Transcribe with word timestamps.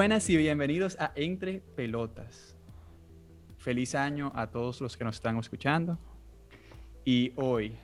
buenas 0.00 0.30
y 0.30 0.36
bienvenidos 0.38 0.96
a 0.98 1.12
Entre 1.14 1.60
Pelotas. 1.76 2.56
Feliz 3.58 3.94
año 3.94 4.32
a 4.34 4.46
todos 4.46 4.80
los 4.80 4.96
que 4.96 5.04
nos 5.04 5.16
están 5.16 5.36
escuchando. 5.36 5.98
Y 7.04 7.34
hoy, 7.36 7.76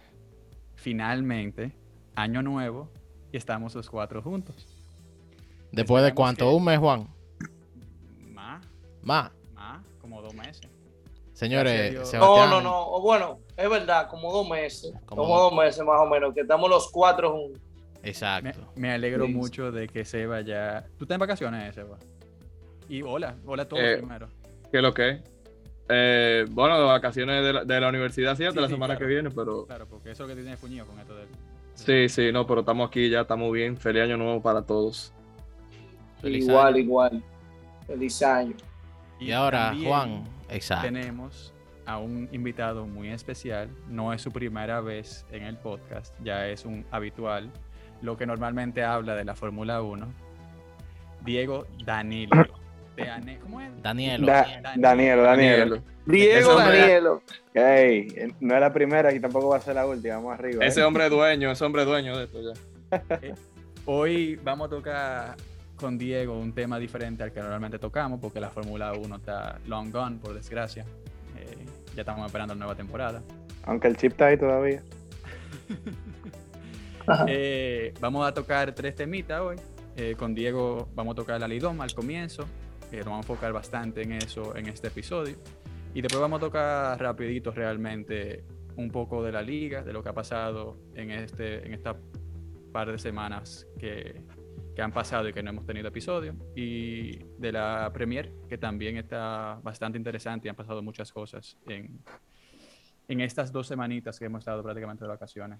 finalmente, 0.77 1.77
año 2.15 2.41
nuevo, 2.41 2.89
y 3.33 3.37
estamos 3.37 3.75
los 3.75 3.91
cuatro 3.91 4.23
juntos. 4.23 4.67
¿Después 5.71 6.03
de 6.05 6.15
cuánto? 6.15 6.49
que- 6.49 6.55
¿Un 6.57 6.65
mes, 6.65 6.79
Juan? 6.79 7.07
Más, 8.33 8.67
Más. 9.03 9.31
más, 9.53 9.85
como 10.01 10.23
dos 10.23 10.33
meses. 10.33 10.71
Señores, 11.35 11.91
Dios. 11.91 12.05
No, 12.05 12.11
Sebastián, 12.13 12.49
no, 12.49 12.61
no. 12.63 12.99
Bueno, 13.03 13.41
es 13.59 13.69
verdad, 13.69 14.09
como 14.09 14.33
dos 14.33 14.49
meses. 14.49 14.91
Como 15.05 15.21
Como, 15.25 15.35
dos- 15.39 15.51
dos 15.53 15.59
meses 15.63 15.85
más 15.85 16.01
o 16.01 16.07
menos, 16.07 16.33
que 16.33 16.41
estamos 16.41 16.71
los 16.71 16.91
cuatro 16.91 17.31
juntos. 17.33 17.61
Exacto. 18.09 18.73
me 18.77 18.91
alegro 18.93 19.27
Sí. 19.27 19.33
mucho 19.33 19.73
de 19.73 19.89
que 19.89 20.05
Seba 20.05 20.41
ya... 20.43 20.87
¿Tú 20.99 21.05
estás 21.05 21.17
en 21.17 21.21
vacaciones, 21.21 21.75
Seba? 21.75 21.99
Y 22.89 23.03
hola, 23.03 23.37
hola 23.45 23.65
a 23.65 23.69
todos 23.69 23.83
Eh, 23.83 23.97
primero. 23.99 24.29
¿Qué 24.71 24.77
es 24.79 24.83
lo 24.83 24.95
que 24.95 25.09
es? 25.11 25.21
Eh, 25.89 26.45
bueno, 26.51 26.79
de 26.79 26.85
vacaciones 26.85 27.45
de 27.45 27.53
la, 27.53 27.65
de 27.65 27.81
la 27.81 27.89
universidad, 27.89 28.37
cierto, 28.37 28.57
Sí, 28.57 28.61
la 28.63 28.69
semana 28.69 28.95
claro. 28.97 29.07
que 29.09 29.13
viene, 29.15 29.31
pero 29.31 29.67
Claro, 29.67 29.87
porque 29.89 30.11
eso 30.11 30.25
es 30.25 30.29
lo 30.31 30.35
que 30.37 30.43
tiene 30.43 30.57
fuñido 30.57 30.87
con 30.87 30.99
esto 30.99 31.15
del... 31.17 31.29
sí, 31.75 32.09
sí, 32.09 32.33
no, 32.33 32.47
pero 32.47 32.61
estamos 32.61 32.89
aquí 32.89 33.09
ya, 33.11 33.21
estamos 33.23 33.53
bien. 33.53 33.77
Feliz 33.77 34.03
año 34.03 34.17
nuevo 34.17 34.41
para 34.43 34.63
todos. 34.63 35.13
Feliz 36.21 36.45
igual, 36.47 36.75
año. 36.75 36.79
igual. 36.79 37.23
Feliz 37.87 38.23
año. 38.23 38.55
Y 39.21 39.31
ahora, 39.33 39.75
Juan, 39.83 40.25
exacto. 40.51 40.87
Tenemos 40.87 41.53
a 41.87 41.99
un 41.99 42.29
invitado 42.33 42.87
muy 42.87 43.09
especial. 43.11 43.69
No 43.89 44.13
es 44.13 44.21
su 44.23 44.33
primera 44.33 44.81
vez 44.81 45.25
en 45.31 45.45
el 45.45 45.57
podcast, 45.57 46.15
ya 46.25 46.49
es 46.49 46.65
un 46.65 46.85
habitual. 46.91 47.51
Lo 48.03 48.17
que 48.17 48.27
normalmente 48.27 48.85
habla 48.85 49.15
de 49.15 49.25
la 49.25 49.35
Fórmula 49.35 49.83
1. 49.83 50.07
Diego 51.25 51.67
Danilo. 51.85 52.47
De 52.97 53.39
¿Cómo 53.43 53.61
es? 53.61 53.71
Danielo. 53.83 54.27
Da- 54.27 54.47
Danielo, 54.77 55.23
Danielo. 55.23 55.75
Daniel. 55.75 55.83
Diego 56.07 56.55
Danielo. 56.55 57.23
Ey, 57.53 58.33
no 58.41 58.55
es 58.55 58.61
la 58.61 58.73
primera 58.73 59.13
y 59.13 59.21
tampoco 59.21 59.49
va 59.49 59.59
a 59.59 59.61
ser 59.61 59.75
la 59.75 59.87
última. 59.87 60.15
Vamos 60.15 60.33
arriba. 60.33 60.65
Ese 60.65 60.81
¿eh? 60.81 60.85
hombre 60.85 61.11
dueño, 61.11 61.51
ese 61.51 61.63
hombre 61.65 61.85
dueño 61.85 62.17
de 62.17 62.25
esto 62.25 62.39
ya. 62.41 63.35
Hoy 63.85 64.37
vamos 64.37 64.69
a 64.69 64.71
tocar 64.71 65.37
con 65.77 65.99
Diego 65.99 66.39
un 66.39 66.55
tema 66.55 66.79
diferente 66.79 67.23
al 67.23 67.33
que 67.33 67.41
normalmente 67.41 67.79
tocamos, 67.79 68.19
porque 68.19 68.41
la 68.41 68.49
Fórmula 68.49 68.95
1 68.95 69.17
está 69.17 69.59
long 69.67 69.93
gone, 69.93 70.17
por 70.17 70.33
desgracia. 70.33 70.85
Eh, 71.37 71.67
ya 71.95 72.01
estamos 72.01 72.25
esperando 72.25 72.55
la 72.55 72.59
nueva 72.61 72.75
temporada. 72.75 73.23
Aunque 73.65 73.89
el 73.89 73.97
chip 73.97 74.13
está 74.13 74.27
ahí 74.27 74.39
todavía. 74.39 74.83
Eh, 77.29 77.95
vamos 78.01 78.27
a 78.27 78.35
tocar 78.35 78.75
tres 78.75 78.95
temitas 78.95 79.41
hoy. 79.41 79.57
Eh, 79.97 80.15
con 80.17 80.35
Diego 80.35 80.89
vamos 80.95 81.13
a 81.13 81.17
tocar 81.17 81.41
la 81.41 81.49
Lidoma 81.49 81.85
al 81.85 81.95
comienzo. 81.95 82.45
Eh, 82.93 82.99
nos 82.99 83.07
vamos 83.07 83.27
a 83.27 83.33
enfocar 83.33 83.53
bastante 83.53 84.03
en 84.03 84.13
eso 84.13 84.57
en 84.57 84.67
este 84.67 84.89
episodio. 84.89 85.37
Y 85.95 86.03
después 86.03 86.21
vamos 86.21 86.39
a 86.39 86.41
tocar 86.41 87.01
rapidito 87.01 87.51
realmente 87.53 88.45
un 88.77 88.91
poco 88.91 89.23
de 89.23 89.33
la 89.33 89.41
liga, 89.41 89.83
de 89.83 89.93
lo 89.93 90.03
que 90.03 90.11
ha 90.11 90.13
pasado 90.13 90.77
en, 90.95 91.11
este, 91.11 91.67
en 91.67 91.73
esta 91.73 91.97
par 92.73 92.93
de 92.93 92.99
semanas 92.99 93.67
que, 93.79 94.23
que 94.75 94.83
han 94.83 94.93
pasado 94.93 95.29
y 95.29 95.33
que 95.33 95.43
no 95.43 95.51
hemos 95.51 95.65
tenido 95.65 95.89
episodio. 95.89 96.35
Y 96.55 97.17
de 97.39 97.53
la 97.53 97.91
Premier, 97.95 98.31
que 98.49 98.59
también 98.59 98.99
está 98.99 99.59
bastante 99.63 99.97
interesante 99.97 100.49
y 100.49 100.51
han 100.51 100.57
pasado 100.57 100.83
muchas 100.83 101.11
cosas 101.11 101.57
en, 101.67 101.99
en 103.09 103.21
estas 103.21 103.51
dos 103.51 103.67
semanitas 103.67 104.19
que 104.19 104.27
hemos 104.27 104.41
estado 104.41 104.63
prácticamente 104.63 105.05
de 105.05 105.09
vacaciones. 105.09 105.59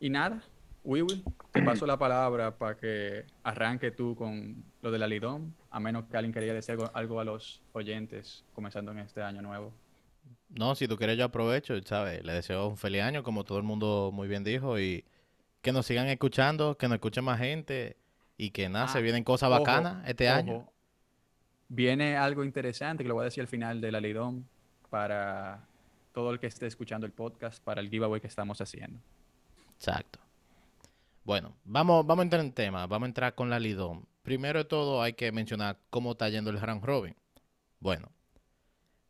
Y 0.00 0.10
nada, 0.10 0.42
Wiwi, 0.84 1.24
te 1.52 1.62
paso 1.62 1.86
la 1.86 1.98
palabra 1.98 2.56
para 2.56 2.76
que 2.76 3.24
arranque 3.42 3.90
tú 3.90 4.14
con 4.14 4.64
lo 4.82 4.90
de 4.90 4.98
la 4.98 5.06
Lidón, 5.06 5.54
a 5.70 5.80
menos 5.80 6.04
que 6.06 6.16
alguien 6.16 6.32
quería 6.32 6.54
decir 6.54 6.76
algo, 6.92 7.20
a 7.20 7.24
los 7.24 7.62
oyentes 7.72 8.44
comenzando 8.54 8.92
en 8.92 8.98
este 8.98 9.22
año 9.22 9.42
nuevo. 9.42 9.72
No, 10.48 10.74
si 10.74 10.86
tú 10.86 10.96
quieres 10.96 11.18
yo 11.18 11.24
aprovecho, 11.24 11.74
¿sabes? 11.82 12.24
Le 12.24 12.32
deseo 12.32 12.68
un 12.68 12.76
feliz 12.76 13.02
año, 13.02 13.22
como 13.22 13.44
todo 13.44 13.58
el 13.58 13.64
mundo 13.64 14.10
muy 14.12 14.28
bien 14.28 14.44
dijo, 14.44 14.78
y 14.78 15.04
que 15.60 15.72
nos 15.72 15.86
sigan 15.86 16.06
escuchando, 16.06 16.76
que 16.76 16.86
nos 16.88 16.96
escuchen 16.96 17.24
más 17.24 17.40
gente, 17.40 17.96
y 18.36 18.50
que 18.50 18.68
nada, 18.68 18.88
se 18.88 18.98
Ah, 18.98 19.00
vienen 19.00 19.24
cosas 19.24 19.50
ojo, 19.50 19.60
bacanas 19.60 20.08
este 20.08 20.28
año. 20.28 20.68
Viene 21.68 22.16
algo 22.16 22.44
interesante 22.44 23.02
que 23.02 23.08
lo 23.08 23.14
voy 23.14 23.22
a 23.22 23.24
decir 23.24 23.40
al 23.40 23.48
final 23.48 23.80
de 23.80 23.90
la 23.90 24.00
Lidón 24.00 24.46
para 24.88 25.66
todo 26.12 26.30
el 26.30 26.38
que 26.38 26.46
esté 26.46 26.66
escuchando 26.66 27.06
el 27.06 27.12
podcast, 27.12 27.62
para 27.62 27.80
el 27.80 27.90
giveaway 27.90 28.20
que 28.20 28.28
estamos 28.28 28.60
haciendo. 28.60 29.00
Exacto. 29.76 30.18
Bueno, 31.24 31.56
vamos, 31.64 32.06
vamos 32.06 32.22
a 32.22 32.24
entrar 32.24 32.40
en 32.40 32.52
tema, 32.52 32.86
vamos 32.86 33.06
a 33.06 33.08
entrar 33.08 33.34
con 33.34 33.50
la 33.50 33.58
Lidón. 33.58 34.06
Primero 34.22 34.60
de 34.60 34.64
todo 34.64 35.02
hay 35.02 35.12
que 35.14 35.32
mencionar 35.32 35.78
cómo 35.90 36.12
está 36.12 36.28
yendo 36.28 36.50
el 36.50 36.60
round 36.60 36.84
robin. 36.84 37.16
Bueno, 37.80 38.10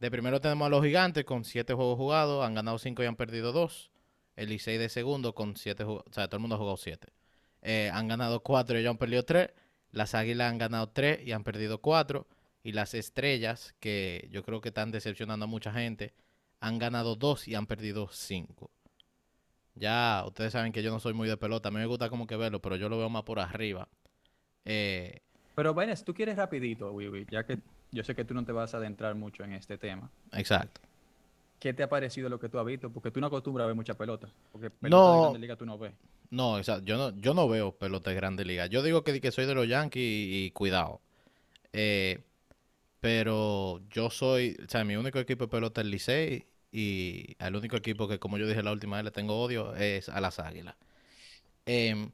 de 0.01 0.11
primero 0.11 0.41
tenemos 0.41 0.67
a 0.67 0.69
los 0.69 0.85
gigantes 0.85 1.25
con 1.25 1.45
siete 1.45 1.73
juegos 1.75 1.97
jugados, 1.97 2.45
han 2.45 2.55
ganado 2.55 2.79
cinco 2.79 3.03
y 3.03 3.07
han 3.07 3.17
perdido 3.17 3.53
dos. 3.53 3.91
El 4.35 4.51
Licey 4.51 4.77
de 4.77 4.89
segundo 4.89 5.35
con 5.35 5.57
siete 5.57 5.85
juegos, 5.85 6.05
o 6.11 6.13
sea, 6.13 6.29
todo 6.29 6.37
el 6.37 6.41
mundo 6.41 6.57
ha 6.57 6.59
jugado 6.59 6.77
siete. 6.77 7.09
Eh, 7.63 7.91
han 7.93 8.07
ganado 8.09 8.41
cuatro 8.41 8.79
y 8.79 8.83
ya 8.83 8.91
han 8.91 8.99
perdido 8.99 9.25
tres. 9.25 9.51
Las 9.93 10.15
águilas 10.15 10.51
han 10.51 10.59
ganado 10.59 10.89
tres 10.91 11.27
y 11.27 11.33
han 11.33 11.45
perdido 11.45 11.81
cuatro. 11.81 12.27
Y 12.63 12.73
las 12.73 12.95
estrellas, 12.95 13.75
que 13.81 14.29
yo 14.31 14.45
creo 14.45 14.61
que 14.61 14.69
están 14.69 14.91
decepcionando 14.91 15.45
a 15.45 15.49
mucha 15.49 15.73
gente, 15.73 16.13
han 16.61 16.79
ganado 16.79 17.17
dos 17.17 17.49
y 17.49 17.55
han 17.55 17.67
perdido 17.67 18.09
cinco. 18.13 18.71
Ya, 19.77 20.25
ustedes 20.27 20.53
saben 20.53 20.73
que 20.73 20.83
yo 20.83 20.91
no 20.91 21.01
soy 21.01 21.13
muy 21.15 21.29
de 21.29 21.37
pelota. 21.37 21.69
A 21.69 21.73
mí 21.73 21.79
me 21.79 21.87
gusta 21.87 22.09
como 22.11 22.27
que 22.27 22.37
verlo, 22.37 22.61
pero 22.63 22.77
yo 22.77 22.89
lo 22.89 22.99
veo 22.99 23.11
más 23.11 23.23
por 23.25 23.39
arriba. 23.41 23.89
Eh, 24.65 25.21
Pero 25.57 25.75
Vaines, 25.75 26.05
tú 26.05 26.15
quieres 26.15 26.37
rapidito, 26.37 26.93
Wiwi, 26.93 27.27
ya 27.31 27.45
que 27.45 27.59
yo 27.91 28.05
sé 28.05 28.15
que 28.15 28.25
tú 28.25 28.35
no 28.35 28.45
te 28.45 28.53
vas 28.53 28.75
a 28.75 28.79
adentrar 28.79 29.15
mucho 29.17 29.43
en 29.45 29.53
este 29.55 29.79
tema. 29.79 30.11
exacto. 30.33 30.81
¿Qué 31.59 31.73
te 31.75 31.83
ha 31.83 31.89
parecido 31.89 32.29
lo 32.29 32.39
que 32.39 32.49
tú 32.49 32.59
has 32.59 32.67
visto? 32.67 32.91
Porque 32.91 33.11
tú 33.11 33.21
no 33.21 33.27
acostumbras 33.29 33.65
a 33.65 33.67
ver 33.69 33.77
mucha 33.77 33.95
pelota. 33.97 34.29
Porque 34.53 34.71
pelota 34.71 34.97
No. 34.97 35.13
de 35.13 35.19
Grande 35.21 35.39
liga 35.39 35.57
tú 35.57 35.67
no 35.67 35.79
ves. 35.79 35.93
No, 36.31 36.59
exacto. 36.59 36.85
Yo 36.85 36.97
no, 36.99 37.11
yo 37.21 37.35
no 37.35 37.49
veo 37.49 37.77
pelota 37.79 38.11
de 38.11 38.17
grande 38.17 38.45
liga. 38.45 38.67
Yo 38.67 38.83
digo 38.83 39.05
que, 39.05 39.21
que 39.21 39.31
soy 39.33 39.47
de 39.47 39.55
los 39.55 39.69
Yankees 39.69 40.03
y, 40.03 40.45
y 40.47 40.51
cuidado. 40.53 41.01
Eh, 41.73 42.25
pero 43.01 43.83
yo 43.91 44.11
soy, 44.11 44.57
o 44.65 44.69
sea, 44.71 44.85
mi 44.85 44.97
único 44.97 45.19
equipo 45.21 45.45
de 45.47 45.51
pelota 45.51 45.81
es 45.83 45.87
el 45.87 45.91
Licey 45.93 46.47
y 46.79 47.37
el 47.41 47.57
único 47.57 47.77
equipo 47.77 48.09
que, 48.09 48.19
como 48.19 48.39
yo 48.39 48.47
dije 48.49 48.63
la 48.63 48.73
última 48.73 48.97
vez, 48.97 49.05
le 49.07 49.11
tengo 49.13 49.41
odio 49.43 49.75
es 49.77 50.09
a 50.09 50.21
las 50.21 50.39
Águilas. 50.41 50.77
Em, 51.67 52.13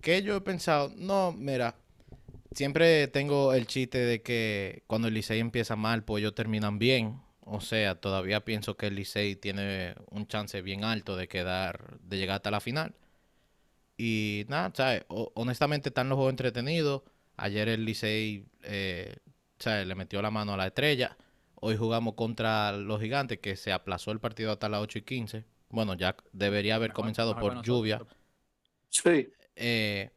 ¿Qué 0.00 0.22
yo 0.22 0.36
he 0.36 0.40
pensado? 0.40 0.92
No, 0.96 1.32
mira, 1.32 1.76
siempre 2.54 3.08
tengo 3.08 3.54
el 3.54 3.66
chiste 3.66 3.98
de 3.98 4.22
que 4.22 4.84
cuando 4.86 5.08
el 5.08 5.14
Licey 5.14 5.40
empieza 5.40 5.76
mal, 5.76 6.04
pues 6.04 6.22
ellos 6.22 6.34
terminan 6.34 6.78
bien. 6.78 7.20
O 7.42 7.60
sea, 7.60 7.96
todavía 8.00 8.44
pienso 8.44 8.76
que 8.76 8.88
el 8.88 8.96
Licey 8.96 9.36
tiene 9.36 9.94
un 10.10 10.26
chance 10.28 10.62
bien 10.62 10.84
alto 10.84 11.16
de 11.16 11.28
quedar, 11.28 11.98
de 12.02 12.18
llegar 12.18 12.36
hasta 12.36 12.50
la 12.52 12.60
final. 12.60 12.94
Y 13.96 14.44
nada, 14.48 14.72
¿sabes? 14.74 15.04
O- 15.08 15.32
honestamente 15.34 15.88
están 15.90 16.08
los 16.08 16.16
juegos 16.16 16.32
entretenidos. 16.32 17.02
Ayer 17.36 17.68
el 17.68 17.84
Licey, 17.84 18.46
eh, 18.62 19.16
¿sabes? 19.58 19.86
Le 19.86 19.94
metió 19.94 20.20
la 20.22 20.30
mano 20.30 20.54
a 20.54 20.56
la 20.56 20.66
estrella. 20.68 21.16
Hoy 21.64 21.76
jugamos 21.76 22.14
contra 22.14 22.72
los 22.72 23.00
gigantes, 23.00 23.38
que 23.38 23.54
se 23.54 23.72
aplazó 23.72 24.10
el 24.10 24.18
partido 24.18 24.50
hasta 24.50 24.68
las 24.68 24.80
8 24.80 24.98
y 24.98 25.02
15. 25.02 25.44
Bueno, 25.70 25.94
ya 25.94 26.16
debería 26.32 26.74
haber 26.74 26.88
Mejor- 26.90 26.96
comenzado 27.02 27.34
mejor 27.36 27.40
por 27.42 27.52
nosotros. 27.54 27.76
lluvia. 27.78 28.00
Sí. 28.88 29.32
Eh, 29.54 30.10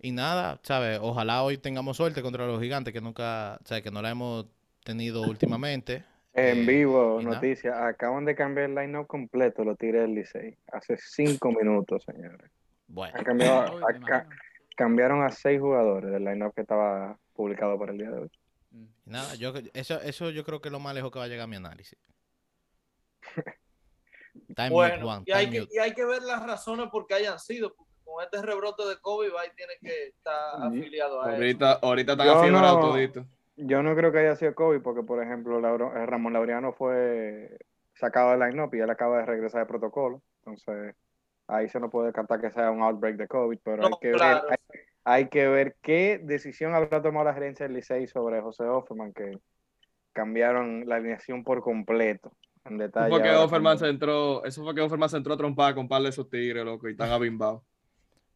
y 0.00 0.12
nada, 0.12 0.60
¿sabes? 0.62 0.98
Ojalá 1.00 1.42
hoy 1.42 1.56
tengamos 1.56 1.96
suerte 1.96 2.20
contra 2.20 2.46
los 2.46 2.60
gigantes, 2.60 2.92
que 2.92 3.00
nunca, 3.00 3.58
¿sabes? 3.64 3.82
Que 3.82 3.90
no 3.90 4.02
la 4.02 4.10
hemos 4.10 4.44
tenido 4.84 5.22
últimamente. 5.58 6.04
En 6.34 6.58
Eh, 6.58 6.66
vivo, 6.66 7.18
nada. 7.22 7.36
noticias. 7.36 7.74
Acaban 7.78 8.26
de 8.26 8.34
cambiar 8.34 8.68
el 8.68 8.74
line-up 8.74 9.06
completo, 9.06 9.64
lo 9.64 9.76
tiré 9.76 10.04
el 10.04 10.14
Licey. 10.14 10.58
Hace 10.70 10.98
cinco 10.98 11.50
minutos, 11.58 12.02
señores. 12.04 12.50
Bueno, 12.88 13.14
Han 13.16 13.24
cambiado, 13.24 13.80
cambiaron 14.76 15.22
a 15.22 15.30
seis 15.30 15.58
jugadores 15.60 16.10
del 16.10 16.24
line-up 16.24 16.52
que 16.54 16.60
estaba 16.60 17.16
publicado 17.32 17.78
para 17.78 17.92
el 17.92 17.98
día 17.98 18.10
de 18.10 18.18
hoy. 18.20 18.30
Nada, 19.06 19.34
yo, 19.34 19.52
eso, 19.74 20.00
eso 20.00 20.30
yo 20.30 20.44
creo 20.44 20.60
que 20.60 20.68
es 20.68 20.72
lo 20.72 20.80
más 20.80 20.94
lejos 20.94 21.10
que 21.10 21.18
va 21.18 21.26
a 21.26 21.28
llegar 21.28 21.46
mi 21.48 21.56
análisis. 21.56 21.98
Mute, 24.34 24.70
Bueno, 24.70 25.04
Juan, 25.06 25.22
y 25.26 25.32
hay, 25.32 25.50
que, 25.50 25.68
y 25.70 25.78
hay 25.78 25.92
que 25.94 26.04
ver 26.04 26.22
las 26.22 26.44
razones 26.44 26.88
por 26.90 27.06
qué 27.06 27.14
hayan 27.14 27.38
sido. 27.38 27.74
Porque 27.74 27.92
con 28.04 28.22
este 28.24 28.42
rebrote 28.42 28.84
de 28.86 28.96
COVID, 29.00 29.28
va 29.34 29.42
tiene 29.56 29.74
que 29.80 30.08
estar 30.08 30.62
afiliado 30.62 31.22
a 31.22 31.26
eso. 31.28 31.36
Ahorita, 31.36 31.72
ahorita 31.74 32.12
están 32.12 32.26
Yo 32.26 32.34
afiebrados 32.34 32.80
no- 32.80 32.90
toditos. 32.92 33.26
Yo 33.56 33.82
no 33.84 33.94
creo 33.94 34.10
que 34.10 34.18
haya 34.18 34.34
sido 34.34 34.52
COVID 34.54 34.80
porque, 34.82 35.02
por 35.04 35.22
ejemplo, 35.22 35.60
Lauro- 35.60 35.94
eh, 35.96 36.04
Ramón 36.06 36.32
Laureano 36.32 36.72
fue 36.72 37.56
sacado 37.94 38.32
del 38.32 38.40
line-up 38.40 38.74
y 38.74 38.80
él 38.80 38.90
acaba 38.90 39.18
de 39.18 39.26
regresar 39.26 39.60
de 39.60 39.66
protocolo. 39.66 40.22
Entonces, 40.44 40.96
ahí 41.46 41.68
se 41.68 41.80
no 41.80 41.90
puede 41.90 42.06
descartar 42.06 42.40
que 42.40 42.50
sea 42.50 42.70
un 42.70 42.82
outbreak 42.82 43.16
de 43.16 43.28
COVID, 43.28 43.58
pero 43.62 43.82
No, 43.82 43.86
hay, 43.88 43.92
que 44.00 44.12
claro. 44.12 44.48
ver, 44.48 44.58
hay, 44.72 44.80
hay 45.04 45.28
que 45.28 45.48
ver 45.48 45.76
qué 45.82 46.20
decisión 46.22 46.74
habrá 46.74 47.02
tomado 47.02 47.26
la 47.26 47.34
gerencia 47.34 47.66
del 47.66 47.76
Licey 47.76 48.06
sobre 48.06 48.40
José 48.40 48.64
Offerman, 48.64 49.12
que 49.12 49.38
cambiaron 50.12 50.84
la 50.86 50.96
alineación 50.96 51.42
por 51.44 51.62
completo. 51.62 52.32
En 52.64 52.74
Eso 52.74 52.82
detalle. 52.84 53.10
fue 53.10 53.22
que 53.22 53.30
Offerman 53.30 53.78
se 53.78 53.88
entró, 53.88 54.42
eso 54.44 54.62
fue 54.64 54.74
que 54.74 54.80
Offerman 54.80 55.08
se 55.10 55.18
entró 55.18 55.34
a 55.34 55.36
trompar 55.36 55.74
con 55.74 55.82
un 55.82 55.88
par 55.88 56.02
de 56.02 56.08
esos 56.08 56.30
tigres, 56.30 56.64
loco, 56.64 56.88
y 56.88 56.92
están 56.92 57.10
abimbados. 57.12 57.62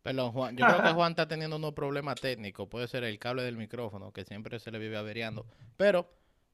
Perdón, 0.03 0.33
Juan. 0.33 0.57
Yo 0.57 0.65
creo 0.67 0.83
que 0.83 0.93
Juan 0.93 1.11
está 1.13 1.27
teniendo 1.29 1.57
unos 1.57 1.73
problemas 1.73 2.21
técnicos. 2.21 2.69
Puede 2.69 2.89
ser 2.89 3.05
el 3.05 3.19
cable 3.19 3.43
del 3.43 3.57
micrófono, 3.57 4.13
que 4.13 4.25
siempre 4.25 4.59
se 4.59 4.71
le 4.71 4.79
vive 4.79 4.97
averiando. 4.97 5.45
Pero 5.77 6.09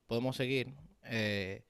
podemos 0.06 0.34
seguir. 0.36 0.72
Eh, 1.04 1.62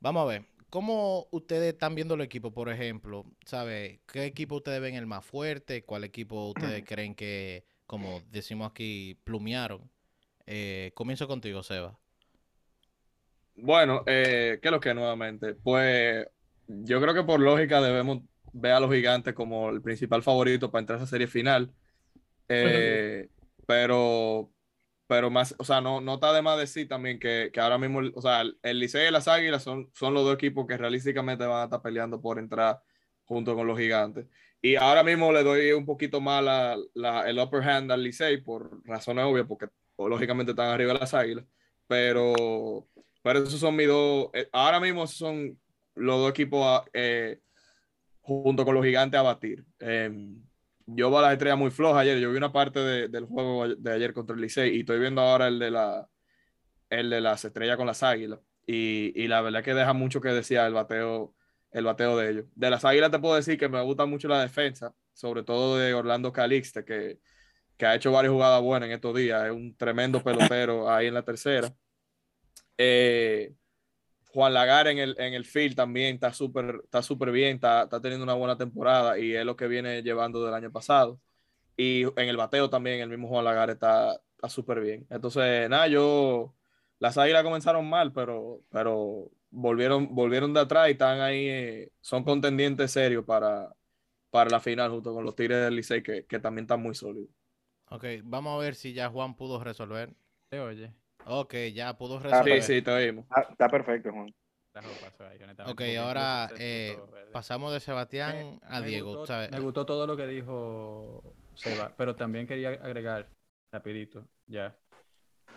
vamos 0.00 0.22
a 0.22 0.26
ver. 0.26 0.44
¿Cómo 0.74 1.28
ustedes 1.30 1.72
están 1.72 1.94
viendo 1.94 2.14
el 2.14 2.20
equipo, 2.22 2.52
por 2.52 2.68
ejemplo? 2.68 3.24
¿Sabe? 3.46 4.00
¿Qué 4.12 4.24
equipo 4.24 4.56
ustedes 4.56 4.80
ven 4.80 4.96
el 4.96 5.06
más 5.06 5.24
fuerte? 5.24 5.84
¿Cuál 5.84 6.02
equipo 6.02 6.48
ustedes 6.48 6.82
creen 6.88 7.14
que, 7.14 7.64
como 7.86 8.22
decimos 8.32 8.72
aquí, 8.72 9.16
plumearon? 9.22 9.88
Eh, 10.46 10.90
comienzo 10.96 11.28
contigo, 11.28 11.62
Seba. 11.62 11.96
Bueno, 13.54 14.02
eh, 14.06 14.58
¿qué 14.60 14.66
es 14.66 14.72
lo 14.72 14.80
que 14.80 14.94
nuevamente? 14.94 15.54
Pues 15.54 16.26
yo 16.66 17.00
creo 17.00 17.14
que 17.14 17.22
por 17.22 17.38
lógica 17.38 17.80
debemos 17.80 18.22
ver 18.52 18.72
a 18.72 18.80
los 18.80 18.92
gigantes 18.92 19.32
como 19.32 19.70
el 19.70 19.80
principal 19.80 20.24
favorito 20.24 20.72
para 20.72 20.80
entrar 20.80 20.98
a 20.98 21.02
esa 21.04 21.10
serie 21.10 21.28
final. 21.28 21.72
Eh, 22.48 23.28
pero, 23.64 24.50
pero 25.06 25.30
más, 25.30 25.54
o 25.58 25.64
sea, 25.64 25.80
no, 25.80 26.00
no 26.00 26.14
está 26.14 26.32
de 26.32 26.42
más 26.42 26.58
decir 26.58 26.88
también 26.88 27.18
que, 27.18 27.50
que 27.52 27.60
ahora 27.60 27.78
mismo, 27.78 28.00
o 28.14 28.22
sea, 28.22 28.42
el 28.62 28.78
Licey 28.80 29.08
y 29.08 29.10
las 29.10 29.28
Águilas 29.28 29.62
son, 29.62 29.90
son 29.94 30.14
los 30.14 30.24
dos 30.24 30.34
equipos 30.34 30.66
que 30.66 30.76
realísticamente 30.78 31.44
van 31.46 31.60
a 31.62 31.64
estar 31.64 31.82
peleando 31.82 32.20
por 32.20 32.38
entrar 32.38 32.80
junto 33.24 33.54
con 33.54 33.66
los 33.66 33.78
gigantes. 33.78 34.26
Y 34.62 34.76
ahora 34.76 35.02
mismo 35.02 35.30
le 35.32 35.42
doy 35.42 35.72
un 35.72 35.84
poquito 35.84 36.20
más 36.22 36.42
la, 36.42 36.76
la- 36.94 37.28
el 37.28 37.38
upper 37.38 37.62
hand 37.62 37.92
al 37.92 38.02
Licey 38.02 38.38
por 38.42 38.80
razones 38.86 39.24
obvias, 39.26 39.46
porque 39.46 39.68
lógicamente 39.98 40.52
están 40.52 40.68
arriba 40.68 40.94
de 40.94 41.00
las 41.00 41.12
Águilas. 41.14 41.44
Pero, 41.86 42.88
pero 43.22 43.40
esos 43.40 43.60
son 43.60 43.76
mis 43.76 43.88
dos, 43.88 44.30
eh, 44.32 44.48
ahora 44.52 44.80
mismo 44.80 45.06
son 45.06 45.60
los 45.94 46.18
dos 46.18 46.30
equipos 46.30 46.82
eh, 46.94 47.40
junto 48.22 48.64
con 48.64 48.74
los 48.74 48.84
gigantes 48.84 49.18
a 49.20 49.22
batir. 49.22 49.64
Em, 49.80 50.42
yo 50.86 51.10
veo 51.10 51.18
a 51.18 51.22
las 51.22 51.32
estrellas 51.32 51.58
muy 51.58 51.70
flojas 51.70 52.02
ayer. 52.02 52.18
Yo 52.18 52.30
vi 52.30 52.36
una 52.36 52.52
parte 52.52 52.80
de- 52.80 53.08
del 53.08 53.24
juego 53.26 53.68
de 53.68 53.92
ayer 53.92 54.12
contra 54.12 54.34
el 54.36 54.42
Licey 54.42 54.76
y 54.76 54.80
estoy 54.80 54.98
viendo 54.98 55.20
ahora 55.22 55.48
el 55.48 55.58
de, 55.58 55.70
la, 55.70 56.08
el 56.90 57.10
de 57.10 57.20
las 57.20 57.44
estrellas 57.44 57.76
con 57.76 57.86
las 57.86 58.02
águilas. 58.02 58.40
Y, 58.66 59.12
y 59.16 59.28
la 59.28 59.42
verdad 59.42 59.62
que 59.64 59.74
deja 59.74 59.92
mucho 59.92 60.20
que 60.20 60.28
decía 60.30 60.66
el 60.66 60.74
bateo, 60.74 61.34
el 61.72 61.84
bateo 61.84 62.16
de 62.18 62.30
ellos. 62.30 62.44
De 62.54 62.70
las 62.70 62.84
águilas 62.84 63.10
te 63.10 63.18
puedo 63.18 63.34
decir 63.36 63.58
que 63.58 63.68
me 63.68 63.82
gusta 63.82 64.06
mucho 64.06 64.28
la 64.28 64.40
defensa, 64.42 64.94
sobre 65.14 65.42
todo 65.42 65.78
de 65.78 65.94
Orlando 65.94 66.32
Calixte, 66.32 66.84
que, 66.84 67.20
que 67.76 67.86
ha 67.86 67.94
hecho 67.94 68.12
varias 68.12 68.32
jugadas 68.32 68.62
buenas 68.62 68.88
en 68.88 68.94
estos 68.94 69.14
días. 69.16 69.44
Es 69.46 69.52
un 69.52 69.76
tremendo 69.76 70.22
pelotero 70.22 70.90
ahí 70.90 71.06
en 71.08 71.14
la 71.14 71.22
tercera. 71.24 71.74
Eh, 72.78 73.54
Juan 74.34 74.52
Lagar 74.54 74.88
en 74.88 74.98
el, 74.98 75.16
en 75.18 75.34
el 75.34 75.44
field 75.44 75.76
también 75.76 76.16
está 76.16 76.32
súper 76.32 76.80
está 76.84 77.02
súper 77.02 77.30
bien, 77.30 77.56
está, 77.56 77.84
está 77.84 78.00
teniendo 78.00 78.24
una 78.24 78.34
buena 78.34 78.58
temporada 78.58 79.18
y 79.18 79.34
es 79.34 79.44
lo 79.46 79.56
que 79.56 79.68
viene 79.68 80.02
llevando 80.02 80.44
del 80.44 80.54
año 80.54 80.72
pasado. 80.72 81.20
Y 81.76 82.04
en 82.04 82.28
el 82.28 82.36
bateo 82.36 82.70
también 82.70 83.00
el 83.00 83.08
mismo 83.10 83.28
Juan 83.28 83.44
Lagar 83.44 83.70
está 83.70 84.20
está 84.44 84.48
súper 84.48 84.80
bien. 84.80 85.06
Entonces, 85.10 85.68
nada, 85.70 85.88
yo, 85.88 86.54
las 86.98 87.16
águilas 87.18 87.44
comenzaron 87.44 87.88
mal, 87.88 88.12
pero, 88.12 88.62
pero 88.70 89.30
volvieron, 89.50 90.14
volvieron 90.14 90.52
de 90.52 90.60
atrás 90.60 90.88
y 90.88 90.92
están 90.92 91.20
ahí, 91.20 91.48
eh, 91.48 91.92
son 92.00 92.24
contendientes 92.24 92.90
serios 92.92 93.24
para, 93.24 93.74
para 94.30 94.50
la 94.50 94.60
final 94.60 94.90
junto 94.90 95.14
con 95.14 95.24
los 95.24 95.34
Tigres 95.36 95.64
del 95.64 95.76
Licey 95.76 96.02
que, 96.02 96.26
que 96.26 96.38
también 96.40 96.64
están 96.64 96.82
muy 96.82 96.94
sólidos. 96.94 97.30
Ok, 97.86 98.04
vamos 98.24 98.54
a 98.54 98.58
ver 98.64 98.74
si 98.74 98.92
ya 98.92 99.08
Juan 99.08 99.36
pudo 99.36 99.62
resolver. 99.62 100.14
Te 100.48 100.60
oye. 100.60 101.03
Ok, 101.26 101.54
ya 101.72 101.96
pudo 101.96 102.16
Ah, 102.16 102.20
Sí, 102.20 102.28
resolver. 102.50 102.62
sí, 102.62 102.82
te 102.82 102.90
oímos. 102.90 103.24
Está, 103.24 103.40
está 103.52 103.68
perfecto, 103.68 104.10
Juan. 104.12 104.32
Ok, 105.66 105.82
ahora 105.98 106.50
eh, 106.58 106.98
pasamos 107.32 107.72
de 107.72 107.80
Sebastián 107.80 108.36
Me- 108.36 108.60
a 108.62 108.80
me 108.80 108.86
Diego. 108.88 109.10
gustó- 109.12 109.26
¿sabes? 109.26 109.50
Me 109.50 109.60
gustó 109.60 109.86
todo 109.86 110.06
lo 110.06 110.16
que 110.16 110.26
dijo 110.26 111.22
Seba, 111.54 111.94
pero 111.96 112.16
también 112.16 112.46
quería 112.46 112.70
agregar 112.70 113.28
rapidito, 113.72 114.26
ya. 114.46 114.76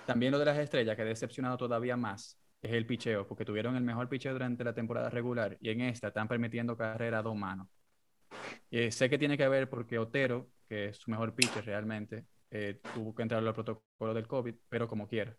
También 0.06 0.31
lo 0.31 0.40
de 0.40 0.46
las 0.46 0.58
estrellas, 0.60 0.96
que 0.96 1.02
ha 1.02 1.06
decepcionado 1.06 1.58
todavía 1.58 1.98
más, 1.98 2.38
es 2.62 2.72
el 2.74 2.86
picheo, 2.86 3.28
porque 3.28 3.44
tuvieron 3.44 3.75
el 3.75 3.84
mejor 3.84 4.08
picheo 4.08 4.34
durante 4.34 4.63
la 4.63 4.74
temporada 4.74 5.10
regular 5.10 5.58
y 5.60 5.70
en 5.72 5.81
esta 5.81 6.10
están 6.10 6.28
permitiendo 6.28 6.78
carrera 6.78 7.20
a 7.20 7.24
dos 7.24 7.36
manos. 7.36 7.68
Eh, 8.70 8.92
sé 8.92 9.10
que 9.10 9.18
tiene 9.18 9.38
que 9.38 9.48
ver 9.48 9.70
porque 9.70 9.98
Otero, 9.98 10.50
que 10.70 10.90
es 10.90 10.98
su 10.98 11.10
mejor 11.10 11.34
pitcher 11.34 11.66
realmente, 11.66 12.25
eh, 12.52 12.80
tuvo 12.94 13.16
que 13.16 13.24
entrar 13.24 13.44
al 13.46 13.54
protocolo 13.54 14.13
del 14.13 14.28
COVID, 14.28 14.56
pero 14.70 14.88
como 14.88 15.08
quiera, 15.08 15.36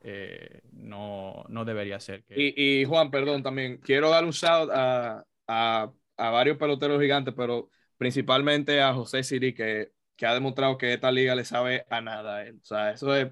eh, 0.00 0.60
no, 0.72 1.44
no 1.48 1.64
debería 1.64 1.98
ser. 2.00 2.24
Que... 2.24 2.34
Y, 2.36 2.80
y, 2.80 2.84
Juan, 2.84 3.10
perdón, 3.10 3.42
también 3.42 3.78
quiero 3.78 4.10
dar 4.10 4.24
un 4.24 4.30
shout 4.30 4.70
a, 4.72 5.24
a, 5.46 5.92
a 6.16 6.30
varios 6.30 6.56
peloteros 6.58 7.00
gigantes, 7.00 7.34
pero 7.36 7.68
principalmente 7.96 8.80
a 8.80 8.92
José 8.94 9.22
Siri, 9.22 9.54
que, 9.54 9.90
que 10.16 10.26
ha 10.26 10.34
demostrado 10.34 10.78
que 10.78 10.92
esta 10.92 11.10
liga 11.10 11.34
le 11.34 11.44
sabe 11.44 11.84
a 11.90 12.00
nada. 12.00 12.36
a 12.36 12.42
él. 12.46 12.58
O 12.60 12.64
sea, 12.64 12.90
eso 12.92 13.14
es, 13.16 13.28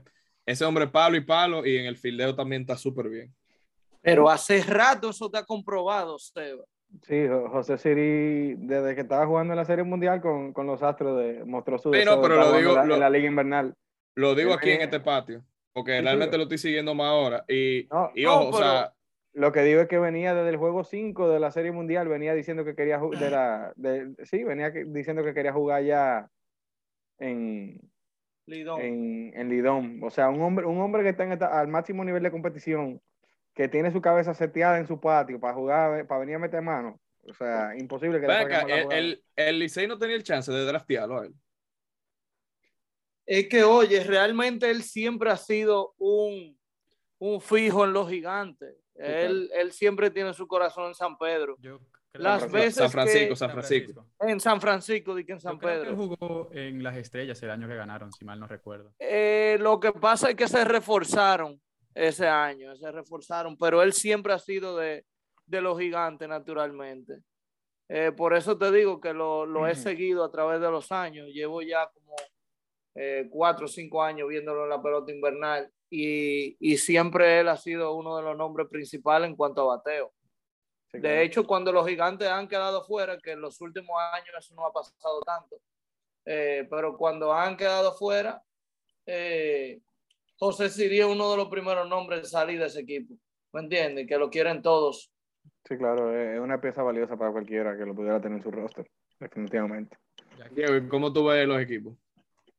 ese 0.46 0.64
hombre 0.64 0.86
palo 0.88 1.16
y 1.16 1.20
palo, 1.20 1.64
y 1.66 1.76
en 1.76 1.86
el 1.86 1.96
fildeo 1.96 2.34
también 2.34 2.62
está 2.62 2.76
súper 2.76 3.08
bien. 3.08 3.34
Pero 4.02 4.28
hace 4.28 4.62
rato 4.62 5.10
eso 5.10 5.26
está 5.26 5.44
comprobado, 5.44 6.18
Seba. 6.18 6.64
Sí, 7.08 7.26
Jo- 7.26 7.48
José 7.48 7.78
Siri, 7.78 8.54
desde 8.58 8.94
que 8.94 9.00
estaba 9.00 9.26
jugando 9.26 9.52
en 9.54 9.56
la 9.56 9.64
Serie 9.64 9.82
Mundial 9.84 10.20
con, 10.20 10.52
con 10.52 10.66
los 10.66 10.82
Astros, 10.82 11.18
de, 11.18 11.44
mostró 11.44 11.78
su 11.78 11.92
Sí, 11.92 12.04
no, 12.04 12.20
pero 12.20 12.36
lo 12.36 12.52
digo- 12.52 12.70
en 12.70 12.76
la, 12.76 12.84
lo- 12.84 12.94
en 12.94 13.00
la 13.00 13.10
Liga 13.10 13.26
Invernal. 13.28 13.74
Lo 14.14 14.34
digo 14.34 14.52
aquí 14.52 14.70
en 14.70 14.82
este 14.82 15.00
patio, 15.00 15.42
porque 15.74 16.00
realmente 16.00 16.36
lo 16.36 16.44
estoy 16.44 16.58
siguiendo 16.58 16.94
más 16.94 17.08
ahora. 17.08 17.44
Y, 17.48 17.86
No, 17.90 18.10
y 18.14 18.22
no, 18.22 18.40
ojo, 18.40 18.56
o 18.56 18.58
sea, 18.58 18.94
Lo 19.32 19.50
que 19.52 19.62
digo 19.62 19.80
es 19.80 19.88
que 19.88 19.98
venía 19.98 20.32
desde 20.34 20.50
el 20.50 20.56
juego 20.56 20.84
5 20.84 21.28
de 21.28 21.40
la 21.40 21.50
Serie 21.50 21.72
Mundial, 21.72 22.08
venía 22.08 22.32
diciendo 22.34 22.64
que 22.64 22.76
quería 22.76 23.00
jugar, 23.00 23.20
de 23.20 23.30
la, 23.30 23.72
de, 23.76 24.14
sí, 24.24 24.44
venía 24.44 24.72
que- 24.72 24.84
diciendo 24.84 25.24
que 25.24 25.34
quería 25.34 25.52
jugar 25.52 25.82
ya 25.82 26.28
en, 27.18 27.80
Lidón. 28.46 28.80
en, 28.80 29.32
en 29.34 29.48
Lidón. 29.48 30.00
O 30.02 30.10
sea, 30.10 30.28
un 30.28 30.40
hombre, 30.40 30.66
un 30.66 30.80
hombre 30.80 31.02
que 31.02 31.08
está 31.10 31.24
en 31.24 31.32
esta- 31.32 31.58
al 31.60 31.68
máximo 31.68 32.04
nivel 32.04 32.22
de 32.22 32.30
competición, 32.30 33.00
que 33.54 33.68
tiene 33.68 33.90
su 33.90 34.00
cabeza 34.00 34.34
seteada 34.34 34.78
en 34.78 34.86
su 34.86 35.00
patio 35.00 35.40
para 35.40 35.54
jugar, 35.54 36.06
para 36.06 36.20
venir 36.20 36.36
a 36.36 36.40
meter 36.40 36.62
mano. 36.62 37.00
O 37.28 37.32
sea, 37.34 37.72
imposible 37.78 38.20
que 38.20 38.26
le 38.26 38.34
ven 38.34 38.42
salga 38.42 38.56
acá, 38.58 38.66
mal 38.68 38.88
la 38.88 38.96
el, 38.98 39.04
el, 39.04 39.24
el 39.36 39.58
Licey 39.58 39.86
no 39.86 39.98
tenía 39.98 40.16
el 40.16 40.22
chance 40.24 40.52
de 40.52 40.64
draftearlo 40.64 41.20
a 41.20 41.24
él. 41.26 41.34
Es 43.26 43.48
que, 43.48 43.62
oye, 43.64 44.02
realmente 44.04 44.70
él 44.70 44.82
siempre 44.82 45.30
ha 45.30 45.36
sido 45.36 45.94
un, 45.98 46.58
un 47.18 47.40
fijo 47.40 47.84
en 47.84 47.92
los 47.92 48.08
gigantes. 48.08 48.74
Él, 48.96 49.50
él 49.54 49.72
siempre 49.72 50.10
tiene 50.10 50.32
su 50.34 50.46
corazón 50.46 50.86
en 50.88 50.94
San 50.94 51.16
Pedro. 51.18 51.56
Yo 51.58 51.78
creo 52.12 52.22
Las 52.22 52.44
que- 52.44 52.52
veces 52.52 52.74
San 52.76 52.90
Francisco, 52.90 53.28
que- 53.30 53.36
San 53.36 53.50
Francisco. 53.50 54.06
En 54.20 54.40
San 54.40 54.60
Francisco, 54.60 55.14
di 55.14 55.24
que 55.24 55.32
en 55.32 55.40
San 55.40 55.54
Yo 55.54 55.58
creo 55.58 55.70
que 55.82 55.88
él 55.88 55.96
Pedro. 55.96 56.16
jugó 56.16 56.48
en 56.52 56.82
las 56.82 56.96
estrellas 56.96 57.42
el 57.42 57.50
año 57.50 57.66
que 57.66 57.74
ganaron, 57.74 58.12
si 58.12 58.24
mal 58.24 58.38
no 58.38 58.46
recuerdo. 58.46 58.92
Eh, 59.00 59.56
lo 59.60 59.80
que 59.80 59.90
pasa 59.92 60.30
es 60.30 60.36
que 60.36 60.46
se 60.46 60.64
reforzaron 60.64 61.60
ese 61.94 62.26
año, 62.28 62.76
se 62.76 62.92
reforzaron, 62.92 63.56
pero 63.56 63.82
él 63.82 63.92
siempre 63.92 64.32
ha 64.32 64.38
sido 64.38 64.76
de, 64.76 65.04
de 65.46 65.60
los 65.60 65.78
gigantes, 65.78 66.28
naturalmente. 66.28 67.14
Eh, 67.88 68.12
por 68.16 68.34
eso 68.34 68.56
te 68.56 68.70
digo 68.70 69.00
que 69.00 69.12
lo, 69.12 69.44
lo 69.44 69.66
he 69.66 69.72
Ujú. 69.72 69.80
seguido 69.82 70.24
a 70.24 70.30
través 70.30 70.60
de 70.60 70.70
los 70.70 70.90
años. 70.92 71.28
Llevo 71.28 71.62
ya 71.62 71.88
como 71.92 72.14
eh, 72.94 73.28
cuatro 73.30 73.66
o 73.66 73.68
cinco 73.68 74.02
años 74.02 74.28
viéndolo 74.28 74.64
en 74.64 74.70
la 74.70 74.82
pelota 74.82 75.12
invernal 75.12 75.70
y, 75.90 76.56
y 76.60 76.76
siempre 76.76 77.40
él 77.40 77.48
ha 77.48 77.56
sido 77.56 77.94
uno 77.94 78.16
de 78.16 78.22
los 78.22 78.36
nombres 78.36 78.68
principales 78.68 79.28
en 79.28 79.36
cuanto 79.36 79.62
a 79.62 79.76
bateo. 79.76 80.12
Sí, 80.92 81.00
claro. 81.00 81.16
De 81.16 81.22
hecho, 81.24 81.46
cuando 81.46 81.72
los 81.72 81.86
gigantes 81.86 82.28
han 82.28 82.48
quedado 82.48 82.84
fuera, 82.84 83.18
que 83.18 83.32
en 83.32 83.40
los 83.40 83.60
últimos 83.60 83.96
años 84.12 84.30
eso 84.38 84.54
no 84.54 84.64
ha 84.66 84.72
pasado 84.72 85.20
tanto, 85.22 85.56
eh, 86.24 86.66
pero 86.70 86.96
cuando 86.96 87.32
han 87.32 87.56
quedado 87.56 87.92
fuera, 87.94 88.42
eh, 89.06 89.80
José 90.38 90.66
es 90.66 91.04
uno 91.04 91.30
de 91.30 91.36
los 91.36 91.48
primeros 91.48 91.88
nombres 91.88 92.20
en 92.20 92.26
salir 92.26 92.58
de 92.60 92.66
ese 92.66 92.80
equipo. 92.80 93.14
¿Me 93.52 93.60
entiendes? 93.60 94.06
Que 94.08 94.18
lo 94.18 94.30
quieren 94.30 94.62
todos. 94.62 95.12
Sí, 95.66 95.76
claro, 95.78 96.14
es 96.14 96.40
una 96.40 96.60
pieza 96.60 96.82
valiosa 96.82 97.16
para 97.16 97.32
cualquiera 97.32 97.76
que 97.76 97.86
lo 97.86 97.94
pudiera 97.94 98.20
tener 98.20 98.38
en 98.38 98.42
su 98.42 98.50
roster, 98.50 98.90
definitivamente. 99.18 99.96
Diego, 100.50 100.76
¿y 100.76 100.88
¿cómo 100.88 101.12
tú 101.12 101.26
ves 101.26 101.46
los 101.46 101.60
equipos? 101.60 101.94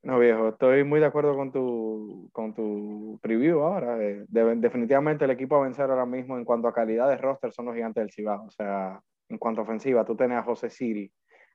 No, 0.06 0.20
viejo, 0.20 0.50
estoy 0.50 0.84
muy 0.84 1.00
de 1.00 1.08
acuerdo 1.08 1.36
con 1.36 1.52
tu, 1.52 2.30
con 2.32 2.54
tu 2.54 3.18
preview 3.24 3.60
ahora. 3.62 4.00
eh, 4.04 4.24
de- 4.28 4.56
definitivamente 4.58 5.26
el 5.26 5.32
equipo 5.32 5.56
a 5.56 5.62
vencer 5.64 5.90
ahora 5.90 6.06
mismo 6.06 6.38
en 6.38 6.46
cuanto 6.46 6.68
a 6.68 6.74
calidad 6.74 7.10
de 7.10 7.18
roster 7.18 7.52
son 7.52 7.66
los 7.66 7.74
gigantes 7.76 8.02
del 8.04 8.12
Cibao. 8.12 8.46
O 8.46 8.52
sea, 8.52 9.02
en 9.30 9.38
cuanto 9.40 9.62
a 9.62 9.64
ofensiva, 9.64 10.06
tú 10.06 10.16
tenés 10.16 10.38
a 10.38 10.44
José 10.44 10.70
Siri, 10.70 11.12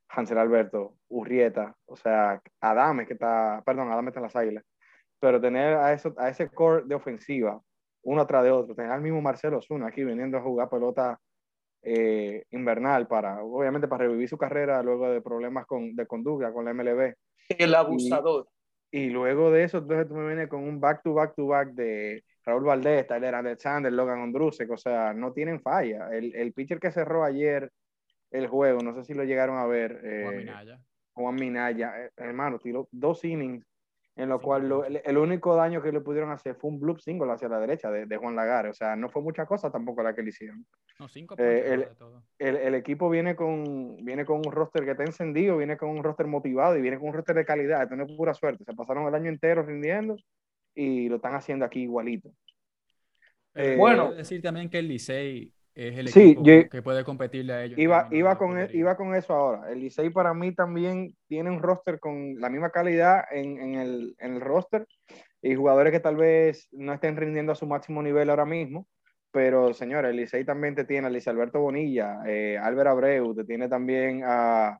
Hansel 0.09 0.39
Alberto, 0.39 0.97
Urrieta, 1.09 1.77
o 1.87 1.95
sea, 1.97 2.41
Adame 2.61 3.07
que 3.07 3.13
está, 3.13 3.63
perdón, 3.65 3.93
Adame 3.93 4.09
está 4.09 4.19
en 4.21 4.25
las 4.25 4.35
águilas. 4.37 4.65
Pero 5.21 5.41
tener 5.41 5.75
a, 5.77 5.93
eso, 5.93 6.15
a 6.19 6.29
ese 6.29 6.49
core 6.51 6.85
de 6.87 6.97
ofensiva, 6.97 7.61
uno 8.03 8.27
tras 8.27 8.43
de 8.45 8.51
otro, 8.53 8.75
tener 8.75 8.91
al 8.93 9.03
mismo 9.03 9.23
Marcelo 9.23 9.63
Zuna 9.63 9.89
aquí 9.89 10.05
viniendo 10.05 10.39
a 10.39 10.43
jugar 10.43 10.69
pelota 10.71 11.21
eh, 11.83 12.45
invernal 12.51 13.07
para, 13.09 13.43
obviamente, 13.45 13.89
para 13.89 14.05
revivir 14.07 14.29
su 14.29 14.39
carrera 14.39 14.83
luego 14.83 15.09
de 15.11 15.23
problemas 15.23 15.67
con, 15.67 15.95
de 15.97 16.07
conducta 16.07 16.53
con 16.53 16.65
la 16.65 16.73
MLB. 16.73 17.15
El 17.59 17.75
abusador. 17.75 18.49
Y 18.93 19.11
luego 19.11 19.51
de 19.51 19.65
eso, 19.65 19.79
entonces 19.79 20.09
tú 20.09 20.15
me 20.15 20.27
vienes 20.27 20.49
con 20.49 20.65
un 20.65 20.81
back 20.81 21.03
to 21.03 21.15
back 21.15 21.35
to 21.37 21.47
back 21.47 21.71
de 21.73 22.25
Raúl 22.45 22.65
Valdés, 22.65 23.07
Tyler 23.07 23.35
Alexander, 23.35 23.93
Logan 23.93 24.21
Ondrusek, 24.21 24.71
o 24.71 24.77
sea, 24.77 25.13
no 25.13 25.33
tienen 25.33 25.61
falla. 25.61 26.09
El, 26.11 26.35
el 26.35 26.53
pitcher 26.53 26.81
que 26.81 26.91
cerró 26.91 27.23
ayer 27.23 27.71
el 28.31 28.47
juego, 28.49 28.81
no 28.81 28.95
sé 28.95 29.05
si 29.05 29.15
lo 29.15 29.25
llegaron 29.25 29.59
a 29.59 29.67
ver. 29.67 30.01
Juan 30.01 30.35
eh, 30.35 30.39
Minaya. 30.39 30.81
Juan 31.13 31.35
Minaya, 31.35 32.05
eh, 32.05 32.11
hermano, 32.17 32.59
tiró 32.59 32.89
dos 32.91 33.25
innings, 33.25 33.65
en 34.17 34.29
lo 34.29 34.39
Sí, 34.39 34.45
cual 34.45 34.69
lo- 34.69 34.85
el, 34.85 35.01
el 35.05 35.19
único 35.19 35.55
daño 35.57 35.81
que 35.83 35.93
le 35.93 36.01
pudieron 36.01 36.31
hacer 36.31 36.55
fue 36.57 36.71
un 36.71 36.81
bloop 36.81 36.99
single 37.01 37.33
hacia 37.33 37.49
la 37.49 37.59
derecha 37.61 37.91
de, 37.91 38.07
de 38.07 38.17
Juan 38.17 38.37
Lagares. 38.37 38.73
O 38.73 38.75
sea, 38.75 38.97
no 38.97 39.09
fue 39.09 39.23
mucha 39.23 39.47
cosa 39.47 39.71
tampoco 39.71 40.03
la 40.03 40.15
que 40.15 40.23
le 40.23 40.29
hicieron. 40.31 40.67
No, 40.99 41.09
cinco 41.09 41.35
Eh, 41.39 41.65
el- 41.73 41.81
de 41.81 41.87
todo. 41.97 42.23
El, 42.39 42.57
el 42.57 42.75
equipo 42.75 43.09
viene 43.09 43.37
con, 43.37 43.97
viene 44.05 44.25
con 44.25 44.39
un 44.39 44.53
roster 44.53 44.85
que 44.85 44.93
está 44.93 45.05
encendido, 45.05 45.57
viene 45.59 45.77
con 45.77 45.91
un 45.91 46.03
roster 46.03 46.27
motivado 46.27 46.77
y 46.77 46.83
viene 46.83 46.99
con 46.99 47.09
un 47.09 47.15
roster 47.15 47.37
de 47.37 47.45
calidad. 47.45 47.83
Esto 47.83 47.97
no 47.97 48.05
es 48.05 48.13
pura 48.17 48.35
suerte. 48.35 48.65
Se 48.65 48.75
pasaron 48.75 49.07
el 49.07 49.15
año 49.15 49.29
entero 49.29 49.63
rindiendo 49.63 50.17
y 50.75 51.09
lo 51.09 51.17
están 51.17 51.35
haciendo 51.35 51.65
aquí 51.65 51.83
igualito. 51.83 52.31
Pero 53.53 53.73
eh, 53.73 53.77
bueno. 53.77 54.13
decir 54.13 54.41
también 54.43 54.71
que 54.71 54.79
el 54.79 54.89
Licey 54.89 55.53
es 55.75 55.99
el 55.99 56.09
Sí, 56.09 56.31
equipo 56.31 56.43
yo- 56.45 56.69
que 56.69 56.83
puede 56.83 57.05
competirle 57.05 57.53
a 57.53 57.65
ellos. 57.65 57.79
Iba, 57.79 58.09
iba, 58.11 58.37
con, 58.39 58.59
e- 58.59 58.71
iba 58.73 58.97
con 58.97 59.15
eso 59.15 59.33
ahora. 59.35 59.71
El 59.71 59.81
Licey 59.81 60.11
para 60.11 60.35
mí 60.35 60.53
también 60.55 61.15
tiene 61.29 61.51
un 61.51 61.61
roster 61.63 61.99
con 62.01 62.41
la 62.41 62.49
misma 62.51 62.71
calidad 62.71 63.25
en, 63.31 63.59
en 63.61 63.75
el, 63.77 64.15
en 64.19 64.35
el 64.35 64.41
roster 64.41 64.87
y 65.43 65.55
jugadores 65.55 65.93
que 65.93 66.01
tal 66.01 66.17
vez 66.17 66.69
no 66.73 66.93
estén 66.93 67.17
rindiendo 67.17 67.53
a 67.53 67.57
su 67.57 67.67
máximo 67.67 68.03
nivel 68.03 68.29
ahora 68.31 68.45
mismo. 68.45 68.87
Pero, 69.33 69.73
señores, 69.73 70.11
el 70.11 70.17
Licey 70.17 70.45
también 70.45 70.75
te 70.75 70.85
tiene 70.85 71.07
a 71.07 71.11
Luis 71.11 71.29
Alberto 71.29 71.61
Bonilla, 71.61 72.19
eh, 72.27 72.59
Álvaro 72.61 72.91
Abreu, 72.91 73.33
te 73.33 73.45
tiene 73.45 73.69
también 73.69 74.23
a, 74.25 74.77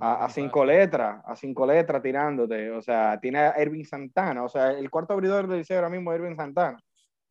a, 0.00 0.24
a 0.26 0.28
cinco 0.28 0.62
letras, 0.64 1.22
a 1.24 1.34
cinco 1.34 1.66
letras 1.66 2.02
tirándote. 2.02 2.70
O 2.70 2.82
sea, 2.82 3.18
tiene 3.18 3.38
a 3.38 3.50
Ervin 3.52 3.86
Santana. 3.86 4.44
O 4.44 4.48
sea, 4.50 4.72
el 4.72 4.90
cuarto 4.90 5.14
abridor 5.14 5.48
del 5.48 5.58
Licey 5.60 5.74
ahora 5.76 5.88
mismo 5.88 6.12
es 6.12 6.20
Ervin 6.20 6.36
Santana. 6.36 6.78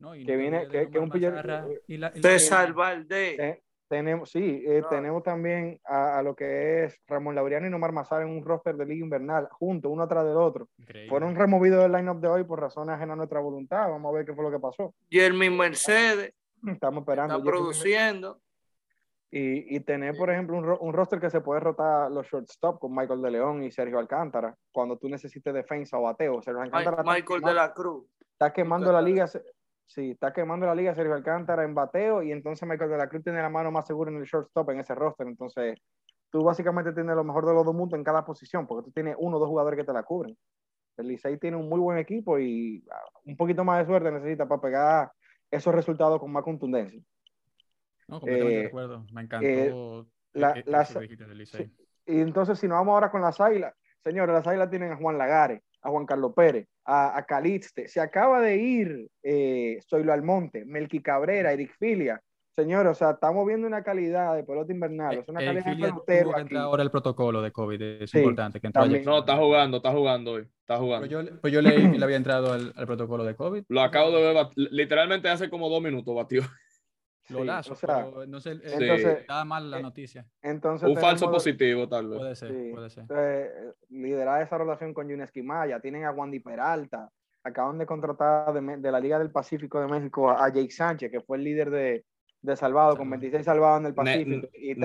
No, 0.04 0.14
y 0.16 0.26
que 0.26 0.36
viene- 0.36 0.68
que- 0.68 0.90
que 0.90 1.00
un 1.00 1.10
pillar- 1.10 1.34
Mazarra 1.34 1.66
y 1.88 1.96
la- 1.98 2.12
y 2.14 2.20
la- 2.22 2.30
César 2.30 2.74
Valdés. 2.74 3.38
Te- 3.38 3.64
tenemos, 3.88 4.30
sí, 4.30 4.62
eh, 4.66 4.80
Claro. 4.82 4.90
tenemos 4.90 5.24
también 5.24 5.80
a, 5.86 6.18
a 6.18 6.24
lo 6.24 6.36
que 6.36 6.84
es 6.84 7.00
Ramón 7.08 7.36
Laureano 7.36 7.68
y 7.68 7.70
Nomar 7.70 7.94
Mazar 7.94 8.22
en 8.24 8.28
un 8.30 8.44
roster 8.44 8.76
de 8.76 8.86
liga 8.86 9.04
invernal, 9.06 9.48
juntos, 9.52 9.90
uno 9.90 10.04
atrás 10.04 10.26
del 10.26 10.36
otro. 10.36 10.68
Increíble. 10.78 11.10
Fueron 11.10 11.36
removidos 11.36 11.82
del 11.84 11.94
lineup 11.94 12.20
de 12.20 12.28
hoy 12.28 12.44
por 12.44 12.60
razones 12.60 12.96
ajenas 12.96 13.14
a 13.14 13.16
nuestra 13.18 13.40
voluntad. 13.40 13.88
Vamos 13.90 14.12
a 14.14 14.18
ver 14.18 14.26
qué 14.26 14.34
fue 14.34 14.44
lo 14.44 14.52
que 14.52 14.60
pasó. 14.60 14.94
Jeremy 15.10 15.50
Mercedes 15.50 16.34
Estamos 16.68 17.02
esperando. 17.02 17.38
está 17.38 17.46
produciendo. 17.50 18.42
Y, 19.32 19.76
y 19.76 19.80
tener, 19.80 20.16
por 20.18 20.30
ejemplo, 20.30 20.58
un, 20.58 20.64
ro- 20.64 20.80
un 20.80 20.94
roster 20.94 21.20
que 21.20 21.30
se 21.30 21.42
puede 21.42 21.60
rotar 21.60 22.12
los 22.12 22.28
shortstop 22.28 22.80
con 22.80 22.94
Michael 22.94 23.22
de 23.22 23.32
León 23.32 23.64
y 23.64 23.72
Sergio 23.72 23.98
Alcántara 24.00 24.56
cuando 24.72 24.98
tú 24.98 25.08
necesites 25.10 25.54
defensa 25.54 25.98
o 25.98 26.04
bateo. 26.04 26.42
Sergio 26.44 26.62
Alcántara 26.62 27.02
Michael 27.04 27.42
de 27.42 27.54
la 27.54 27.74
Cruz. 27.74 28.06
está 28.32 28.52
quemando 28.54 28.92
la 28.92 29.02
liga. 29.02 29.26
Sí, 29.86 30.12
está 30.12 30.34
quemando 30.34 30.66
la 30.66 30.74
liga 30.76 30.96
Sergio 30.96 31.14
Alcántara 31.14 31.64
en 31.64 31.76
bateo 31.76 32.24
y 32.24 32.32
entonces 32.32 32.68
Michael 32.68 32.90
de 32.92 32.98
la 32.98 33.10
Cruz 33.10 33.24
tiene 33.24 33.42
la 33.42 33.50
mano 33.50 33.72
más 33.72 33.86
segura 33.86 34.10
en 34.12 34.18
el 34.18 34.24
shortstop 34.24 34.70
en 34.72 34.80
ese 34.80 34.96
roster. 34.96 35.28
Entonces, 35.28 35.78
tú 36.32 36.44
básicamente 36.44 36.94
tienes 36.94 37.16
lo 37.16 37.24
mejor 37.24 37.46
de 37.46 37.54
los 37.54 37.64
dos 37.66 37.76
mundos 37.76 37.98
en 37.98 38.04
cada 38.04 38.26
posición 38.26 38.66
porque 38.66 38.86
tú 38.86 38.92
tienes 38.92 39.16
uno 39.20 39.38
o 39.38 39.40
dos 39.40 39.50
jugadores 39.50 39.78
que 39.78 39.84
te 39.86 39.94
la 39.94 40.04
cubren. 40.04 40.36
El 40.98 41.08
Licey 41.08 41.38
tiene 41.38 41.58
un 41.58 41.70
muy 41.70 41.80
buen 41.80 41.98
equipo 41.98 42.40
y 42.40 42.84
ah, 42.92 43.02
un 43.26 43.36
poquito 43.36 43.64
más 43.64 43.80
de 43.80 43.86
suerte 43.86 44.12
necesita 44.12 44.48
para 44.48 44.62
pegar 44.62 45.12
esos 45.52 45.74
resultados 45.74 46.20
con 46.20 46.32
más 46.32 46.44
contundencia. 46.44 47.00
No, 48.08 48.20
completamente 48.20 48.60
eh, 48.60 48.62
de 48.64 48.68
acuerdo. 48.68 49.06
Me 49.12 49.22
encantó 49.22 49.48
eh, 50.02 50.06
la- 50.34 50.52
eh, 50.52 50.64
las- 50.66 50.94
que 50.94 51.00
dijiste 51.00 51.26
del 51.26 51.38
Licey. 51.38 51.72
Y 52.06 52.20
entonces, 52.20 52.60
si 52.60 52.68
nos 52.68 52.78
vamos 52.78 52.94
ahora 52.94 53.12
con 53.12 53.22
las 53.22 53.40
águilas, 53.40 53.74
señores, 54.04 54.34
las 54.34 54.46
águilas 54.48 54.70
tienen 54.70 54.92
a 54.92 54.98
Juan 54.98 55.18
Lagares, 55.18 55.62
a 55.82 55.90
Juan 55.90 56.06
Carlos 56.06 56.34
Pérez, 56.36 56.68
a, 56.86 57.18
a 57.18 57.24
Calixte. 57.26 57.88
Se 57.88 58.00
acaba 58.00 58.42
de 58.42 58.58
ir 58.58 59.08
eh, 59.24 59.80
Zoilo 59.90 60.14
Almonte, 60.14 60.66
Melqui 60.66 61.02
Cabrera, 61.02 61.52
Eric 61.54 61.74
Filia. 61.80 62.20
Señores, 62.56 62.92
o 62.92 62.94
sea, 62.94 63.12
estamos 63.12 63.48
viendo 63.48 63.66
una 63.66 63.82
calidad 63.84 64.36
de 64.36 64.44
pelota 64.44 64.72
invernal, 64.72 65.18
es 65.18 65.28
una 65.28 65.42
Eh, 65.42 65.46
calidad 65.46 65.66
de 65.66 65.72
Filia 65.72 65.88
pelotero 65.88 66.24
tuvo 66.26 66.34
que 66.34 66.36
aquí. 66.36 66.42
entrar 66.50 66.62
ahora 66.64 66.84
el 66.84 66.92
protocolo 66.92 67.42
de 67.42 67.52
COVID, 67.52 67.82
es 67.82 68.12
Sí, 68.12 68.20
importante. 68.20 68.60
Que. 68.60 68.70
No, 69.04 69.20
está 69.20 69.36
jugando, 69.38 69.78
está 69.78 69.92
jugando 69.92 70.32
hoy. 70.34 70.48
Está 70.60 70.78
jugando. 70.78 71.08
yo, 71.08 71.22
pues 71.42 71.52
yo 71.52 71.62
leí 71.64 71.92
que 71.92 71.98
le 71.98 72.04
había 72.06 72.16
entrado 72.18 72.54
al, 72.54 72.72
al 72.76 72.86
protocolo 72.86 73.24
de 73.24 73.36
COVID. 73.36 73.64
Lo 73.70 73.82
acabo 73.82 74.12
de 74.12 74.22
ver, 74.22 74.36
bat- 74.36 74.52
literalmente 74.56 75.30
hace 75.30 75.50
como 75.50 75.68
dos 75.68 75.82
minutos 75.82 76.14
batió. 76.16 76.44
Lo 77.30 77.40
Sí, 77.40 77.46
lazo, 77.46 77.74
o 77.74 77.76
sea, 77.76 78.06
pero 78.06 78.26
no 78.26 78.40
sé, 78.42 78.52
eh, 78.52 78.60
entonces- 78.64 79.20
estaba 79.22 79.46
mal 79.46 79.72
la 79.72 79.80
eh, 79.80 79.82
noticia. 79.82 80.26
Entonces, 80.42 80.90
Un 80.90 80.98
falso 80.98 81.32
positivo, 81.32 81.88
tal 81.88 82.10
vez. 82.10 82.20
Puede 82.20 82.36
ser, 82.36 82.52
Sí. 82.52 82.72
puede 82.74 82.90
ser. 82.90 83.06
eh, 83.16 83.50
liderar 83.90 84.42
esa 84.42 84.58
relación 84.58 84.94
con 84.94 85.08
Yunes 85.08 85.32
Quimaya, 85.32 85.80
tienen 85.80 86.04
a 86.04 86.12
Wandy 86.12 86.40
Peralta, 86.42 87.10
acaban 87.44 87.78
de 87.78 87.86
contratar 87.86 88.54
de, 88.54 88.92
la 88.92 89.00
Liga 89.00 89.20
del 89.20 89.32
Pacífico 89.32 89.80
de 89.80 89.88
México 89.88 90.30
a, 90.30 90.44
a 90.46 90.50
Jake 90.50 90.72
Sánchez, 90.72 91.10
que 91.12 91.22
fue 91.22 91.38
el 91.38 91.44
líder 91.46 91.70
de, 91.70 92.06
de 92.42 92.56
salvado, 92.58 92.98
con 92.98 93.06
Salvado. 93.06 93.22
26 93.22 93.46
salvados 93.46 93.80
en 93.80 93.86
el 93.86 93.92
Ne- 93.92 93.96
Pacífico. 93.96 94.48
y, 94.58 94.76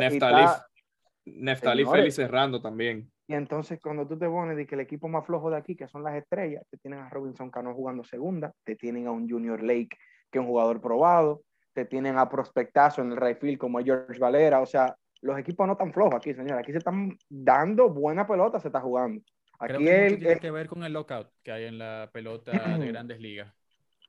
Neftalí 1.25 1.83
Señores. 1.83 1.91
Félix 2.01 2.15
cerrando 2.15 2.61
también. 2.63 3.11
y 3.27 3.35
entonces 3.35 3.79
cuando 3.83 4.07
tú 4.07 4.19
te 4.19 4.27
pones 4.29 4.57
de 4.57 4.67
que 4.67 4.75
el 4.75 4.81
equipo 4.81 5.09
más 5.09 5.27
flojo 5.27 5.51
de 5.51 5.57
aquí, 5.57 5.77
que 5.77 5.87
son 5.89 6.03
las 6.03 6.15
estrellas, 6.15 6.65
te 6.71 6.79
tienen 6.79 7.01
a 7.01 7.11
Robinson 7.11 7.51
Cano 7.51 7.75
jugando 7.75 8.03
segunda, 8.05 8.53
te 8.65 8.77
tienen 8.77 9.07
a 9.07 9.11
un 9.11 9.29
Junior 9.29 9.63
Lake, 9.63 9.91
que 10.31 10.39
es 10.39 10.41
un 10.41 10.47
jugador 10.47 10.81
probado, 10.81 11.43
te 11.73 11.85
tienen 11.85 12.19
a 12.19 12.29
prospectazo 12.29 13.03
en 13.03 13.13
el 13.13 13.17
right 13.17 13.39
field 13.39 13.59
como 13.59 13.79
George 13.81 14.19
Valera, 14.19 14.61
o 14.61 14.67
sea, 14.67 14.97
los 15.21 15.39
equipos 15.39 15.67
no 15.67 15.73
están 15.73 15.93
flojos 15.93 16.15
aquí, 16.15 16.35
señor, 16.35 16.59
aquí 16.59 16.73
se 16.73 16.79
están 16.79 17.17
dando 17.29 17.91
buena 17.91 18.27
pelota, 18.27 18.61
se 18.61 18.69
está 18.69 18.81
jugando. 18.81 19.21
Creo 19.59 19.77
Aquí 19.77 19.85
que 19.85 19.91
mucho 19.91 20.15
el, 20.15 20.19
tiene 20.21 20.41
que 20.41 20.51
ver 20.51 20.69
con 20.69 20.85
el 20.85 20.93
lockout 20.93 21.29
que 21.43 21.51
hay 21.51 21.65
en 21.65 21.79
la 21.79 22.11
pelota 22.13 22.53
de 22.79 22.87
grandes 22.89 23.21
ligas. 23.21 23.53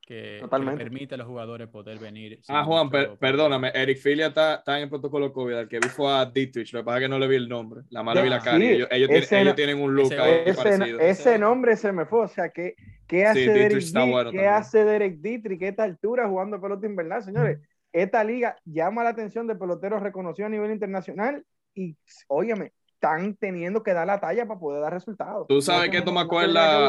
Que, 0.10 0.42
que 0.42 0.48
permite 0.75 1.13
a 1.13 1.18
los 1.20 1.28
jugadores 1.28 1.68
poder 1.68 2.00
venir. 2.00 2.39
Ah, 2.48 2.63
Juan, 2.63 2.89
per- 2.89 3.16
perdóname, 3.20 3.72
Eric 3.75 4.00
Filia 4.00 4.25
está, 4.30 4.56
está 4.56 4.78
en 4.78 4.86
el 4.86 4.89
protocolo 4.89 5.32
COVID. 5.32 5.54
El 5.54 5.68
que 5.68 5.78
vi 5.78 5.88
fue 5.88 6.12
a 6.12 6.25
Dietrich. 6.25 6.74
Lo 6.74 6.80
que 6.80 6.84
pasa 6.84 6.98
es 6.98 7.04
que 7.04 7.10
no 7.10 7.20
le 7.20 7.28
vi 7.28 7.36
el 7.36 7.48
nombre. 7.48 7.82
La 7.92 8.01
mala 8.01 8.24
vi 8.24 8.30
la 8.30 8.39
cara. 8.39 8.58
sí, 8.58 8.70
ellos, 8.70 8.88
ellos 8.89 9.10
ese 9.12 9.28
tienen, 9.28 9.46
ellos 9.46 9.56
tienen 9.56 9.80
un 9.80 9.94
look 9.94 10.12
ese 10.12 10.20
ahí 10.20 10.42
ese, 10.48 10.63
parecido. 10.63 11.00
ese 11.00 11.38
nombre 11.38 11.78
se 11.78 11.92
me 11.92 12.08
fue. 12.08 12.22
O 12.22 12.28
sea, 12.28 12.50
¿qué, 12.50 12.74
qué 13.06 13.28
hace, 13.28 13.54
Dietrich 13.54 13.92
Derek, 13.94 14.10
bueno 14.10 14.32
¿qué 14.32 14.48
hace 14.48 14.84
Derek 14.84 15.20
Dietrich 15.20 15.62
a 15.62 15.68
esta 15.68 15.84
altura 15.84 16.28
jugando 16.28 16.60
pelota 16.60 16.88
invernal? 16.88 17.22
Señores, 17.22 17.60
esta 17.94 18.24
liga 18.24 18.56
llama 18.66 19.04
la 19.04 19.12
atención 19.12 19.46
de 19.46 19.58
peloteros 19.58 20.01
reconocidos 20.01 20.48
a 20.48 20.50
nivel 20.50 20.72
internacional 20.72 21.46
y, 21.75 21.96
óyeme, 22.28 22.74
están 22.96 23.36
teniendo 23.36 23.84
que 23.84 23.94
dar 23.94 24.08
la 24.08 24.20
talla 24.20 24.48
para 24.48 24.60
poder 24.60 24.82
dar 24.82 24.92
resultados. 24.92 25.46
Tú 25.48 25.62
sabes 25.62 25.86
No 25.86 25.92
que 25.92 25.98
esto 26.00 26.12
me 26.12 26.22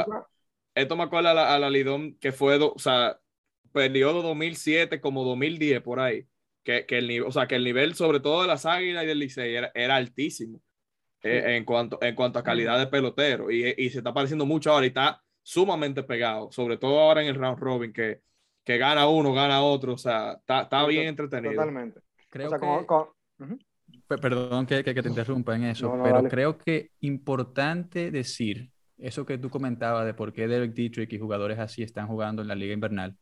no 0.07 0.27
Esto 0.75 0.97
me 0.97 1.05
acuerda 1.05 1.33
a 1.33 1.35
la, 1.35 1.55
a 1.55 1.59
la 1.59 1.71
Lidón 1.71 2.17
que 2.21 2.33
fue, 2.33 2.59
do- 2.59 2.73
o 2.75 2.79
sea, 2.79 3.19
periodo 3.73 4.23
2007 4.23 5.01
como 5.01 5.25
2010 5.25 5.83
por 5.83 6.01
ahí. 6.01 6.27
Que, 6.63 6.85
que 6.87 6.99
el 6.99 7.09
nivel, 7.09 7.27
o 7.29 7.33
sea, 7.33 7.47
que 7.47 7.55
el 7.57 7.65
nivel 7.65 7.95
sobre 7.95 8.21
todo 8.21 8.43
de 8.43 8.49
las 8.49 8.67
Águilas 8.67 9.05
y 9.05 9.07
del 9.07 9.19
Licey 9.19 9.55
era, 9.57 9.73
era 9.75 9.97
altísimo 9.97 10.61
eh, 11.23 11.57
en, 11.57 11.65
cuanto, 11.65 11.99
en 12.03 12.15
cuanto 12.15 12.39
a 12.39 12.43
calidad 12.45 12.79
de 12.79 12.87
pelotero 12.87 13.51
y, 13.51 13.75
y 13.79 13.91
se 13.91 13.99
está 13.99 14.13
pareciendo 14.15 14.47
mucho 14.47 14.71
ahora 14.73 14.87
y 14.87 14.89
está 14.89 15.23
sumamente 15.43 16.03
pegado, 16.03 16.53
sobre 16.53 16.77
todo 16.77 17.01
ahora 17.01 17.23
en 17.23 17.29
el 17.29 17.35
round 17.37 17.59
robin 17.59 17.93
que, 17.93 18.21
que 18.65 18.79
gana 18.79 19.09
uno, 19.09 19.33
gana 19.33 19.63
otro, 19.63 19.95
o 19.95 19.99
sea, 19.99 20.33
está, 20.35 20.63
está 20.63 20.87
bien 20.87 21.09
entretenido. 21.09 21.55
Totalmente. 21.55 22.01
Creo 22.29 22.47
o 22.49 22.51
sea, 22.51 22.59
que, 22.59 22.67
como- 22.67 22.87
como- 22.87 23.17
Ujú. 23.41 23.59
pe- 24.07 24.19
perdón 24.19 24.67
que, 24.67 24.85
que- 24.85 24.95
que 24.95 25.03
te 25.03 25.09
interrumpa 25.09 25.57
en 25.57 25.65
eso, 25.65 25.89
No, 25.89 25.97
no, 25.97 26.03
pero 26.05 26.17
dale. 26.17 26.29
creo 26.29 26.59
que 26.59 26.91
importante 27.01 28.11
decir 28.11 28.71
eso 29.03 29.27
que 29.27 29.39
tú 29.39 29.51
comentabas 29.51 30.07
de 30.07 30.15
por 30.15 30.33
qué 30.33 30.47
Derek 30.49 30.73
Dietrich 30.73 31.13
y 31.13 31.19
jugadores 31.19 31.59
así 31.59 31.83
están 31.83 32.07
jugando 32.07 32.43
en 32.43 32.49
la 32.49 32.55
liga 32.55 32.75
invernal. 32.75 33.17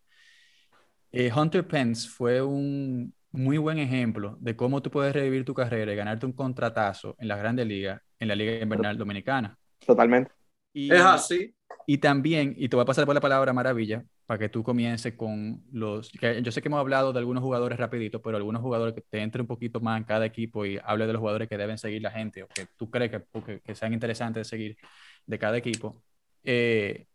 Eh, 1.12 1.30
Hunter 1.34 1.66
Pence 1.66 2.08
fue 2.08 2.42
un 2.42 3.14
muy 3.30 3.58
buen 3.58 3.78
ejemplo 3.78 4.36
de 4.40 4.56
cómo 4.56 4.82
tú 4.82 4.90
puedes 4.90 5.12
revivir 5.12 5.44
tu 5.44 5.54
carrera 5.54 5.92
y 5.92 5.96
ganarte 5.96 6.26
un 6.26 6.32
contratazo 6.32 7.14
en 7.18 7.28
las 7.28 7.38
grandes 7.38 7.66
ligas, 7.66 8.00
en 8.18 8.28
la 8.28 8.34
liga 8.34 8.60
invernal 8.60 8.96
dominicana. 8.96 9.56
Totalmente. 9.86 10.32
Y, 10.72 10.92
Es 10.92 11.00
así. 11.00 11.54
y 11.86 11.98
también, 11.98 12.54
y 12.56 12.68
te 12.68 12.76
voy 12.76 12.82
a 12.82 12.86
pasar 12.86 13.06
por 13.06 13.14
la 13.14 13.20
palabra 13.20 13.52
maravilla, 13.52 14.04
para 14.28 14.38
que 14.40 14.50
tú 14.50 14.62
comiences 14.62 15.14
con 15.14 15.64
los... 15.72 16.10
que 16.10 16.42
yo 16.42 16.52
sé 16.52 16.60
que 16.60 16.68
hemos 16.68 16.80
hablado 16.80 17.14
de 17.14 17.18
algunos 17.18 17.42
jugadores 17.42 17.78
rapidito, 17.78 18.20
pero 18.20 18.36
algunos 18.36 18.60
jugadores 18.60 18.94
que 18.94 19.00
te 19.00 19.22
entre 19.22 19.40
un 19.40 19.46
poquito 19.48 19.80
más 19.80 19.96
en 19.96 20.04
cada 20.04 20.26
equipo 20.26 20.66
y 20.66 20.78
hable 20.84 21.06
de 21.06 21.14
los 21.14 21.20
jugadores 21.20 21.48
que 21.48 21.56
deben 21.56 21.78
seguir 21.78 22.02
la 22.02 22.10
gente 22.10 22.42
o 22.42 22.48
que 22.48 22.66
tú 22.76 22.90
crees 22.90 23.10
que, 23.10 23.22
que, 23.46 23.60
que 23.60 23.74
sean 23.74 23.94
interesantes 23.94 24.42
de 24.42 24.44
seguir 24.44 24.76
de 25.24 25.38
cada 25.38 25.56
equipo. 25.56 26.02
Eh, 26.44 27.06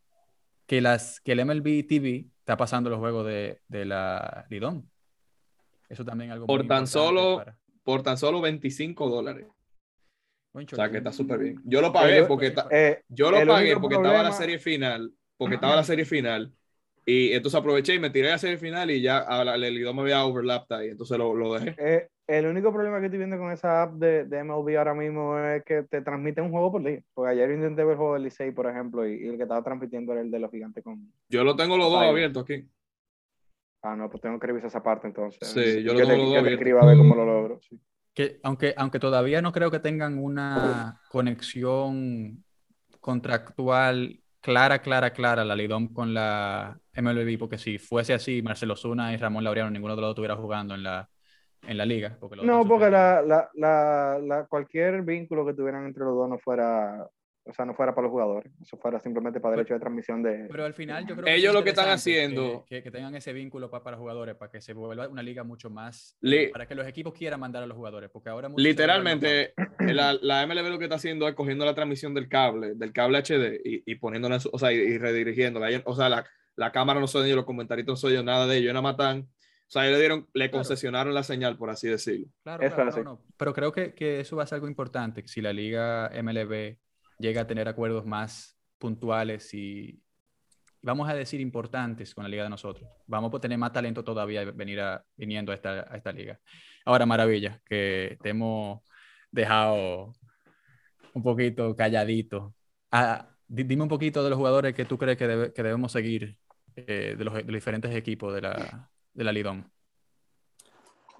que, 0.66 0.82
las, 0.82 1.22
que 1.22 1.34
el 1.34 1.46
MLB 1.46 1.86
TV 1.88 2.26
está 2.40 2.58
pasando 2.58 2.90
los 2.90 2.98
juegos 2.98 3.28
de, 3.28 3.62
de 3.68 3.86
la 3.86 4.48
Lidón. 4.50 4.90
Eso 5.90 6.04
también 6.04 6.32
es 6.32 6.34
algo 6.34 6.48
Por 6.48 6.62
muy 6.62 6.68
tan 6.68 6.88
solo- 6.88 7.38
para- 7.38 7.56
Por 7.84 8.02
tan 8.02 8.18
solo 8.18 8.42
25 8.42 9.08
dólares. 9.08 9.46
Buen 10.52 10.66
O 10.66 10.76
sea, 10.76 10.90
que 10.90 10.98
está 10.98 11.12
súper 11.12 11.38
bien. 11.38 11.62
Yo 11.64 11.80
lo 11.80 11.94
pagué 11.94 12.24
porque 12.24 12.56
Eh, 12.72 13.04
yo 13.08 13.30
lo 13.30 13.46
pagué 13.46 13.78
porque 13.78 13.98
estaba 13.98 14.14
la 14.14 14.30
problema- 14.30 14.36
serie 14.38 14.58
final, 14.58 15.14
porque 15.38 15.56
estaba 15.56 15.76
la 15.76 15.84
serie 15.84 16.06
final. 16.06 16.52
Y 17.06 17.34
entonces 17.34 17.60
aproveché 17.60 17.96
y 17.96 18.00
me 18.00 18.10
tiré 18.10 18.30
a 18.30 18.32
la 18.32 18.38
serie 18.38 18.58
final 18.58 18.90
y 18.90 19.02
ya 19.02 19.20
el 19.56 19.78
idioma 19.78 20.04
me 20.04 20.14
había 20.14 20.26
overlapped 20.26 20.76
ahí, 20.76 20.90
entonces 20.90 21.18
lo, 21.18 21.36
lo 21.36 21.54
dejé. 21.54 21.76
Eh, 21.78 22.08
el 22.28 22.46
único 22.46 22.72
problema 22.72 23.00
que 23.00 23.08
estoy 23.08 23.18
viendo 23.18 23.38
con 23.38 23.52
esa 23.52 23.84
app 23.84 23.96
de, 23.96 24.24
de 24.24 24.44
MLB 24.44 24.78
ahora 24.78 24.94
mismo 24.94 25.38
es 25.38 25.64
que 25.66 25.84
te 25.84 26.02
transmite 26.02 26.40
un 26.40 26.52
juego 26.52 26.72
por 26.72 26.84
día. 26.84 27.02
Porque 27.14 27.32
ayer 27.32 27.52
intenté 27.52 27.84
ver 27.84 27.92
el 27.94 27.98
juego 27.98 28.14
del 28.14 28.24
Licey, 28.24 28.52
por 28.52 28.68
ejemplo, 28.68 29.06
y, 29.06 29.26
y 29.26 29.28
el 29.28 29.36
que 29.36 29.44
estaba 29.44 29.62
transmitiendo 29.62 30.14
era 30.14 30.22
el 30.22 30.32
de 30.32 30.40
los 30.40 30.50
gigantes 30.50 30.84
con. 30.84 31.12
Yo 31.28 31.44
lo 31.44 31.56
tengo 31.56 31.78
los 31.78 31.92
dos 31.92 32.02
abiertos 32.02 32.44
aquí. 32.44 32.66
Ah, 33.82 33.98
no, 33.98 34.10
pues 34.10 34.22
tengo 34.22 34.40
que 34.40 34.48
revisar 34.48 34.68
esa 34.70 34.82
parte 34.82 35.08
entonces. 35.08 35.46
Sí, 35.50 35.84
yo 35.84 35.94
lo 35.94 36.00
tengo 36.00 36.12
te, 36.12 36.18
los 36.18 36.28
dos 36.28 36.38
abiertos. 36.38 36.54
escriba 36.54 36.82
a 36.82 36.86
ver 36.86 36.98
cómo 36.98 37.16
lo 37.16 37.26
logro. 37.26 37.60
sí. 37.62 37.78
Que 38.14 38.40
aunque, 38.44 38.74
aunque 38.78 39.00
todavía 39.00 39.42
no 39.42 39.52
creo 39.52 39.72
que 39.72 39.80
tengan 39.80 40.18
una 40.20 41.02
conexión 41.10 42.46
contractual 43.02 44.23
clara, 44.44 44.80
clara, 44.82 45.12
clara, 45.14 45.44
la 45.46 45.56
Lidom 45.56 45.94
con 45.94 46.14
la 46.14 46.80
MLB, 46.94 47.40
porque 47.40 47.58
si 47.58 47.80
fuese 47.80 48.14
así, 48.14 48.44
Marcelo 48.44 48.76
Zuna 48.76 49.14
y 49.14 49.18
Ramón 49.18 49.44
Laureano, 49.44 49.72
ninguno 49.72 49.96
de 49.96 50.02
los 50.02 50.10
dos 50.10 50.14
estuviera 50.14 50.36
jugando 50.36 50.76
en 50.76 50.84
la, 50.84 51.10
en 51.64 51.78
la 51.78 51.86
liga. 51.86 52.18
Porque 52.20 52.36
No, 52.42 52.68
porque 52.68 52.90
la, 52.90 53.22
la, 53.22 53.50
la- 53.56 54.46
cualquier 54.50 55.02
vínculo 55.04 55.46
que 55.46 55.54
tuvieran 55.54 55.86
entre 55.86 56.04
los 56.04 56.16
dos 56.16 56.30
no 56.30 56.38
fuera, 56.40 57.08
o 57.46 57.54
sea, 57.54 57.66
no 57.66 57.74
fuera 57.74 57.94
para 57.94 58.06
los 58.06 58.12
jugadores, 58.12 58.52
eso 58.62 58.78
fuera 58.78 59.00
simplemente 59.02 59.40
para 59.40 59.56
derecho 59.58 59.74
de 59.74 59.80
transmisión 59.82 60.24
de... 60.24 60.48
Pero 60.50 60.64
al 60.66 60.74
final 60.74 61.06
yo 61.06 61.16
creo 61.16 61.28
Ellos 61.28 61.52
sí 61.52 61.58
lo 61.58 61.64
que 61.64 61.70
están 61.72 61.90
haciendo- 61.90 62.64
Que, 62.68 62.82
que 62.82 62.90
tengan 62.92 63.14
ese 63.16 63.34
vínculo 63.34 63.70
pa- 63.70 63.84
para 63.84 63.98
jugadores, 63.98 64.36
para 64.36 64.50
que 64.52 64.62
se 64.62 64.74
vuelva 64.74 65.08
una 65.10 65.22
liga 65.22 65.44
mucho 65.44 65.70
más... 65.70 66.18
Li- 66.22 66.48
para 66.48 66.66
que 66.68 66.76
los 66.76 66.88
equipos 66.88 67.14
quieran 67.14 67.40
mandar 67.40 67.62
a 67.64 67.66
los 67.68 67.76
jugadores, 67.76 68.10
porque 68.10 68.30
ahora... 68.30 68.50
Literalmente, 68.56 69.54
la, 69.80 70.14
la 70.22 70.46
MLB 70.48 70.70
lo 70.70 70.78
que 70.80 70.86
está 70.86 70.96
haciendo 70.96 71.28
es 71.28 71.36
cogiendo 71.36 71.66
la 71.66 71.76
transmisión 71.76 72.14
del 72.14 72.28
cable, 72.30 72.76
del 72.76 72.94
cable 72.94 73.18
HD 73.20 73.60
y, 73.64 73.84
y 73.92 73.96
poniéndola, 73.96 74.36
en 74.36 74.42
su- 74.42 74.50
o 74.52 74.58
sea, 74.60 74.72
y, 74.72 74.78
y 74.78 74.98
redirigiéndola. 74.98 75.70
Ellos- 75.70 75.84
O 75.86 75.96
sea, 75.96 76.10
la, 76.10 76.26
la 76.56 76.72
cámara 76.72 77.00
no 77.00 77.08
son 77.08 77.26
ellos, 77.26 77.36
los 77.38 77.46
comentarios 77.46 77.88
no 77.88 77.96
son 77.96 78.12
ellos, 78.12 78.24
nada 78.24 78.48
de 78.48 78.56
ellos, 78.58 78.64
ellos 78.72 78.74
nada 78.74 78.82
más 78.84 78.94
están- 78.94 79.28
O 79.68 79.72
sea, 79.74 79.84
ellos 79.86 79.94
le 79.96 80.00
dieron, 80.00 80.28
le 80.34 80.50
Claro. 80.50 80.52
concesionaron 80.60 81.14
la 81.14 81.24
señal, 81.24 81.58
por 81.58 81.70
así 81.70 81.88
decirlo. 81.90 82.28
Claro, 82.44 82.64
Eso 82.64 82.76
claro, 82.76 82.92
no, 82.98 83.04
no. 83.04 83.22
Pero 83.38 83.54
creo 83.54 83.72
que, 83.72 83.94
que 83.94 84.20
eso 84.20 84.36
va 84.38 84.44
a 84.44 84.48
ser 84.48 84.56
algo 84.58 84.68
importante, 84.68 85.24
si 85.28 85.42
la 85.42 85.52
liga 85.52 86.10
MLB 86.22 86.78
llega 87.24 87.42
a 87.42 87.48
tener 87.48 87.70
acuerdos 87.70 88.06
más 88.06 88.60
puntuales 88.78 89.54
y, 89.54 89.98
vamos 90.82 91.08
a 91.08 91.16
decir, 91.16 91.40
importantes 91.40 92.14
con 92.14 92.24
la 92.26 92.30
liga 92.30 92.44
de 92.44 92.50
nosotros. 92.50 92.86
Vamos 93.08 93.34
a 93.34 93.40
tener 93.40 93.58
más 93.58 93.72
talento 93.72 94.04
todavía 94.04 94.44
venir 94.52 94.82
a, 94.82 95.02
viniendo 95.16 95.54
a 95.54 95.56
esta, 95.56 95.88
a 95.90 95.96
esta 95.96 96.12
liga. 96.12 96.38
Ahora, 96.84 97.06
maravilla, 97.06 97.62
que 97.66 98.18
te 98.22 98.30
hemos 98.30 98.82
dejado 99.32 100.12
un 101.14 101.24
poquito 101.24 101.74
calladito. 101.78 102.54
Ah, 102.92 103.30
di- 103.48 103.64
dime 103.64 103.84
un 103.84 103.90
poquito 103.90 104.22
de 104.22 104.30
los 104.30 104.38
jugadores 104.38 104.76
que 104.76 104.84
tú 104.84 104.98
crees 104.98 105.18
que, 105.18 105.28
debe- 105.28 105.54
que 105.54 105.64
debemos 105.64 105.94
seguir 105.94 106.36
eh, 106.76 107.16
de, 107.18 107.24
los, 107.24 107.34
de 107.34 107.44
los 107.44 107.54
diferentes 107.54 107.96
equipos 107.96 108.34
de 108.34 108.42
la, 108.42 108.92
de 109.14 109.24
la 109.24 109.32
Lidón. 109.32 109.72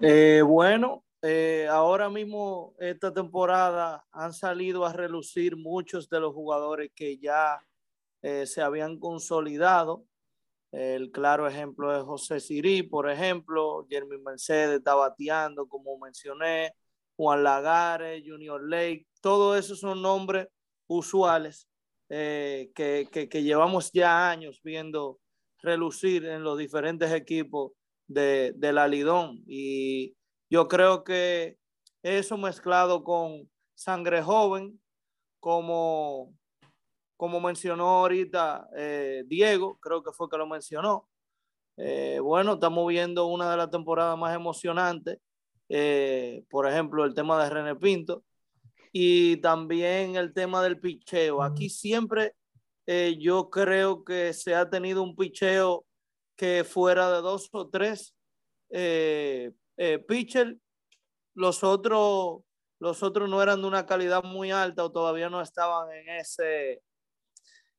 Eh, 0.00 0.42
bueno, 0.44 1.03
eh, 1.26 1.66
ahora 1.70 2.10
mismo 2.10 2.74
esta 2.78 3.10
temporada 3.10 4.04
han 4.12 4.34
salido 4.34 4.84
a 4.84 4.92
relucir 4.92 5.56
muchos 5.56 6.10
de 6.10 6.20
los 6.20 6.34
jugadores 6.34 6.90
que 6.94 7.16
ya 7.16 7.66
eh, 8.20 8.44
se 8.44 8.60
habían 8.60 8.98
consolidado. 8.98 10.04
El 10.70 11.10
claro 11.12 11.48
ejemplo 11.48 11.96
es 11.96 12.02
José 12.02 12.40
Sirí, 12.40 12.82
por 12.82 13.10
ejemplo, 13.10 13.86
Jeremy 13.88 14.18
Mercedes 14.18 14.80
está 14.80 14.94
bateando, 14.96 15.66
como 15.66 15.96
mencioné, 15.98 16.74
Juan 17.16 17.42
Lagares, 17.42 18.22
Junior 18.26 18.62
Lake, 18.68 19.06
todos 19.22 19.58
esos 19.58 19.80
son 19.80 20.02
nombres 20.02 20.48
usuales 20.86 21.66
eh, 22.10 22.70
que, 22.74 23.42
llevamos 23.42 23.90
ya 23.92 24.28
años 24.28 24.60
viendo 24.62 25.20
relucir 25.62 26.26
en 26.26 26.42
los 26.42 26.58
diferentes 26.58 27.10
equipos 27.12 27.72
de, 28.08 28.52
de 28.56 28.72
la 28.74 28.86
Lidón. 28.88 29.42
Y 29.46 30.14
yo 30.54 30.68
creo 30.68 31.02
que 31.02 31.58
eso 32.04 32.38
mezclado 32.38 33.02
con 33.02 33.50
sangre 33.74 34.22
joven, 34.22 34.80
como, 35.40 36.32
como 37.16 37.40
mencionó 37.40 37.88
ahorita 37.88 38.68
eh, 38.76 39.24
Diego, 39.26 39.80
creo 39.80 40.04
que 40.04 40.12
fue 40.12 40.28
que 40.30 40.38
lo 40.38 40.46
mencionó. 40.46 41.08
Eh, 41.76 42.20
bueno, 42.20 42.52
estamos 42.52 42.86
viendo 42.86 43.26
una 43.26 43.50
de 43.50 43.56
las 43.56 43.68
temporadas 43.68 44.16
más 44.16 44.32
emocionantes. 44.32 45.18
Eh, 45.68 46.44
por 46.48 46.68
ejemplo, 46.68 47.04
el 47.04 47.14
tema 47.14 47.42
de 47.42 47.50
René 47.50 47.74
Pinto 47.74 48.22
y 48.92 49.38
también 49.38 50.14
el 50.14 50.32
tema 50.32 50.62
del 50.62 50.78
picheo. 50.78 51.42
Aquí 51.42 51.68
siempre 51.68 52.36
yo 53.18 53.50
creo 53.50 54.04
que 54.04 54.32
se 54.32 54.54
ha 54.54 54.70
tenido 54.70 55.02
un 55.02 55.16
picheo 55.16 55.84
que 56.36 56.62
fuera 56.62 57.10
de 57.10 57.22
dos 57.22 57.48
o 57.50 57.68
tres 57.68 58.14
eh, 59.76 59.98
pitchers, 59.98 60.56
los 61.34 61.64
otros, 61.64 62.42
los 62.80 63.02
otros 63.02 63.28
no 63.28 63.42
eran 63.42 63.60
de 63.60 63.66
una 63.68 63.86
calidad 63.86 64.22
muy 64.22 64.50
alta 64.50 64.84
o 64.84 64.92
todavía 64.92 65.28
no 65.28 65.40
estaban 65.40 65.90
en 65.92 66.08
ese, 66.10 66.82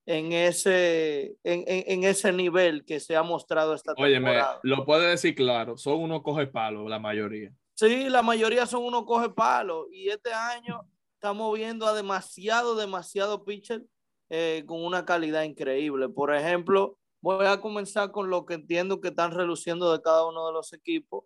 en 0.06 0.32
ese, 0.34 1.36
en, 1.44 1.64
en, 1.68 1.84
en 1.88 2.04
ese 2.04 2.32
nivel 2.34 2.86
que 2.86 3.00
se 3.00 3.16
ha 3.16 3.24
mostrado 3.24 3.74
esta 3.74 3.94
Óyeme, 3.98 4.32
temporada. 4.32 4.60
lo 4.64 4.86
puede 4.86 5.10
decir 5.10 5.36
claro, 5.36 5.78
son 5.78 6.02
unos 6.02 6.22
coge 6.22 6.48
palo 6.48 6.88
la 6.90 7.00
mayoría. 7.00 7.52
Sí, 7.74 8.10
la 8.10 8.22
mayoría 8.22 8.66
son 8.66 8.84
unos 8.84 9.06
coge 9.06 9.30
palos 9.30 9.88
y 9.92 10.10
este 10.10 10.34
año 10.34 10.88
estamos 11.16 11.56
viendo 11.58 11.86
a 11.88 11.94
demasiado, 11.94 12.76
demasiado 12.76 13.44
pitcher 13.44 13.84
eh, 14.30 14.64
con 14.66 14.84
una 14.84 15.06
calidad 15.06 15.44
increíble. 15.44 16.08
Por 16.10 16.34
ejemplo, 16.34 16.98
voy 17.22 17.46
a 17.48 17.60
comenzar 17.60 18.12
con 18.12 18.30
lo 18.30 18.46
que 18.46 18.54
entiendo 18.54 19.02
que 19.02 19.10
están 19.10 19.32
reluciendo 19.32 19.92
de 19.92 20.02
cada 20.02 20.26
uno 20.28 20.48
de 20.48 20.54
los 20.54 20.72
equipos 20.74 21.26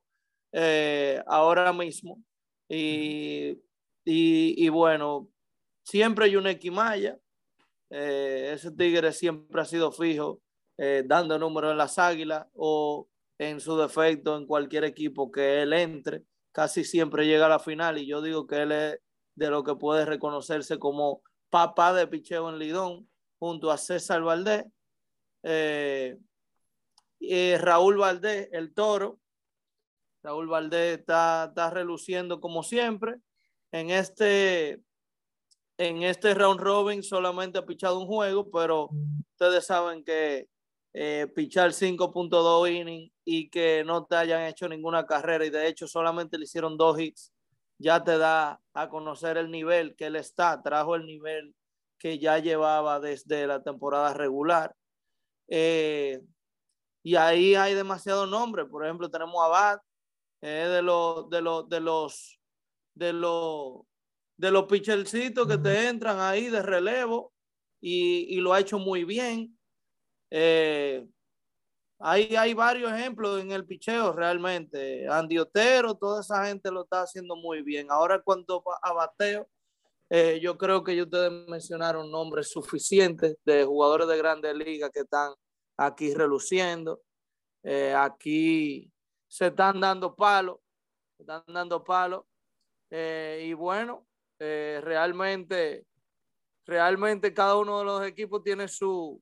eh, 0.51 1.21
ahora 1.27 1.73
mismo. 1.73 2.21
Y, 2.67 3.51
y, 4.05 4.65
y, 4.65 4.69
bueno, 4.69 5.29
siempre 5.83 6.25
hay 6.25 6.35
un 6.35 6.47
Equimaya. 6.47 7.17
Eh, 7.89 8.51
ese 8.53 8.71
tigre 8.71 9.11
siempre 9.11 9.61
ha 9.61 9.65
sido 9.65 9.91
fijo, 9.91 10.41
eh, 10.77 11.03
dando 11.05 11.39
números 11.39 11.71
en 11.71 11.77
las 11.77 11.97
águilas 11.97 12.45
o 12.53 13.07
en 13.39 13.59
su 13.59 13.75
defecto 13.77 14.37
en 14.37 14.45
cualquier 14.45 14.83
equipo 14.83 15.31
que 15.31 15.61
él 15.61 15.73
entre. 15.73 16.23
Casi 16.51 16.83
siempre 16.83 17.25
llega 17.25 17.47
a 17.47 17.49
la 17.49 17.59
final 17.59 17.97
y 17.97 18.05
yo 18.05 18.21
digo 18.21 18.45
que 18.45 18.61
él 18.61 18.71
es 18.71 18.99
de 19.35 19.49
lo 19.49 19.63
que 19.63 19.75
puede 19.75 20.05
reconocerse 20.05 20.77
como 20.77 21.23
papá 21.49 21.93
de 21.93 22.07
picheo 22.07 22.49
en 22.49 22.59
Lidón 22.59 23.09
junto 23.39 23.71
a 23.71 23.77
César 23.77 24.21
Valdés. 24.21 24.65
Eh, 25.43 26.17
eh, 27.21 27.57
Raúl 27.59 27.97
Valdés, 27.97 28.49
el 28.51 28.73
toro. 28.73 29.19
Raúl 30.23 30.47
Valdés 30.47 30.99
está, 30.99 31.45
está 31.49 31.69
reluciendo 31.69 32.39
como 32.39 32.63
siempre. 32.63 33.15
En 33.71 33.89
este, 33.89 34.81
en 35.77 36.03
este 36.03 36.33
round 36.33 36.59
robin 36.59 37.03
solamente 37.03 37.59
ha 37.59 37.65
pichado 37.65 37.99
un 37.99 38.07
juego, 38.07 38.49
pero 38.51 38.89
ustedes 39.31 39.65
saben 39.65 40.03
que 40.03 40.47
eh, 40.93 41.27
pichar 41.35 41.71
5.2 41.71 42.69
innings 42.71 43.11
y 43.23 43.49
que 43.49 43.83
no 43.85 44.05
te 44.05 44.15
hayan 44.15 44.43
hecho 44.45 44.67
ninguna 44.67 45.05
carrera 45.05 45.45
y 45.45 45.51
de 45.51 45.67
hecho 45.67 45.87
solamente 45.87 46.37
le 46.37 46.45
hicieron 46.45 46.77
dos 46.77 46.99
hits, 46.99 47.31
ya 47.77 48.03
te 48.03 48.17
da 48.17 48.59
a 48.73 48.89
conocer 48.89 49.37
el 49.37 49.51
nivel 49.51 49.95
que 49.95 50.07
él 50.07 50.15
está, 50.15 50.61
trajo 50.63 50.95
el 50.95 51.05
nivel 51.05 51.55
que 51.99 52.17
ya 52.17 52.39
llevaba 52.39 52.99
desde 52.99 53.45
la 53.45 53.61
temporada 53.61 54.13
regular. 54.13 54.75
Eh, 55.47 56.21
y 57.03 57.15
ahí 57.15 57.55
hay 57.55 57.75
demasiados 57.75 58.29
nombres. 58.29 58.65
Por 58.69 58.83
ejemplo, 58.83 59.09
tenemos 59.09 59.43
a 59.43 59.47
eh, 60.41 60.67
de, 60.69 60.81
los 60.81 61.29
de, 61.29 61.41
los 61.41 61.69
de 61.69 61.79
los 61.79 62.39
de 62.95 63.13
los 63.13 63.81
de 64.37 64.51
los 64.51 64.67
que 64.67 65.57
te 65.61 65.87
entran 65.87 66.19
ahí 66.19 66.49
de 66.49 66.61
relevo 66.61 67.33
y, 67.81 68.37
y 68.37 68.39
lo 68.39 68.53
ha 68.53 68.59
hecho 68.59 68.79
muy 68.79 69.03
bien. 69.03 69.57
Eh, 70.31 71.05
hay, 71.99 72.35
hay 72.37 72.53
varios 72.53 72.91
ejemplos 72.91 73.41
en 73.41 73.51
el 73.51 73.65
picheo 73.65 74.13
realmente. 74.13 75.07
Andy 75.09 75.37
Otero, 75.39 75.95
toda 75.95 76.21
esa 76.21 76.45
gente 76.45 76.71
lo 76.71 76.83
está 76.83 77.01
haciendo 77.01 77.35
muy 77.35 77.61
bien. 77.61 77.87
Ahora, 77.89 78.21
cuanto 78.21 78.63
a 78.81 78.93
bateo, 78.93 79.49
eh, 80.09 80.39
yo 80.41 80.57
creo 80.57 80.83
que 80.83 81.01
ustedes 81.01 81.31
mencionaron 81.49 82.09
nombres 82.09 82.49
suficientes 82.49 83.35
de 83.45 83.65
jugadores 83.65 84.07
de 84.07 84.17
grandes 84.17 84.55
ligas 84.55 84.89
que 84.91 85.01
están 85.01 85.33
aquí 85.77 86.13
reluciendo. 86.13 87.01
Eh, 87.63 87.93
aquí 87.93 88.89
se 89.29 89.47
están 89.47 89.79
dando 89.79 90.15
palos, 90.15 90.57
se 91.15 91.23
están 91.23 91.43
dando 91.47 91.83
palos. 91.83 92.25
Eh, 92.89 93.45
y 93.45 93.53
bueno, 93.53 94.07
eh, 94.39 94.81
realmente, 94.83 95.85
realmente 96.65 97.33
cada 97.33 97.55
uno 97.55 97.79
de 97.79 97.85
los 97.85 98.05
equipos 98.05 98.43
tiene 98.43 98.67
su, 98.67 99.21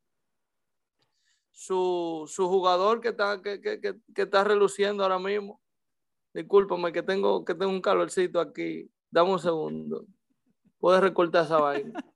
su, 1.52 2.24
su 2.28 2.48
jugador 2.48 3.02
que 3.02 3.10
está, 3.10 3.42
que, 3.42 3.60
que, 3.60 3.82
que, 3.82 3.96
que 4.16 4.22
está 4.22 4.46
reluciendo 4.46 5.04
ahora 5.04 5.20
mismo. 5.20 5.62
Discúlpame 6.34 6.94
que 6.94 7.04
tengo, 7.04 7.44
que 7.44 7.54
tengo 7.54 7.72
un 7.72 7.82
calorcito 7.82 8.40
aquí. 8.40 8.90
Dame 9.12 9.32
un 9.32 9.40
segundo. 9.40 10.06
Puedes 10.80 11.02
recortar 11.02 11.46
esa 11.46 11.60
vaina. 11.60 11.94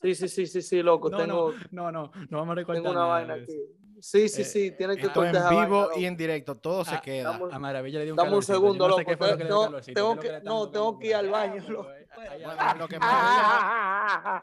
Sí, 0.00 0.14
sí, 0.14 0.28
sí, 0.28 0.46
sí, 0.46 0.62
sí, 0.62 0.80
loco. 0.80 1.10
No, 1.10 1.16
tengo, 1.16 1.52
no, 1.72 1.90
no, 1.90 2.02
no, 2.04 2.12
no 2.30 2.38
vamos 2.38 2.52
a 2.52 2.54
recortar 2.54 2.84
tengo 2.84 2.92
una 2.92 3.06
vaina 3.06 3.34
aquí. 3.34 3.52
Sí, 4.00 4.28
sí, 4.28 4.42
Eh, 4.42 4.44
sí, 4.44 4.70
tienes 4.72 4.96
que 4.96 5.08
cortar 5.12 5.34
en 5.34 5.48
vivo 5.66 5.86
vaina, 5.88 6.00
y 6.00 6.06
en 6.06 6.16
directo, 6.16 6.54
todo 6.54 6.84
se 6.84 6.94
Ah, 6.94 7.00
queda. 7.00 7.32
dame- 7.32 7.52
A 7.52 7.58
Maravilla 7.58 7.98
le 7.98 8.04
dio 8.04 8.14
un 8.14 8.16
Dame 8.16 8.36
un 8.36 8.42
segundo, 8.42 8.88
loco. 8.88 9.00
No, 9.00 9.06
tengo 9.06 9.16
¿Qué 9.16 9.42
es 9.90 9.98
lo 9.98 10.20
que- 10.20 10.40
no, 10.42 10.70
tengo 10.70 10.98
que 10.98 11.06
ir 11.08 11.14
al 11.14 11.28
baño, 11.30 11.62
lo 11.68 11.86
que 11.86 12.08
En 12.68 12.78
lo 12.78 12.88
que 12.88 12.98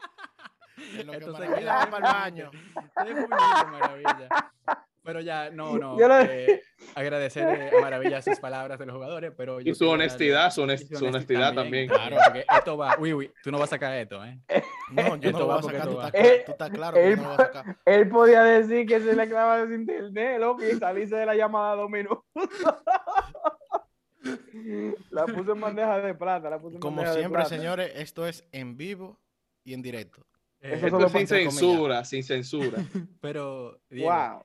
Esto 1.16 1.32
se 1.36 1.48
Maravilla 1.48 1.58
queda 1.58 1.74
va 1.84 1.90
para 1.90 2.08
el 2.08 2.14
baño. 2.14 2.50
Maravilla. 3.70 4.28
Pero 5.06 5.20
ya, 5.20 5.50
no, 5.50 5.78
no. 5.78 5.98
Yo 5.98 6.08
lo- 6.08 6.20
eh, 6.20 6.62
agradecer 6.96 7.44
a 7.76 7.80
Maravilla 7.80 8.20
sus 8.20 8.38
palabras 8.40 8.78
de 8.78 8.86
los 8.86 8.96
jugadores, 8.96 9.32
pero 9.36 9.60
yo 9.60 9.70
Y 9.70 9.74
su 9.74 9.88
honestidad, 9.88 10.50
su 10.50 10.62
honest- 10.62 10.90
y 10.90 10.96
su 10.96 11.06
honestidad 11.06 11.54
también. 11.54 11.88
Claro. 11.88 12.16
Porque 12.24 12.44
esto 12.54 12.76
va, 12.76 12.96
uy, 12.98 13.14
uy, 13.14 13.32
tú 13.42 13.50
no 13.52 13.58
vas 13.58 13.68
a 13.70 13.76
sacar 13.76 13.94
esto, 13.96 14.22
¿eh? 14.24 14.38
No, 14.90 15.16
yo 15.16 15.30
Esto 15.30 15.32
no 15.32 15.38
lo 15.38 15.46
va 15.46 15.60
voy 15.60 15.70
a 15.70 15.72
sacar. 15.78 15.88
Tú 15.88 16.00
estás, 16.00 16.14
Eh, 16.14 16.42
tú 16.44 16.52
estás 16.52 16.70
claro 16.70 16.94
que 16.94 17.06
él 17.08 17.16
no 17.16 17.22
lo 17.22 17.28
voy 17.28 17.34
a 17.34 17.46
sacar. 17.46 17.76
Él 17.84 18.08
podía 18.08 18.42
decir 18.42 18.86
que 18.86 19.00
se 19.00 19.14
le 19.14 19.28
clavaba 19.28 19.64
de 19.64 19.74
internet, 19.76 20.40
loco, 20.40 20.64
y 20.64 20.72
salirse 20.72 21.14
de 21.16 21.26
la 21.26 21.36
llamada 21.36 21.76
dos 21.76 21.88
minutos. 21.88 22.24
la 25.10 25.24
puso 25.26 25.52
en 25.52 25.60
bandeja 25.60 25.98
de 26.00 26.14
plata, 26.14 26.50
la 26.50 26.58
puso 26.58 26.74
en 26.76 26.80
Como 26.80 27.02
de 27.02 27.12
siempre, 27.12 27.28
plata. 27.42 27.48
señores, 27.48 27.92
esto 27.94 28.26
es 28.26 28.44
en 28.52 28.76
vivo 28.76 29.20
y 29.64 29.74
en 29.74 29.82
directo. 29.82 30.26
Eh, 30.60 30.80
Esto 30.82 31.06
es 31.06 31.12
sin 31.12 31.26
censura, 31.28 32.04
sin 32.04 32.24
censura. 32.24 32.78
pero, 33.20 33.78
Diego, 33.88 34.10
Wow. 34.10 34.42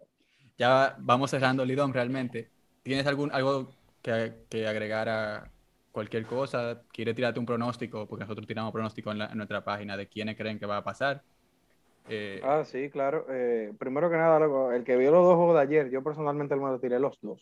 Ya 0.62 0.96
vamos 1.00 1.32
cerrando 1.32 1.66
Lidón 1.66 1.94
realmente. 1.94 2.52
¿Tienes 2.84 3.06
algún 3.08 3.32
algo 3.32 3.70
que, 4.02 4.34
que 4.50 4.68
agregar 4.68 5.10
a 5.10 5.52
cualquier 5.92 6.26
cosa? 6.26 6.84
¿Quieres 6.92 7.16
tirarte 7.16 7.40
un 7.40 7.46
pronóstico? 7.46 8.08
Porque 8.08 8.24
nosotros 8.26 8.48
tiramos 8.48 8.72
pronóstico 8.74 9.12
en, 9.12 9.20
la- 9.20 9.28
en 9.28 9.38
nuestra 9.38 9.64
página 9.64 9.98
de 9.98 10.08
quiénes 10.08 10.36
creen 10.38 10.60
que 10.60 10.66
va 10.66 10.78
a 10.78 10.84
pasar. 10.84 11.24
Eh, 12.10 12.42
Ah, 12.44 12.64
sí, 12.66 12.90
claro. 12.90 13.26
Eh, 13.30 13.74
primero 13.80 14.10
que 14.10 14.18
nada, 14.18 14.40
loco, 14.40 14.72
el 14.72 14.84
que 14.84 14.98
vio 14.98 15.12
los 15.12 15.24
dos 15.24 15.36
juegos 15.36 15.56
de 15.56 15.62
ayer, 15.62 15.90
yo 15.92 16.04
personalmente 16.04 16.56
me 16.56 16.64
lo 16.64 16.80
tiré 16.80 17.00
los 17.00 17.20
dos. 17.22 17.42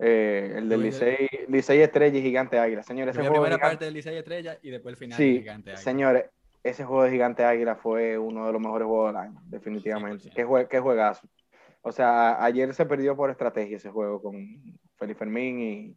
Eh, 0.00 0.54
el 0.56 0.68
del 0.68 0.82
Licey, 0.82 1.28
Licey 1.48 1.80
Estrella 1.80 2.18
y 2.18 2.22
Gigante 2.22 2.58
Águila. 2.58 2.82
Señores, 2.84 3.12
ese 3.14 3.22
la 3.22 3.28
juego 3.28 3.44
de 3.44 3.48
primera 3.48 3.58
parte 3.70 3.84
del 3.84 3.94
Licey 3.94 4.16
Estrella 4.16 4.58
y 4.62 4.70
después 4.70 4.92
el 4.92 4.96
final 4.96 5.18
Sí, 5.18 5.32
del 5.32 5.40
Gigante 5.42 5.70
Águila. 5.72 5.82
señores, 5.82 6.24
ese 6.62 6.84
juego 6.84 7.02
de 7.04 7.10
Gigante 7.10 7.44
Águila 7.44 7.76
fue 7.76 8.16
uno 8.18 8.46
de 8.46 8.52
los 8.52 8.60
mejores 8.60 8.86
juegos 8.86 9.08
del 9.12 9.16
año, 9.16 9.40
definitivamente. 9.46 10.30
100%. 10.30 10.36
Qué, 10.36 10.46
jue- 10.46 10.68
qué 10.68 10.80
juegazo. 10.80 11.28
O 11.82 11.92
sea, 11.92 12.42
ayer 12.44 12.74
se 12.74 12.86
perdió 12.86 13.16
por 13.16 13.30
estrategia 13.30 13.76
ese 13.76 13.90
juego 13.90 14.20
con 14.20 14.34
Felipe 14.96 15.18
Fermín 15.20 15.60
y, 15.60 15.96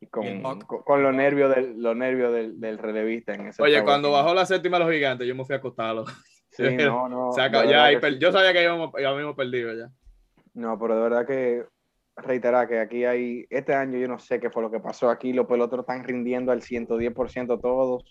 y 0.00 0.06
con, 0.08 0.26
Y 0.26 0.42
con, 0.42 0.60
con 0.60 1.02
los 1.02 1.14
nervios 1.14 1.54
del, 1.54 1.80
los 1.80 1.94
nervios 1.96 2.32
del, 2.32 2.58
del 2.60 2.78
relevista 2.78 3.34
en 3.34 3.48
ese 3.48 3.62
Oye, 3.62 3.82
cuando 3.84 4.10
bajó 4.12 4.34
la 4.34 4.46
séptima 4.46 4.78
los 4.78 4.90
gigantes, 4.90 5.26
yo 5.26 5.34
me 5.34 5.44
fui 5.44 5.54
a 5.54 5.58
acostarlo. 5.58 6.04
Sí, 6.50 6.64
no, 6.76 7.08
no. 7.10 7.30
Se 7.32 7.42
acabó- 7.42 7.64
de 7.66 7.70
ya, 7.70 7.90
que 7.90 7.98
per- 7.98 8.18
yo 8.18 8.32
sabía 8.32 8.52
que 8.52 8.62
íbamos, 8.64 9.36
perdido 9.36 9.74
ya. 9.74 9.90
No, 10.54 10.76
pero 10.78 10.96
de 10.96 11.02
verdad 11.02 11.26
que 11.26 11.64
reiterar 12.16 12.66
que 12.66 12.80
aquí 12.80 13.04
hay, 13.04 13.46
este 13.50 13.74
año 13.74 13.98
yo 13.98 14.08
no 14.08 14.18
sé 14.18 14.40
qué 14.40 14.50
fue 14.50 14.62
lo 14.62 14.70
que 14.70 14.80
pasó 14.80 15.08
aquí, 15.10 15.32
los 15.32 15.46
peloteros 15.46 15.84
están 15.84 16.02
rindiendo 16.02 16.50
al 16.50 16.62
110% 16.62 17.60
todos, 17.60 18.02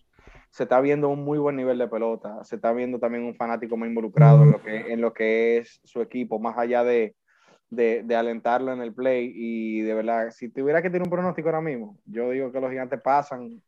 se 0.52 0.64
está 0.64 0.82
viendo 0.82 1.10
un 1.10 1.24
muy 1.24 1.38
buen 1.40 1.56
nivel 1.56 1.78
de 1.78 1.88
pelota, 1.88 2.44
se 2.44 2.56
está 2.58 2.74
viendo 2.74 3.00
también 3.00 3.24
un 3.26 3.36
fanático 3.36 3.78
más 3.78 3.90
involucrado 3.90 4.44
en 4.44 4.52
lo 4.52 4.62
que, 4.62 4.94
en 4.94 5.02
lo 5.02 5.14
que 5.14 5.58
es 5.58 5.80
su 5.84 6.02
equipo, 6.02 6.40
más 6.40 6.58
allá 6.58 6.84
de, 6.84 7.16
de, 7.70 8.04
de 8.04 8.16
alentarlo 8.16 8.74
en 8.74 8.82
el 8.82 8.94
play 8.94 9.32
y 9.36 9.82
de 9.82 9.94
verdad, 9.94 10.32
si 10.32 10.50
tuviera 10.50 10.82
que 10.82 10.90
tener 10.90 11.04
un 11.04 11.12
pronóstico 11.12 11.50
ahora 11.50 11.62
mismo, 11.62 11.98
yo 12.06 12.30
digo 12.32 12.52
que 12.52 12.62
los 12.62 12.72
gigantes 12.72 13.02
pasan 13.02 13.62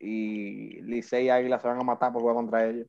y 0.00 0.80
Licey 0.82 1.26
y 1.26 1.30
Águila 1.30 1.58
se 1.60 1.68
van 1.68 1.80
a 1.80 1.84
matar 1.84 2.12
por 2.12 2.22
jugar 2.22 2.36
contra 2.36 2.64
ellos. 2.66 2.86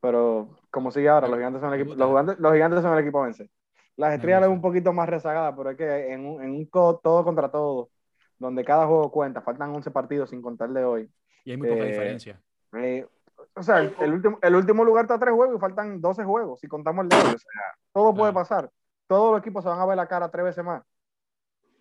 Pero 0.00 0.50
como 0.70 0.90
sigue 0.90 1.08
ahora, 1.08 1.28
los 1.28 1.38
gigantes 1.38 1.60
son 1.60 1.72
el 1.72 1.80
equipo, 1.80 1.94
los 1.96 2.08
gigantes, 2.08 2.38
los 2.38 2.52
gigantes 2.52 2.82
son 2.82 2.92
el 2.94 3.00
equipo 3.00 3.20
a 3.20 3.24
vencer. 3.24 3.48
Las 3.96 4.14
estrellas 4.14 4.42
es 4.42 4.48
un 4.48 4.60
poquito 4.60 4.92
más 4.92 5.08
rezagada, 5.08 5.54
pero 5.54 5.70
es 5.70 5.76
que 5.76 6.12
en 6.12 6.26
un, 6.26 6.42
en 6.42 6.50
un 6.50 6.66
co- 6.66 6.98
todo 7.02 7.24
contra 7.24 7.50
todo, 7.50 7.90
donde 8.38 8.64
cada 8.64 8.86
juego 8.86 9.10
cuenta, 9.12 9.42
faltan 9.42 9.70
11 9.74 9.90
partidos 9.90 10.30
sin 10.30 10.42
contar 10.42 10.70
de 10.70 10.84
hoy. 10.84 11.10
Y 11.44 11.50
hay 11.52 11.56
muy 11.56 11.66
poca 11.66 11.84
eh, 11.84 11.88
diferencia. 11.88 12.40
Eh, 12.74 13.06
o 13.54 13.62
sea, 13.62 13.80
el, 13.80 13.94
el 14.00 14.12
último, 14.14 14.38
el 14.42 14.54
último 14.54 14.84
lugar 14.84 15.04
está 15.04 15.14
a 15.14 15.18
tres 15.18 15.34
juegos 15.34 15.56
y 15.56 15.60
faltan 15.60 16.00
12 16.00 16.24
juegos, 16.24 16.60
si 16.60 16.68
contamos 16.68 17.04
el 17.04 17.08
de 17.10 17.16
hoy. 17.16 17.22
O 17.34 17.38
sea, 17.38 17.62
todo 17.92 18.14
puede 18.14 18.32
Claro. 18.32 18.34
pasar. 18.48 18.70
Todos 19.06 19.32
los 19.32 19.40
equipos 19.40 19.62
se 19.62 19.68
van 19.68 19.78
a 19.80 19.86
ver 19.86 19.96
la 19.96 20.06
cara 20.06 20.30
tres 20.30 20.44
veces 20.44 20.64
más. 20.64 20.82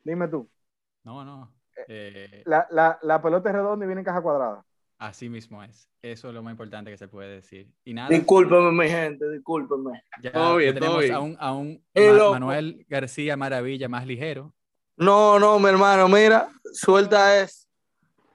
Dime 0.04 0.27
tú. 0.27 0.49
No, 1.04 1.23
no. 1.23 1.51
eh, 1.88 2.43
La, 2.45 2.67
la, 2.71 2.99
la 3.01 3.21
pelota 3.21 3.49
es 3.49 3.56
redonda 3.56 3.86
y 3.86 3.88
viene 3.88 4.01
en 4.01 4.06
caja 4.06 4.21
cuadrada. 4.21 4.63
así 4.99 5.30
mismo 5.30 5.63
es. 5.63 5.88
Eso 6.01 6.27
es 6.30 6.34
lo 6.34 6.41
más 6.43 6.51
importante 6.51 6.91
que 6.91 6.97
se 6.97 7.08
puede 7.08 7.30
decir. 7.36 7.71
Y 7.86 7.93
nada, 7.93 8.10
Discúlpeme, 8.10 8.71
mi 8.71 8.89
gente, 8.89 9.30
discúlpeme. 9.30 10.04
ya, 10.21 10.32
Todo 10.32 10.58
bien, 10.58 10.73
ya 10.73 10.80
todo 10.80 10.99
tenemos 10.99 11.04
bien. 11.04 11.13
a 11.15 11.19
un, 11.21 11.38
a 11.39 11.54
un 11.54 11.84
Eh, 11.93 12.12
Ma-. 12.12 12.32
Manuel 12.32 12.86
García 12.89 13.38
Maravilla 13.38 13.88
más 13.88 14.06
ligero. 14.06 14.54
No, 14.97 15.39
no, 15.39 15.58
mi 15.60 15.69
hermano, 15.69 16.08
mira, 16.08 16.49
suelta 16.73 17.39
eso. 17.41 17.65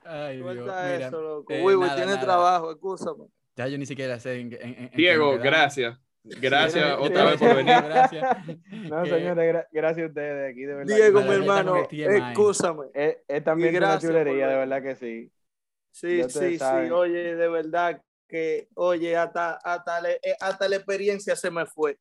Ay, 0.09 0.37
Dios, 0.39 0.55
mira, 0.55 0.97
eso, 1.09 1.21
loco. 1.21 1.53
eh, 1.53 1.65
nada, 1.65 1.95
tiene 1.97 2.13
nada. 2.13 2.21
trabajo, 2.21 2.71
escúchame. 2.71 3.25
Ya 3.57 3.69
yo 3.69 3.79
ni 3.79 3.87
siquiera 3.87 4.19
sé 4.21 4.41
en, 4.41 4.53
en- 4.53 4.63
en- 4.63 4.79
en 4.85 4.89
qué 4.91 4.97
Diego, 4.97 5.39
gracias. 5.39 5.99
Gracias 6.25 6.85
Sí, 6.85 6.91
otra 7.01 7.23
sí. 7.23 7.27
vez 7.31 7.39
por 7.41 7.57
venir. 7.57 7.75
Gracias. 7.85 8.37
No, 8.91 9.03
Que- 9.03 9.11
señores, 9.11 9.55
gra- 9.55 9.67
gracias 9.73 10.05
a 10.05 10.09
ustedes 10.09 10.53
aquí, 10.53 10.63
de 10.63 10.75
verdad. 10.75 10.97
Diego, 10.97 11.21
mi 11.23 11.35
hermano, 11.35 11.77
escúchame. 11.77 12.87
Es, 12.95 13.17
es 13.29 13.45
también 13.45 13.77
una 13.77 13.99
chulería, 13.99 14.49
de 14.49 14.57
verdad 14.57 14.83
que 14.83 14.97
sí. 14.97 15.33
Sí, 15.93 16.23
sí, 16.29 16.59
saben. 16.59 16.89
sí. 16.89 16.93
Oye, 16.93 17.35
de 17.37 17.49
verdad 17.49 18.03
que, 18.29 18.69
oye, 18.75 19.17
hasta, 19.17 19.55
hasta, 19.55 20.01
le- 20.01 20.21
eh, 20.23 20.37
hasta 20.41 20.69
la 20.69 20.77
experiencia 20.77 21.35
se 21.37 21.51
me 21.51 21.65
fue. 21.65 21.97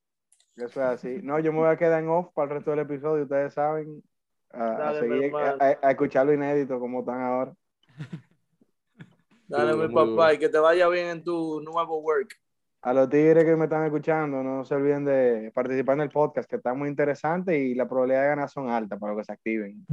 Eso 0.58 0.66
es 0.68 0.78
así. 0.78 1.20
No, 1.22 1.40
yo 1.40 1.52
me 1.54 1.60
voy 1.60 1.70
a 1.70 1.78
quedar 1.78 2.02
en 2.04 2.10
off 2.10 2.28
para 2.34 2.50
el 2.50 2.56
resto 2.58 2.72
del 2.72 2.80
episodio, 2.82 3.24
ustedes 3.24 3.54
saben. 3.54 4.04
A, 4.52 4.70
Dale, 4.78 5.00
seguir, 5.02 5.32
a 5.36 5.92
escuchar 5.92 6.26
lo 6.26 6.34
inédito 6.34 6.80
como 6.80 7.02
están 7.02 7.22
ahora. 7.22 7.54
Dale, 9.48 9.74
mi 9.74 9.78
muy 9.86 9.94
papá, 9.94 10.06
duro. 10.10 10.34
y 10.34 10.38
que 10.40 10.50
te 10.50 10.58
vaya 10.58 10.88
bien 10.90 11.08
en 11.08 11.24
tu 11.24 11.62
nuevo 11.62 12.00
work. 12.02 12.36
A 12.82 12.94
los 12.94 13.10
tigres 13.10 13.44
que 13.46 13.56
me 13.56 13.66
están 13.66 13.84
escuchando, 13.86 14.44
no 14.44 14.64
se 14.64 14.76
olviden 14.76 15.06
de 15.06 15.52
participar 15.54 15.96
en 15.98 16.02
el 16.02 16.10
podcast, 16.10 16.50
que 16.50 16.56
está 16.58 16.74
muy 16.74 16.90
interesante 16.90 17.58
y 17.58 17.74
la 17.76 17.88
probabilidad 17.88 18.22
de 18.24 18.28
ganar 18.28 18.50
son 18.50 18.70
altas 18.70 19.00
para 19.00 19.16
que 19.16 19.24
se 19.24 19.32
activen. 19.32 19.86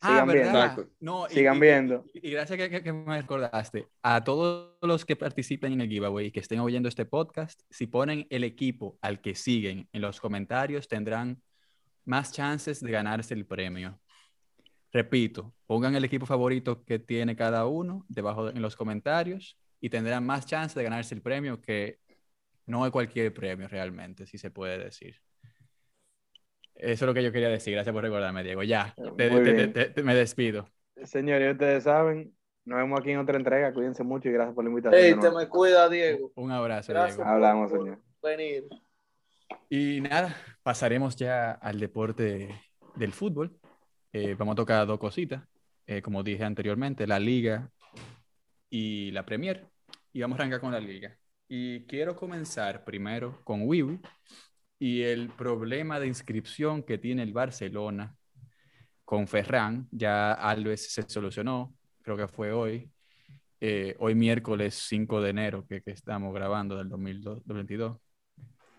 Ah, 0.00 0.08
Sigan 0.24 0.28
viendo. 0.28 0.86
No, 1.00 1.28
Sigan 1.28 1.56
y- 1.56 1.60
viendo. 1.60 2.04
Y, 2.14 2.28
y 2.28 2.30
gracias 2.32 2.56
que, 2.58 2.70
que- 2.70 2.82
que 2.82 2.92
me 2.92 3.20
recordaste. 3.20 3.88
A 4.02 4.22
todos 4.22 4.76
los 4.82 5.04
que 5.04 5.14
participen 5.16 5.72
en 5.72 5.80
el 5.80 5.88
giveaway 5.88 6.26
y 6.26 6.30
que 6.32 6.40
estén 6.40 6.60
oyendo 6.60 6.88
este 6.88 7.04
podcast, 7.04 7.60
si 7.70 7.86
ponen 7.86 8.26
el 8.30 8.42
equipo 8.44 8.98
al 9.00 9.20
que 9.20 9.34
siguen 9.36 9.88
en 9.92 10.00
los 10.02 10.20
comentarios, 10.20 10.86
tendrán 10.88 11.40
más 12.04 12.32
chances 12.32 12.80
de 12.80 12.90
ganarse 12.90 13.34
el 13.34 13.46
premio. 13.46 13.98
Repito, 14.92 15.54
pongan 15.66 15.94
el 15.94 16.04
equipo 16.04 16.26
favorito 16.26 16.84
que 16.84 16.98
tiene 16.98 17.34
cada 17.34 17.66
uno 17.66 18.04
debajo 18.08 18.46
de- 18.46 18.52
en 18.52 18.62
los 18.62 18.76
comentarios 18.76 19.58
y 19.80 19.88
tendrán 19.88 20.24
más 20.26 20.44
chances 20.46 20.74
de 20.74 20.82
ganarse 20.84 21.14
el 21.14 21.22
premio 21.22 21.60
que 21.62 21.98
no 22.66 22.84
es 22.84 22.92
cualquier 22.92 23.32
premio 23.32 23.68
realmente, 23.68 24.26
si 24.26 24.36
se 24.38 24.50
puede 24.50 24.78
decir. 24.78 25.16
Eso 26.74 27.04
es 27.04 27.06
lo 27.06 27.14
que 27.14 27.22
yo 27.22 27.32
quería 27.32 27.48
decir. 27.48 27.72
Gracias 27.74 27.92
por 27.92 28.02
recordarme, 28.02 28.42
Diego. 28.42 28.62
Ya, 28.62 28.94
te- 29.16 29.30
te- 29.30 29.40
te- 29.40 29.52
bien. 29.52 29.72
te- 29.72 29.84
te- 29.86 30.02
me 30.02 30.14
despido. 30.14 30.68
Señores, 31.04 31.52
ustedes 31.52 31.84
saben, 31.84 32.34
nos 32.64 32.78
vemos 32.78 33.00
aquí 33.00 33.10
en 33.12 33.18
otra 33.18 33.36
entrega. 33.38 33.72
Cuídense 33.72 34.02
mucho 34.04 34.28
y 34.28 34.32
gracias 34.32 34.54
por 34.54 34.64
la 34.64 34.70
invitación. 34.70 35.00
Ey, 35.02 35.14
de 35.14 35.20
te 35.20 35.30
me 35.30 35.48
cuida, 35.48 35.88
Diego. 35.88 36.32
Un 36.34 36.50
abrazo, 36.50 36.92
Gracias. 36.92 37.16
Diego. 37.16 37.30
Hablamos, 37.30 37.70
por- 37.70 37.80
señor. 37.80 37.98
Venir. 38.22 38.64
Y 39.68 40.00
nada, 40.00 40.36
pasaremos 40.62 41.16
ya 41.16 41.52
al 41.52 41.80
deporte 41.80 42.48
del 42.96 43.12
fútbol. 43.12 43.58
Eh, 44.12 44.34
vamos 44.38 44.52
a 44.52 44.56
tocar 44.56 44.86
dos 44.86 44.98
cositas, 44.98 45.42
eh, 45.86 46.02
como 46.02 46.22
dije 46.22 46.44
anteriormente, 46.44 47.06
la 47.06 47.18
liga 47.18 47.70
y 48.68 49.10
la 49.10 49.24
Premier. 49.24 49.66
Y 50.12 50.20
vamos 50.20 50.38
a 50.38 50.42
arrancar 50.42 50.60
con 50.60 50.72
la 50.72 50.80
liga. 50.80 51.16
Y 51.48 51.86
quiero 51.86 52.14
comenzar 52.14 52.84
primero 52.84 53.40
con 53.44 53.62
Wiwi 53.62 54.00
y 54.78 55.02
el 55.02 55.30
problema 55.30 55.98
de 55.98 56.08
inscripción 56.08 56.82
que 56.82 56.98
tiene 56.98 57.22
el 57.22 57.32
Barcelona 57.32 58.14
con 59.04 59.26
Ferran. 59.26 59.88
Ya 59.90 60.32
Alves 60.32 60.92
se 60.92 61.02
solucionó, 61.08 61.74
creo 62.02 62.16
que 62.16 62.28
fue 62.28 62.52
hoy. 62.52 62.90
Eh, 63.60 63.96
hoy 64.00 64.14
miércoles 64.14 64.74
5 64.88 65.20
de 65.22 65.30
enero 65.30 65.66
que, 65.66 65.82
estamos 65.86 66.34
grabando 66.34 66.76
del 66.76 66.88
2022. 66.88 67.96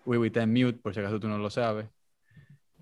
Wiwi 0.04 0.26
está 0.28 0.42
en 0.42 0.52
mute, 0.52 0.78
por 0.78 0.94
si 0.94 1.00
acaso 1.00 1.18
tú 1.18 1.26
no 1.26 1.38
lo 1.38 1.50
sabes. 1.50 1.88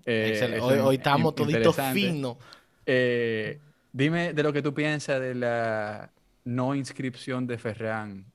Eh, 0.05 0.59
Hoy, 0.61 0.95
estamos 0.95 1.35
toditos 1.35 1.75
finos. 1.93 2.37
Eh, 2.85 3.59
dime 3.91 4.33
de 4.33 4.43
lo 4.43 4.51
que 4.51 4.61
tú 4.61 4.73
piensas 4.73 5.21
de 5.21 5.35
la 5.35 6.11
no 6.43 6.75
inscripción 6.75 7.47
de 7.47 7.57
Ferran. 7.57 8.25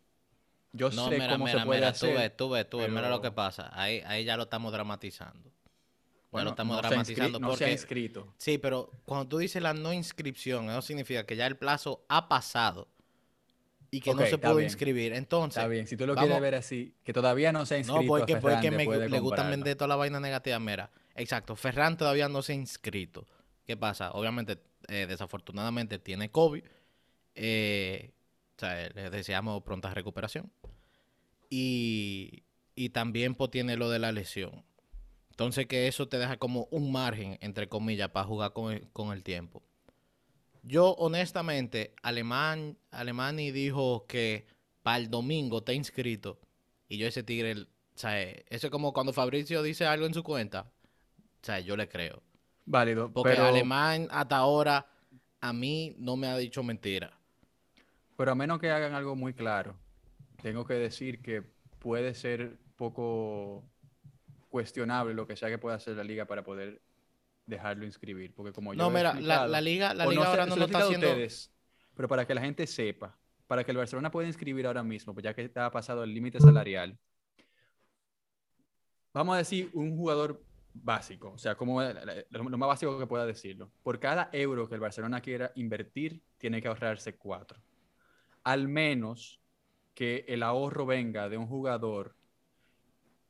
Yo 0.73 0.91
No, 0.91 1.09
sé 1.09 1.19
mira, 1.19 1.33
cómo 1.33 1.47
mira, 1.47 1.61
se 1.61 1.67
puede 1.67 1.81
mira, 1.81 1.89
hacer. 1.91 2.11
tú 2.15 2.19
ves, 2.19 2.37
tú 2.37 2.51
ves, 2.51 2.71
tú 2.71 2.79
ves, 2.79 2.89
mira 2.91 3.09
lo 3.11 3.21
que 3.21 3.31
pasa. 3.33 3.71
Ahí, 3.73 4.03
ahí 4.07 4.25
ya 4.25 4.37
lo 4.37 4.45
estamos 4.45 4.73
dramatizando. 4.73 5.51
ya 5.51 5.51
Bueno, 6.31 6.45
lo 6.45 6.51
estamos 6.51 6.77
no 6.77 6.83
se 6.83 6.87
ha 6.87 6.91
dramatizando 6.91 7.39
inscri- 7.39 7.43
no 7.43 7.49
se 7.57 7.65
ha 7.65 7.69
porque... 7.69 7.73
inscrito. 7.73 8.35
Sí, 8.39 8.59
pero 8.59 8.91
cuando 9.05 9.29
tú 9.29 9.39
dices 9.39 9.63
la 9.63 9.75
no 9.75 9.93
inscripción, 9.93 10.71
eso 10.71 10.83
significa 10.83 11.25
que 11.25 11.37
ya 11.37 11.47
el 11.47 11.57
plazo 11.57 12.05
ha 12.09 12.29
pasado 12.29 12.89
y 13.91 14.01
que 14.01 14.15
no 14.15 14.27
se 14.27 14.39
pudo 14.39 14.61
inscribir. 14.61 15.13
Entonces, 15.15 15.57
Está 15.59 15.69
bien, 15.69 15.87
si 15.87 15.97
tú 15.97 16.07
lo 16.07 16.15
vamos- 16.15 16.29
quieres 16.29 16.43
ver 16.43 16.55
así, 16.55 16.95
que 17.05 17.13
todavía 17.13 17.53
no 17.53 17.65
se 17.67 17.77
ha 17.77 17.79
inscrito 17.79 18.03
no, 18.03 18.09
porque, 18.09 18.37
a 18.37 18.41
porque 18.41 18.71
me, 18.71 18.85
le 19.09 19.21
comprarlo. 19.21 19.51
vender 19.51 19.77
toda 19.77 19.89
la 19.89 19.97
vaina 19.97 20.21
negativa. 20.21 20.59
Mira, 20.59 20.91
exacto, 21.19 21.57
Ferran 21.57 21.97
todavía 21.97 22.29
no 22.29 22.43
se 22.43 22.53
ha 22.53 22.57
inscrito. 22.57 23.27
¿Qué 23.67 23.77
pasa? 23.77 24.13
Obviamente, 24.13 24.59
eh, 24.89 25.07
desafortunadamente 25.09 25.99
tiene 25.99 26.31
COVID. 26.31 26.65
eh, 27.35 28.13
o 28.57 28.61
sea, 28.61 28.89
le 28.89 29.11
deseamos 29.11 29.63
pronta 29.63 29.95
recuperación. 29.95 30.51
Y, 31.49 32.43
y 32.75 32.91
también 32.91 33.35
pues, 33.35 33.51
tiene 33.51 33.77
lo 33.77 33.89
de 33.91 34.01
la 34.01 34.11
lesión. 34.11 34.65
Entonces 35.31 35.67
que 35.67 35.87
eso 35.87 36.09
te 36.09 36.19
deja 36.19 36.37
como 36.39 36.67
un 36.73 36.91
margen, 36.91 37.39
entre 37.41 37.69
comillas, 37.69 38.09
para 38.11 38.27
jugar 38.27 38.53
con 38.53 38.73
el, 38.73 38.89
con 38.91 39.13
el 39.13 39.23
tiempo. 39.23 39.63
Yo, 40.65 40.95
honestamente, 40.95 41.95
Alemán, 42.03 42.77
Alemani 42.91 43.53
dijo 43.53 44.07
que 44.07 44.47
para 44.83 44.99
el 44.99 45.09
domingo 45.09 45.59
está 45.59 45.73
inscrito. 45.73 46.41
Y 46.89 46.99
yo 46.99 47.07
ese 47.07 47.23
tigre, 47.23 47.53
o 47.55 47.67
sea, 47.95 48.21
eso 48.21 48.67
es 48.67 48.71
como 48.71 48.93
cuando 48.93 49.13
Fabricio 49.13 49.63
dice 49.63 49.87
algo 49.87 50.07
en 50.07 50.15
su 50.15 50.25
cuenta. 50.25 50.73
O 51.43 51.47
sea, 51.47 51.61
yo 51.61 51.77
le 51.77 51.89
creo. 51.89 52.23
Válido. 52.67 53.11
Porque 53.13 53.31
pero, 53.31 53.47
Alemán 53.47 54.09
hasta 54.11 54.37
ahora 54.37 54.87
a 55.41 55.53
mí 55.53 55.95
no 55.99 56.17
me 56.17 56.27
ha 56.27 56.37
dicho 56.37 56.63
mentira. 56.63 57.13
pero 58.17 58.33
a 58.33 58.35
menos 58.35 58.59
que 58.59 58.71
hagan 58.71 58.95
algo 58.95 59.15
muy 59.15 59.33
claro, 59.33 59.77
tengo 60.43 60.67
que 60.67 60.75
decir 60.75 61.23
que 61.23 61.43
puede 61.79 62.15
ser 62.15 62.59
poco 62.77 63.65
cuestionable 64.51 65.15
lo 65.15 65.27
que 65.27 65.37
sea 65.37 65.49
que 65.49 65.59
pueda 65.59 65.77
hacer 65.77 65.97
la 65.97 66.05
liga 66.05 66.25
para 66.27 66.43
poder 66.43 66.83
dejarlo 67.47 67.85
inscribir. 67.87 68.35
Porque 68.35 68.53
como 68.53 68.75
yo 68.75 68.79
No, 68.79 68.91
mira, 68.91 69.15
la, 69.21 69.47
la 69.47 69.61
liga, 69.61 69.95
la 69.95 70.07
liga 70.07 70.25
sé, 70.25 70.31
ahora 70.31 70.45
se 70.45 70.51
no 70.51 70.57
lo 70.57 70.65
está 70.65 70.79
haciendo. 70.81 71.07
ustedes, 71.07 71.53
pero 71.95 72.09
para 72.09 72.27
que 72.27 72.35
la 72.35 72.41
gente 72.41 72.67
sepa, 72.67 73.17
para 73.47 73.65
que 73.65 73.71
el 73.71 73.77
Barcelona 73.77 74.11
pueda 74.11 74.27
inscribir 74.29 74.67
ahora 74.67 74.83
mismo, 74.83 75.15
pues 75.15 75.25
ya 75.25 75.33
que 75.35 75.43
está 75.45 75.71
pasado 75.71 76.03
el 76.05 76.13
límite 76.13 76.41
salarial, 76.41 76.99
vamos 79.15 79.35
a 79.35 79.39
decir 79.39 79.71
un 79.73 79.97
jugador 79.97 80.43
básico, 80.83 81.33
o 81.33 81.39
sea, 81.39 81.55
como 81.57 81.81
la- 81.83 81.93
la- 81.93 82.25
lo, 82.31 82.43
lo 82.49 82.59
más 82.59 82.69
básico 82.69 82.99
que 82.99 83.07
pueda 83.07 83.27
decirlo. 83.27 83.71
Por 83.83 83.99
cada 84.01 84.29
euro 84.33 84.69
que 84.69 84.75
el 84.75 84.81
Barcelona 84.81 85.21
quiera 85.21 85.53
invertir, 85.57 86.23
tiene 86.39 86.61
que 86.63 86.69
ahorrarse 86.69 87.17
cuatro. 87.17 87.61
Al 88.45 88.69
menos 88.69 89.41
que 89.95 90.25
el 90.29 90.43
ahorro 90.43 90.87
venga 90.87 91.29
de 91.29 91.37
un 91.37 91.47
jugador 91.47 92.15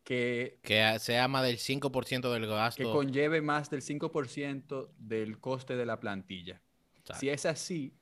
que 0.05 0.59
Que 0.63 0.99
sea 0.99 1.29
más 1.29 1.45
del 1.45 1.59
5% 1.59 2.33
del 2.33 2.43
que 2.43 2.49
gasto. 2.49 2.93
conlleve 2.93 3.41
más 3.43 3.71
del 3.71 3.83
5% 3.83 4.93
del 4.99 5.39
coste 5.41 5.77
de 5.77 5.87
la 5.87 6.01
plantilla. 6.01 6.63
Exacto. 6.97 7.21
Si 7.21 7.29
es 7.29 7.45
así, 7.47 7.95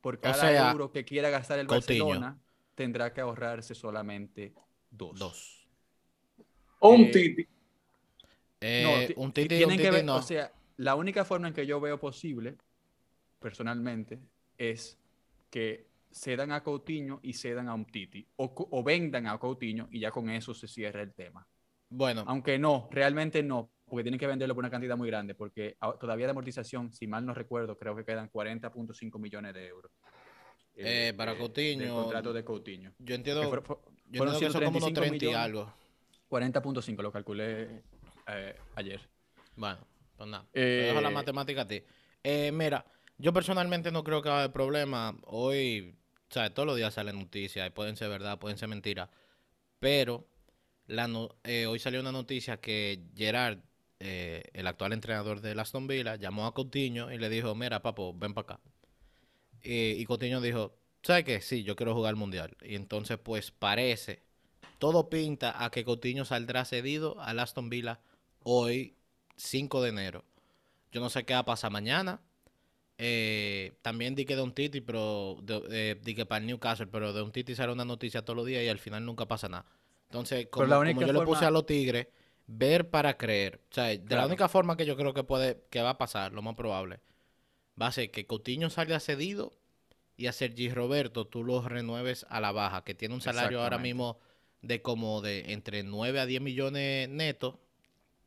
por 0.00 0.20
cada 0.20 0.34
sea, 0.34 0.70
euro 0.72 0.90
que 0.90 1.04
quiera 1.04 1.30
gastar 1.30 1.58
el 1.58 1.66
Coutinho. 1.66 2.06
Barcelona, 2.06 2.40
tendrá 2.74 3.12
que 3.12 3.20
ahorrarse 3.20 3.74
solamente 3.74 4.54
dos. 4.90 5.18
Dos. 5.18 5.68
O 6.80 6.90
un 6.90 7.02
Eh, 7.02 7.10
Titi. 7.10 7.46
Eh, 8.68 8.82
No, 8.82 9.06
ti- 9.06 9.14
un 9.16 9.32
ti- 9.32 9.42
titi, 9.42 9.54
un 9.54 9.58
tienen 9.58 9.76
que 9.76 9.82
titi 9.84 9.94
ver- 9.96 10.04
no. 10.04 10.16
O 10.16 10.22
sea, 10.22 10.52
la 10.78 10.94
única 10.96 11.24
forma 11.24 11.48
en 11.48 11.54
que 11.54 11.64
yo 11.66 11.80
veo 11.80 11.98
posible, 12.00 12.56
personalmente, 13.38 14.18
es 14.58 14.98
que 15.50 15.86
cedan 16.10 16.50
a 16.52 16.62
Coutinho 16.62 17.20
y 17.22 17.34
cedan 17.34 17.68
a 17.68 17.74
un 17.74 17.84
Titi. 17.84 18.26
O, 18.36 18.52
o 18.70 18.82
vendan 18.82 19.26
a 19.26 19.38
Coutinho 19.38 19.86
y 19.90 20.00
ya 20.00 20.10
con 20.10 20.30
eso 20.30 20.54
se 20.54 20.66
cierra 20.66 21.02
el 21.02 21.12
tema. 21.14 21.46
bueno, 21.88 22.24
Aunque 22.26 22.58
no, 22.58 22.88
realmente 22.90 23.42
no, 23.42 23.70
porque 23.84 24.02
tienen 24.02 24.18
que 24.18 24.26
venderlo 24.26 24.54
por 24.54 24.62
una 24.64 24.70
cantidad 24.70 24.96
muy 24.96 25.08
grande, 25.08 25.34
porque 25.34 25.76
todavía 26.00 26.26
de 26.26 26.30
amortización, 26.32 26.92
si 26.92 27.06
mal 27.06 27.24
no 27.24 27.34
recuerdo, 27.34 27.78
creo 27.78 27.94
que 27.94 28.04
quedan 28.04 28.28
40.5 28.30 29.18
millones 29.20 29.54
de 29.54 29.66
euros. 29.68 29.92
Eh, 30.74 31.14
para 31.16 31.32
del 31.32 31.40
Coutinho, 31.40 31.94
contrato 32.02 32.32
de 32.32 32.44
Coutinho. 32.44 32.90
yo 32.98 33.04
Que 33.06 33.14
entiendo, 33.14 33.48
fue- 33.48 33.62
fue- 33.62 33.76
yo 34.10 34.24
entiendo 34.24 34.38
que 34.40 34.50
son 34.50 34.64
como 34.64 34.76
unos 34.78 34.84
135 34.84 35.00
30 35.00 35.16
y 35.24 35.28
millones. 35.28 35.38
algo. 35.44 35.72
40.5, 36.28 37.02
lo 37.02 37.12
calculé 37.12 37.82
eh, 38.28 38.56
ayer. 38.74 39.00
Bueno, 39.56 39.78
pues 40.16 40.28
nada. 40.28 40.44
Eh, 40.52 40.78
te 40.80 40.86
dejo 40.88 41.00
la 41.00 41.10
matemática 41.10 41.62
a 41.62 41.66
ti. 41.66 41.82
Eh, 42.22 42.50
mira, 42.52 42.84
yo 43.18 43.32
personalmente 43.32 43.90
no 43.90 44.04
creo 44.04 44.22
que 44.22 44.28
va 44.28 44.36
a 44.36 44.38
haber 44.40 44.52
problema. 44.52 45.16
Hoy, 45.26 45.94
sea, 46.28 46.52
todos 46.52 46.66
los 46.66 46.76
días 46.76 46.94
salen 46.94 47.18
noticias 47.18 47.66
y 47.66 47.70
pueden 47.70 47.96
ser 47.96 48.08
verdad, 48.08 48.38
pueden 48.38 48.58
ser 48.58 48.68
mentiras. 48.68 49.08
Pero 49.78 50.26
la 50.86 51.08
no- 51.08 51.36
eh, 51.44 51.66
hoy 51.66 51.78
salió 51.78 52.00
una 52.00 52.12
noticia 52.12 52.58
que 52.60 53.00
Gerard, 53.16 53.58
eh, 54.00 54.44
el 54.52 54.66
actual 54.66 54.92
entrenador 54.92 55.40
de 55.40 55.58
Aston 55.60 55.86
Villa, 55.86 56.16
llamó 56.16 56.46
a 56.46 56.54
Coutinho 56.54 57.12
y 57.12 57.18
le 57.18 57.28
dijo, 57.28 57.54
mira, 57.54 57.82
papo, 57.82 58.14
ven 58.14 58.34
para 58.34 58.54
acá. 58.56 58.60
Eh, 59.62 59.96
y 59.98 60.04
Coutinho 60.04 60.40
dijo, 60.40 60.76
¿sabes 61.02 61.24
qué? 61.24 61.40
Sí, 61.40 61.64
yo 61.64 61.76
quiero 61.76 61.94
jugar 61.94 62.10
el 62.10 62.16
Mundial. 62.16 62.56
Y 62.62 62.74
entonces, 62.76 63.18
pues 63.18 63.50
parece, 63.50 64.22
todo 64.78 65.08
pinta 65.10 65.64
a 65.64 65.70
que 65.70 65.84
Coutinho 65.84 66.24
saldrá 66.24 66.64
cedido 66.64 67.20
al 67.20 67.38
Aston 67.40 67.68
Villa 67.70 68.00
hoy, 68.48 68.94
5 69.36 69.82
de 69.82 69.88
enero. 69.88 70.24
Yo 70.92 71.00
no 71.00 71.10
sé 71.10 71.24
qué 71.24 71.34
va 71.34 71.40
a 71.40 71.44
pasar 71.44 71.72
mañana. 71.72 72.20
Eh, 72.96 73.74
también 73.82 74.14
di 74.14 74.24
que 74.24 74.36
de 74.36 74.42
un 74.42 74.52
Titi, 74.52 74.80
pero 74.80 75.36
de, 75.42 75.62
eh, 75.70 76.00
di 76.02 76.14
que 76.14 76.24
para 76.24 76.38
el 76.38 76.46
Newcastle, 76.46 76.86
pero 76.86 77.12
de 77.12 77.22
un 77.22 77.32
Titi 77.32 77.54
sale 77.54 77.72
una 77.72 77.84
noticia 77.84 78.24
todos 78.24 78.36
los 78.36 78.46
días 78.46 78.62
y 78.62 78.68
al 78.68 78.78
final 78.78 79.04
nunca 79.04 79.26
pasa 79.26 79.48
nada. 79.48 79.66
Entonces, 80.04 80.46
como, 80.48 80.66
yo 80.66 81.12
le 81.12 81.20
puse 81.22 81.44
a 81.44 81.50
los 81.50 81.66
Tigres, 81.66 82.06
ver 82.46 82.88
para 82.88 83.18
creer. 83.18 83.60
O 83.70 83.74
sea, 83.74 83.86
de 83.86 84.16
la 84.16 84.26
única 84.26 84.48
forma 84.48 84.76
que 84.76 84.86
yo 84.86 84.96
creo 84.96 85.12
que 85.12 85.24
puede, 85.24 85.64
que 85.68 85.82
va 85.82 85.90
a 85.90 85.98
pasar, 85.98 86.32
lo 86.32 86.40
más 86.40 86.54
probable, 86.54 87.00
va 87.80 87.88
a 87.88 87.92
ser 87.92 88.12
que 88.12 88.26
Coutinho 88.26 88.70
salga 88.70 89.00
cedido 89.00 89.52
y 90.16 90.28
a 90.28 90.32
Sergi 90.32 90.70
Roberto 90.70 91.26
tú 91.26 91.42
lo 91.42 91.60
renueves 91.68 92.24
a 92.30 92.40
la 92.40 92.52
baja, 92.52 92.84
que 92.84 92.94
tiene 92.94 93.14
un 93.14 93.20
salario 93.20 93.60
ahora 93.60 93.78
mismo 93.78 94.18
de 94.62 94.80
como 94.82 95.20
de 95.20 95.52
entre 95.52 95.82
9 95.82 96.20
a 96.20 96.26
10 96.26 96.40
millones 96.40 97.08
netos. 97.08 97.56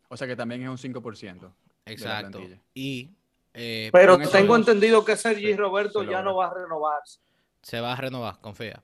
O 0.09 0.17
sea 0.17 0.27
que 0.27 0.35
también 0.35 0.63
es 0.63 0.69
un 0.69 0.77
5%. 0.77 1.51
Exacto. 1.85 2.41
Y 2.73 3.09
eh, 3.53 3.89
Pero 3.91 4.17
tengo 4.29 4.57
dos 4.57 4.59
entendido 4.67 5.03
que 5.05 5.15
Sergi 5.15 5.51
se- 5.51 5.57
Roberto 5.57 6.03
se 6.03 6.09
ya 6.11 6.21
no 6.21 6.35
va 6.35 6.47
a 6.47 6.53
renovarse. 6.53 7.19
se 7.61 7.79
va 7.79 7.93
a 7.93 7.95
renovar, 7.95 8.39
confía. 8.41 8.81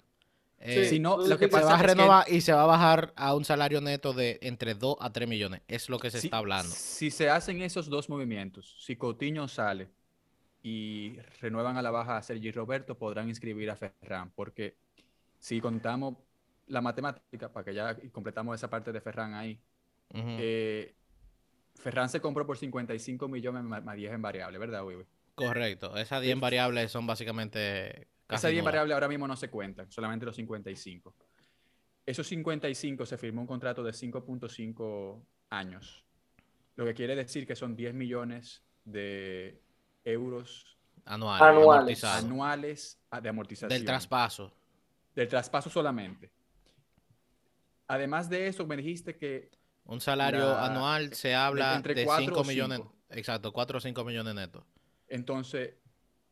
Sí, 0.59 0.71
Eh, 0.71 0.85
Si 0.85 0.99
no, 0.99 1.17
tú 1.17 1.27
lo 1.27 1.37
que 1.37 1.45
dices- 1.45 1.59
se 1.59 1.61
pasa 1.61 1.65
va 1.67 1.71
a 1.73 1.75
es 1.75 1.81
que- 1.81 1.87
renovar 1.87 2.25
y 2.31 2.41
se 2.41 2.53
va 2.53 2.63
a 2.63 2.65
bajar 2.65 3.13
a 3.15 3.35
un 3.35 3.45
salario 3.45 3.81
neto 3.81 4.13
de 4.13 4.39
entre 4.41 4.73
2 4.73 4.97
a 4.99 5.11
3 5.11 5.27
millones. 5.29 5.61
Es 5.67 5.89
lo 5.89 5.99
que 5.99 6.09
se 6.09 6.19
si, 6.21 6.27
está 6.27 6.37
hablando. 6.37 6.71
Si 6.71 7.11
se 7.11 7.29
hacen 7.29 7.61
esos 7.61 7.89
dos 7.89 8.09
movimientos, 8.09 8.75
si 8.79 8.95
Coutinho 8.95 9.47
sale 9.47 9.89
y 10.63 11.17
renuevan 11.41 11.77
a 11.77 11.81
la 11.83 11.91
baja 11.91 12.17
a 12.17 12.23
Sergi 12.23 12.51
Roberto, 12.51 12.95
podrán 12.97 13.29
inscribir 13.29 13.69
a 13.69 13.75
Ferran, 13.75 14.31
porque 14.35 14.75
si 15.39 15.61
contamos 15.61 16.15
la 16.67 16.81
matemática, 16.81 17.49
para 17.49 17.63
que 17.63 17.73
ya 17.75 17.95
completamos 18.11 18.55
esa 18.55 18.67
parte 18.69 18.91
de 18.91 18.99
Ferran 19.01 19.35
ahí, 19.35 19.59
eh, 20.13 20.95
Ferran 21.75 22.09
se 22.09 22.19
compró 22.21 22.45
por 22.45 22.57
55 22.57 23.27
millones 23.27 23.63
más 23.63 23.83
más 23.83 23.95
10 23.95 24.13
en 24.13 24.21
variable, 24.21 24.57
¿verdad, 24.57 24.83
Wiwi? 24.85 25.05
Correcto. 25.35 25.95
Esas 25.97 26.21
10 26.21 26.39
variables 26.39 26.91
son 26.91 27.05
básicamente 27.05 28.07
casi 28.27 28.39
Esa 28.39 28.47
10 28.49 28.61
nulas. 28.63 28.71
variable 28.73 28.93
ahora 28.93 29.07
mismo 29.07 29.27
no 29.27 29.35
se 29.35 29.49
cuentan, 29.49 29.91
solamente 29.91 30.25
los 30.25 30.35
55. 30.35 31.13
Esos 32.05 32.27
55 32.27 33.05
se 33.05 33.17
firmó 33.17 33.41
un 33.41 33.47
contrato 33.47 33.83
de 33.83 33.91
5.5 33.91 35.21
años, 35.49 36.05
lo 36.75 36.85
que 36.85 36.93
quiere 36.93 37.15
decir 37.15 37.45
que 37.45 37.55
son 37.55 37.75
10 37.75 37.93
millones 37.93 38.63
de 38.85 39.59
euros 40.03 40.77
Anual, 41.05 41.41
Anuales. 41.41 42.03
amortizado. 42.03 42.17
anuales 42.25 42.99
a- 43.11 43.21
de 43.21 43.29
amortización. 43.29 43.69
Del 43.69 43.85
traspaso. 43.85 44.53
Del 45.13 45.27
traspaso 45.27 45.69
solamente. 45.69 46.31
Además 47.87 48.29
de 48.29 48.47
eso, 48.47 48.65
me 48.65 48.77
dijiste 48.77 49.15
que 49.15 49.51
Un 49.85 50.01
salario 50.01 50.39
La- 50.39 50.65
anual 50.65 51.13
se 51.13 51.35
habla 51.35 51.75
entre 51.75 51.93
de 51.93 52.05
cuatro 52.05 52.25
5 52.25 52.39
o 52.39 52.43
millones. 52.43 52.77
cinco. 52.79 52.95
Exacto, 53.09 53.53
4 53.53 53.77
o 53.77 53.81
5 53.81 54.03
millones 54.03 54.33
netos. 54.35 54.63
entonces 55.07 55.75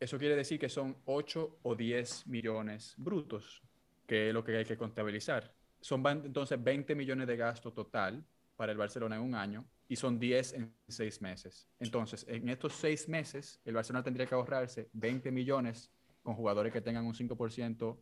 eso 0.00 0.18
quiere 0.18 0.34
decir 0.36 0.58
que 0.58 0.68
son 0.68 0.96
8 1.06 1.60
o 1.62 1.74
10 1.76 2.26
millones 2.26 2.94
brutos, 2.98 3.62
que 4.06 4.28
es 4.28 4.34
lo 4.34 4.42
que 4.44 4.56
hay 4.56 4.64
que 4.64 4.76
contabilizar. 4.76 5.54
Son 5.80 6.04
entonces 6.06 6.62
20 6.62 6.94
millones 6.94 7.26
de 7.28 7.36
gasto 7.36 7.72
total 7.72 8.22
para 8.56 8.72
el 8.72 8.78
Barcelona 8.78 9.16
en 9.16 9.22
un 9.22 9.34
año 9.34 9.64
y 9.88 9.96
son 9.96 10.18
10 10.18 10.54
en 10.54 10.74
6 10.88 11.22
meses. 11.22 11.68
Entonces, 11.78 12.26
en 12.28 12.48
estos 12.48 12.72
6 12.74 13.08
meses, 13.08 13.60
el 13.64 13.74
Barcelona 13.74 14.02
tendría 14.02 14.26
que 14.26 14.34
ahorrarse 14.34 14.90
20 14.92 15.30
millones 15.30 15.90
con 16.22 16.34
jugadores 16.34 16.72
que 16.72 16.80
tengan 16.80 17.06
un 17.06 17.14
5% 17.14 17.96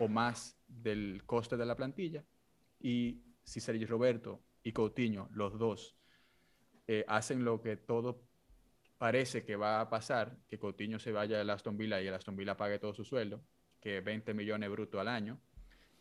o 0.00 0.08
más 0.08 0.56
del 0.66 1.22
coste 1.26 1.56
de 1.56 1.66
la 1.66 1.76
plantilla. 1.76 2.24
Y 2.80 3.20
si 3.44 3.60
Sergio 3.60 3.86
Roberto 3.86 4.40
y 4.62 4.72
Coutinho, 4.72 5.28
los 5.32 5.58
dos, 5.58 5.96
eh, 6.86 7.04
hacen 7.08 7.44
lo 7.44 7.60
que 7.60 7.76
todo 7.76 8.22
parece 8.98 9.44
que 9.44 9.56
va 9.56 9.80
a 9.80 9.88
pasar, 9.88 10.36
que 10.48 10.58
Coutinho 10.58 10.98
se 10.98 11.12
vaya 11.12 11.40
al 11.40 11.50
Aston 11.50 11.76
Villa 11.76 12.00
y 12.00 12.06
el 12.08 12.14
Aston 12.14 12.34
Villa 12.36 12.56
pague 12.56 12.78
todo 12.78 12.92
su 12.94 13.04
sueldo, 13.04 13.40
que 13.80 14.00
20 14.00 14.34
millones 14.34 14.68
bruto 14.70 14.98
al 14.98 15.08
año, 15.08 15.38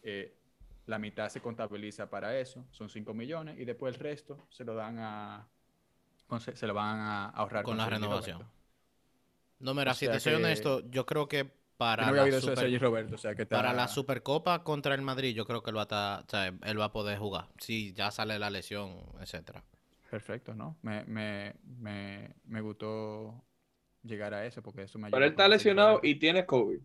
eh, 0.02 0.36
la 0.88 0.98
mitad 0.98 1.30
se 1.30 1.42
contabiliza 1.42 2.10
para 2.10 2.40
eso, 2.40 2.66
son 2.72 2.90
5 2.90 3.14
millones, 3.14 3.60
y 3.60 3.66
después 3.66 3.94
el 3.96 4.00
resto 4.02 4.48
se 4.50 4.64
lo 4.64 4.74
dan 4.74 4.98
a 5.00 5.48
con- 6.28 6.42
se 6.42 6.68
lo 6.68 6.74
van 6.74 7.00
a 7.00 7.30
ahorrar 7.30 7.64
Con 7.64 7.78
la 7.78 7.86
Sergi 7.86 8.00
renovación. 8.02 8.50
No, 9.60 9.74
mira, 9.74 9.92
O 9.92 9.96
si 9.96 10.08
te 10.08 10.20
soy 10.20 10.34
que- 10.34 10.36
honesto, 10.38 10.82
yo 10.90 11.06
creo 11.06 11.28
que 11.28 11.52
Yo 11.78 11.86
para, 11.86 12.04
no 12.04 12.10
había 12.10 12.22
la, 12.22 12.26
oído 12.26 12.38
eso 12.40 12.48
de 12.48 12.52
super- 12.56 12.64
Sergi 12.64 12.78
Roberto, 12.80 13.16
o 13.16 13.18
sea 13.20 13.36
que 13.36 13.44
está- 13.44 13.56
para 13.58 13.72
la 13.72 13.88
Supercopa 13.88 14.64
contra 14.64 14.96
el 14.96 15.02
Madrid, 15.04 15.36
yo 15.36 15.46
creo 15.46 15.62
que 15.62 15.70
él 15.70 15.78
va 15.78 15.82
a, 15.82 15.86
estar- 15.86 16.24
o 16.24 16.30
sea, 16.30 16.48
él 16.48 16.80
va 16.80 16.86
a 16.86 16.92
poder 16.92 17.20
jugar. 17.20 17.48
Si 17.60 17.94
ya 17.94 18.10
sale 18.10 18.40
la 18.40 18.50
lesión, 18.50 18.98
etcétera. 19.22 19.64
Perfecto, 20.10 20.56
¿no? 20.56 20.76
Me, 20.82 21.04
me, 21.06 21.54
me, 21.80 22.34
me 22.46 22.62
gustó 22.62 23.44
llegar 24.04 24.34
a 24.34 24.46
eso 24.46 24.64
porque 24.64 24.84
eso 24.84 24.98
me 24.98 25.10
Pero 25.12 25.18
ayuda 25.18 25.26
él 25.28 25.32
está 25.34 25.48
lesionado 25.48 26.00
y 26.02 26.16
tiene 26.16 26.46
COVID. 26.48 26.80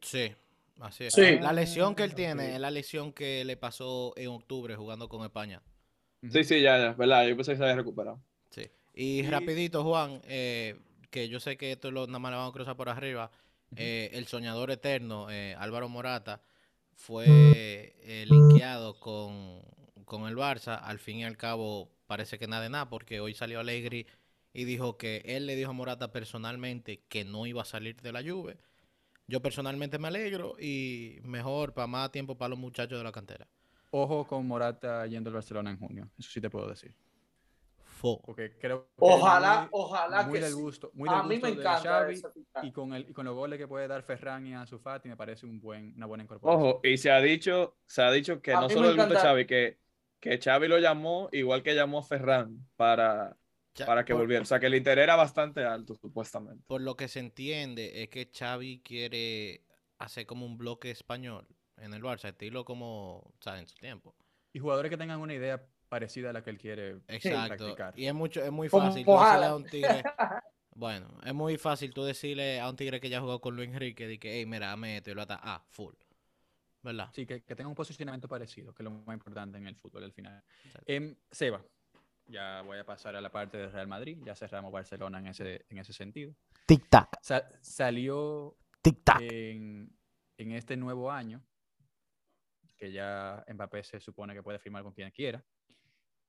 Sí, 0.00 0.32
así 0.80 1.04
es. 1.04 1.12
Sí. 1.12 1.38
La 1.40 1.52
lesión 1.52 1.94
que 1.94 2.04
él 2.04 2.10
Ah, 2.12 2.16
tiene 2.16 2.54
es 2.54 2.60
la 2.60 2.70
lesión 2.70 3.12
que 3.12 3.44
le 3.44 3.56
pasó 3.58 4.14
en 4.16 4.28
octubre 4.28 4.76
jugando 4.76 5.08
con 5.10 5.24
España. 5.24 5.60
Sí, 6.22 6.44
sí, 6.44 6.62
ya, 6.62 6.78
ya, 6.78 6.92
verdad. 6.94 7.26
Yo 7.26 7.36
pensé 7.36 7.52
que 7.52 7.58
se 7.58 7.64
había 7.64 7.76
recuperado. 7.76 8.18
Sí. 8.50 8.62
Y, 8.94 9.18
Y- 9.18 9.22
rapidito, 9.28 9.82
Juan, 9.82 10.22
eh, 10.24 10.78
que 11.10 11.28
yo 11.28 11.40
sé 11.40 11.56
que 11.58 11.72
esto 11.72 11.90
lo, 11.90 12.06
nada 12.06 12.20
más 12.20 12.30
le 12.30 12.36
vamos 12.38 12.50
a 12.52 12.54
cruzar 12.54 12.76
por 12.76 12.88
arriba. 12.88 13.30
Eh, 13.76 14.10
el 14.12 14.26
soñador 14.26 14.70
eterno, 14.70 15.30
eh, 15.30 15.54
Álvaro 15.58 15.88
Morata, 15.88 16.42
fue 16.94 17.26
eh, 17.28 18.26
linkeado 18.28 18.98
con, 19.00 19.62
con 20.04 20.26
el 20.26 20.36
Barça. 20.36 20.80
Al 20.82 20.98
fin 20.98 21.18
y 21.18 21.24
al 21.24 21.36
cabo, 21.36 21.90
parece 22.06 22.38
que 22.38 22.46
nada 22.46 22.62
de 22.62 22.70
nada, 22.70 22.88
porque 22.88 23.20
hoy 23.20 23.34
salió 23.34 23.60
Allegri 23.60 24.06
y 24.52 24.64
dijo 24.64 24.98
que 24.98 25.22
él 25.24 25.46
le 25.46 25.56
dijo 25.56 25.70
a 25.70 25.74
Morata 25.74 26.12
personalmente 26.12 27.04
que 27.08 27.24
no 27.24 27.46
iba 27.46 27.62
a 27.62 27.66
salir 27.66 28.00
de 28.00 28.12
la 28.12 28.22
Juve. 28.22 28.58
Yo 29.26 29.40
personalmente 29.40 29.98
me 29.98 30.08
alegro 30.08 30.56
y 30.58 31.18
mejor 31.22 31.72
para 31.72 31.86
más 31.86 32.10
tiempo 32.10 32.36
para 32.36 32.50
los 32.50 32.58
muchachos 32.58 32.98
de 32.98 33.04
la 33.04 33.12
cantera. 33.12 33.48
Ojo 33.90 34.26
con 34.26 34.46
Morata 34.46 35.06
yendo 35.06 35.30
al 35.30 35.34
Barcelona 35.34 35.70
en 35.70 35.78
junio. 35.78 36.10
Eso 36.18 36.30
sí 36.30 36.40
te 36.40 36.50
puedo 36.50 36.68
decir. 36.68 36.94
Fo. 38.02 38.20
Porque 38.22 38.58
creo 38.58 38.84
que 38.86 38.90
Ojalá, 38.98 39.60
muy- 39.62 39.68
ojalá 39.72 40.22
muy 40.24 40.32
que 40.34 40.40
del 40.44 40.52
sí. 40.54 40.60
gusto, 40.60 40.90
muy 40.94 41.08
del 41.08 41.18
A 41.18 41.22
mí 41.22 41.28
me 41.28 41.34
gusto 41.36 41.46
de 41.46 41.52
encanta 41.52 41.82
Xavi, 41.82 42.22
y 42.62 42.72
con 42.72 42.92
el 42.92 43.08
y 43.08 43.12
con 43.12 43.24
los 43.24 43.34
goles 43.34 43.58
que 43.58 43.66
puede 43.68 43.88
dar 43.88 44.02
Ferran 44.02 44.46
y 44.46 44.54
Ansu 44.54 44.78
Fati 44.78 45.08
me 45.08 45.16
parece 45.16 45.46
un 45.46 45.60
buen 45.60 45.94
una 45.96 46.06
buena 46.06 46.24
incorporación. 46.24 46.62
Ojo, 46.70 46.80
y 46.82 46.98
se 46.98 47.10
ha 47.10 47.20
dicho, 47.20 47.78
se 47.86 48.02
ha 48.02 48.10
dicho 48.10 48.42
que 48.42 48.52
A 48.52 48.60
no 48.60 48.68
solo 48.68 48.82
le 48.88 48.88
gusta 48.88 49.04
encanta- 49.04 49.20
Xavi, 49.22 49.46
que, 49.46 49.78
que 50.20 50.38
Xavi 50.38 50.68
lo 50.68 50.78
llamó 50.78 51.28
igual 51.32 51.62
que 51.62 51.74
llamó 51.74 52.00
a 52.00 52.02
Ferran 52.02 52.68
para, 52.76 53.36
Ya, 53.74 53.86
para 53.86 54.04
que 54.04 54.12
por- 54.12 54.22
volviera. 54.22 54.42
O 54.42 54.46
sea, 54.46 54.60
que 54.60 54.66
el 54.66 54.74
interés 54.74 55.04
era 55.04 55.16
bastante 55.16 55.64
alto, 55.64 55.94
supuestamente. 55.94 56.64
Por 56.66 56.80
lo 56.82 56.96
que 56.96 57.08
se 57.08 57.20
entiende 57.20 58.02
es 58.02 58.08
que 58.10 58.30
Xavi 58.36 58.82
quiere 58.82 59.64
hacer 59.98 60.26
como 60.26 60.44
un 60.44 60.58
bloque 60.58 60.90
español 60.90 61.46
en 61.76 61.94
el 61.94 62.02
Barça, 62.02 62.28
estilo 62.28 62.64
como, 62.64 63.18
o 63.18 63.34
sea, 63.40 63.58
en 63.58 63.66
su 63.66 63.76
tiempo. 63.76 64.14
Y 64.52 64.58
jugadores 64.58 64.90
que 64.90 64.98
tengan 64.98 65.20
una 65.20 65.32
idea 65.34 65.64
parecida 65.92 66.30
a 66.30 66.32
la 66.32 66.42
que 66.42 66.48
él 66.48 66.56
quiere 66.56 67.02
Exacto. 67.06 67.56
practicar. 67.66 67.92
Y 67.98 68.06
es 68.06 68.14
mucho, 68.14 68.42
es 68.42 68.50
muy 68.50 68.70
fácil 68.70 69.04
tú 69.04 69.12
decirle 69.12 69.44
a 69.46 69.54
un 69.54 69.64
tigre. 69.64 70.02
Bueno, 70.74 71.06
es 71.22 71.34
muy 71.34 71.58
fácil 71.58 71.92
tú 71.92 72.02
decirle 72.02 72.58
a 72.58 72.66
un 72.70 72.76
tigre 72.76 72.98
que 72.98 73.10
ya 73.10 73.20
jugó 73.20 73.42
con 73.42 73.54
Luis 73.54 73.68
Enrique 73.68 74.06
de 74.08 74.18
que, 74.18 74.38
hey, 74.38 74.46
mira, 74.46 74.68
dame 74.68 74.96
esto 74.96 75.10
y 75.10 75.14
lo 75.14 75.20
ata. 75.20 75.38
Ah, 75.42 75.62
full. 75.68 75.92
¿Verdad? 76.82 77.10
Sí, 77.12 77.26
que, 77.26 77.42
que 77.44 77.54
tenga 77.54 77.68
un 77.68 77.74
posicionamiento 77.74 78.26
parecido, 78.26 78.72
que 78.72 78.82
es 78.82 78.84
lo 78.84 78.90
más 78.90 79.12
importante 79.12 79.58
en 79.58 79.66
el 79.66 79.76
fútbol 79.76 80.04
al 80.04 80.12
final. 80.14 80.42
Em, 80.86 81.14
Seba, 81.30 81.62
ya 82.26 82.62
voy 82.62 82.78
a 82.78 82.86
pasar 82.86 83.14
a 83.16 83.20
la 83.20 83.30
parte 83.30 83.58
de 83.58 83.68
Real 83.68 83.86
Madrid, 83.86 84.16
ya 84.24 84.34
cerramos 84.34 84.72
Barcelona 84.72 85.18
en 85.18 85.26
ese, 85.26 85.66
en 85.68 85.76
ese 85.76 85.92
sentido. 85.92 86.34
Tic-tac, 86.66 87.18
Sa- 87.20 87.46
salió 87.60 88.56
tic-tac. 88.82 89.20
en, 89.20 89.94
en 90.38 90.52
este 90.52 90.74
nuevo 90.78 91.10
año, 91.12 91.44
que 92.78 92.90
ya 92.92 93.44
Mbappé 93.46 93.84
se 93.84 94.00
supone 94.00 94.32
que 94.32 94.42
puede 94.42 94.58
firmar 94.58 94.82
con 94.84 94.94
quien 94.94 95.10
quiera, 95.10 95.44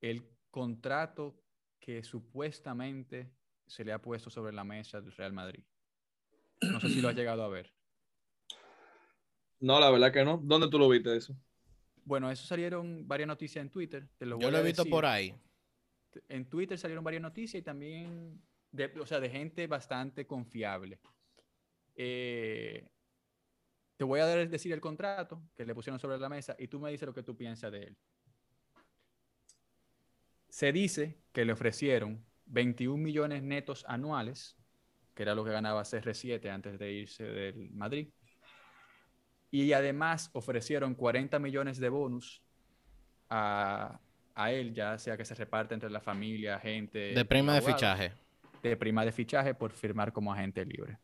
el 0.03 0.29
contrato 0.51 1.41
que 1.79 2.03
supuestamente 2.03 3.31
se 3.65 3.85
le 3.85 3.93
ha 3.93 4.01
puesto 4.01 4.29
sobre 4.29 4.53
la 4.53 4.63
mesa 4.65 5.01
del 5.01 5.13
Real 5.13 5.33
Madrid. 5.33 5.63
No 6.61 6.79
sé 6.79 6.89
si 6.89 7.01
lo 7.01 7.07
has 7.07 7.15
llegado 7.15 7.43
a 7.43 7.47
ver. 7.47 7.73
No, 9.59 9.79
la 9.79 9.89
verdad 9.89 10.11
que 10.11 10.25
no. 10.25 10.37
¿Dónde 10.43 10.69
tú 10.69 10.77
lo 10.77 10.89
viste 10.89 11.15
eso? 11.15 11.35
Bueno, 12.03 12.29
eso 12.29 12.45
salieron 12.45 13.07
varias 13.07 13.27
noticias 13.27 13.63
en 13.63 13.69
Twitter. 13.69 14.09
Te 14.17 14.25
lo 14.25 14.37
Yo 14.39 14.51
lo 14.51 14.57
he 14.57 14.63
visto 14.63 14.83
decir. 14.83 14.91
por 14.91 15.05
ahí. 15.05 15.33
En 16.27 16.49
Twitter 16.49 16.77
salieron 16.77 17.03
varias 17.03 17.21
noticias 17.21 17.61
y 17.61 17.63
también, 17.63 18.41
de, 18.71 18.85
o 18.99 19.05
sea, 19.05 19.21
de 19.21 19.29
gente 19.29 19.67
bastante 19.67 20.27
confiable. 20.27 20.99
Eh, 21.95 22.89
te 23.95 24.03
voy 24.03 24.19
a 24.19 24.25
decir 24.27 24.73
el 24.73 24.81
contrato 24.81 25.41
que 25.55 25.65
le 25.65 25.73
pusieron 25.73 25.97
sobre 25.97 26.17
la 26.17 26.27
mesa 26.27 26.55
y 26.59 26.67
tú 26.67 26.79
me 26.79 26.91
dices 26.91 27.07
lo 27.07 27.13
que 27.13 27.23
tú 27.23 27.37
piensas 27.37 27.71
de 27.71 27.83
él. 27.83 27.97
Se 30.53 30.71
dice 30.71 31.17
que 31.31 31.45
le 31.45 31.53
ofrecieron 31.53 32.23
21 32.45 33.03
millones 33.03 33.41
netos 33.41 33.83
anuales, 33.87 34.55
que 35.15 35.23
era 35.23 35.33
lo 35.33 35.43
que 35.43 35.49
ganaba 35.49 35.81
CR7 35.81 36.47
antes 36.51 36.77
de 36.77 36.91
irse 36.91 37.23
del 37.23 37.71
Madrid. 37.71 38.09
Y 39.49 39.73
además 39.73 40.29
ofrecieron 40.33 40.93
40 40.93 41.39
millones 41.39 41.79
de 41.79 41.89
bonus 41.89 42.43
a, 43.31 43.99
a 44.35 44.51
él, 44.51 44.75
ya 44.75 44.99
sea 44.99 45.17
que 45.17 45.25
se 45.25 45.33
reparte 45.33 45.73
entre 45.73 45.89
la 45.89 46.01
familia, 46.01 46.59
gente. 46.59 47.15
De 47.15 47.25
prima 47.25 47.55
de 47.55 47.61
fichaje. 47.63 48.11
De 48.61 48.77
prima 48.77 49.03
de 49.03 49.11
fichaje 49.11 49.55
por 49.55 49.71
firmar 49.71 50.13
como 50.13 50.31
agente 50.31 50.63
libre. 50.63 50.99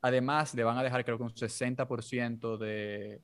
Además, 0.00 0.54
le 0.54 0.64
van 0.64 0.78
a 0.78 0.82
dejar 0.82 1.04
creo 1.04 1.18
que 1.18 1.24
un 1.24 1.34
60% 1.34 2.56
de 2.56 3.20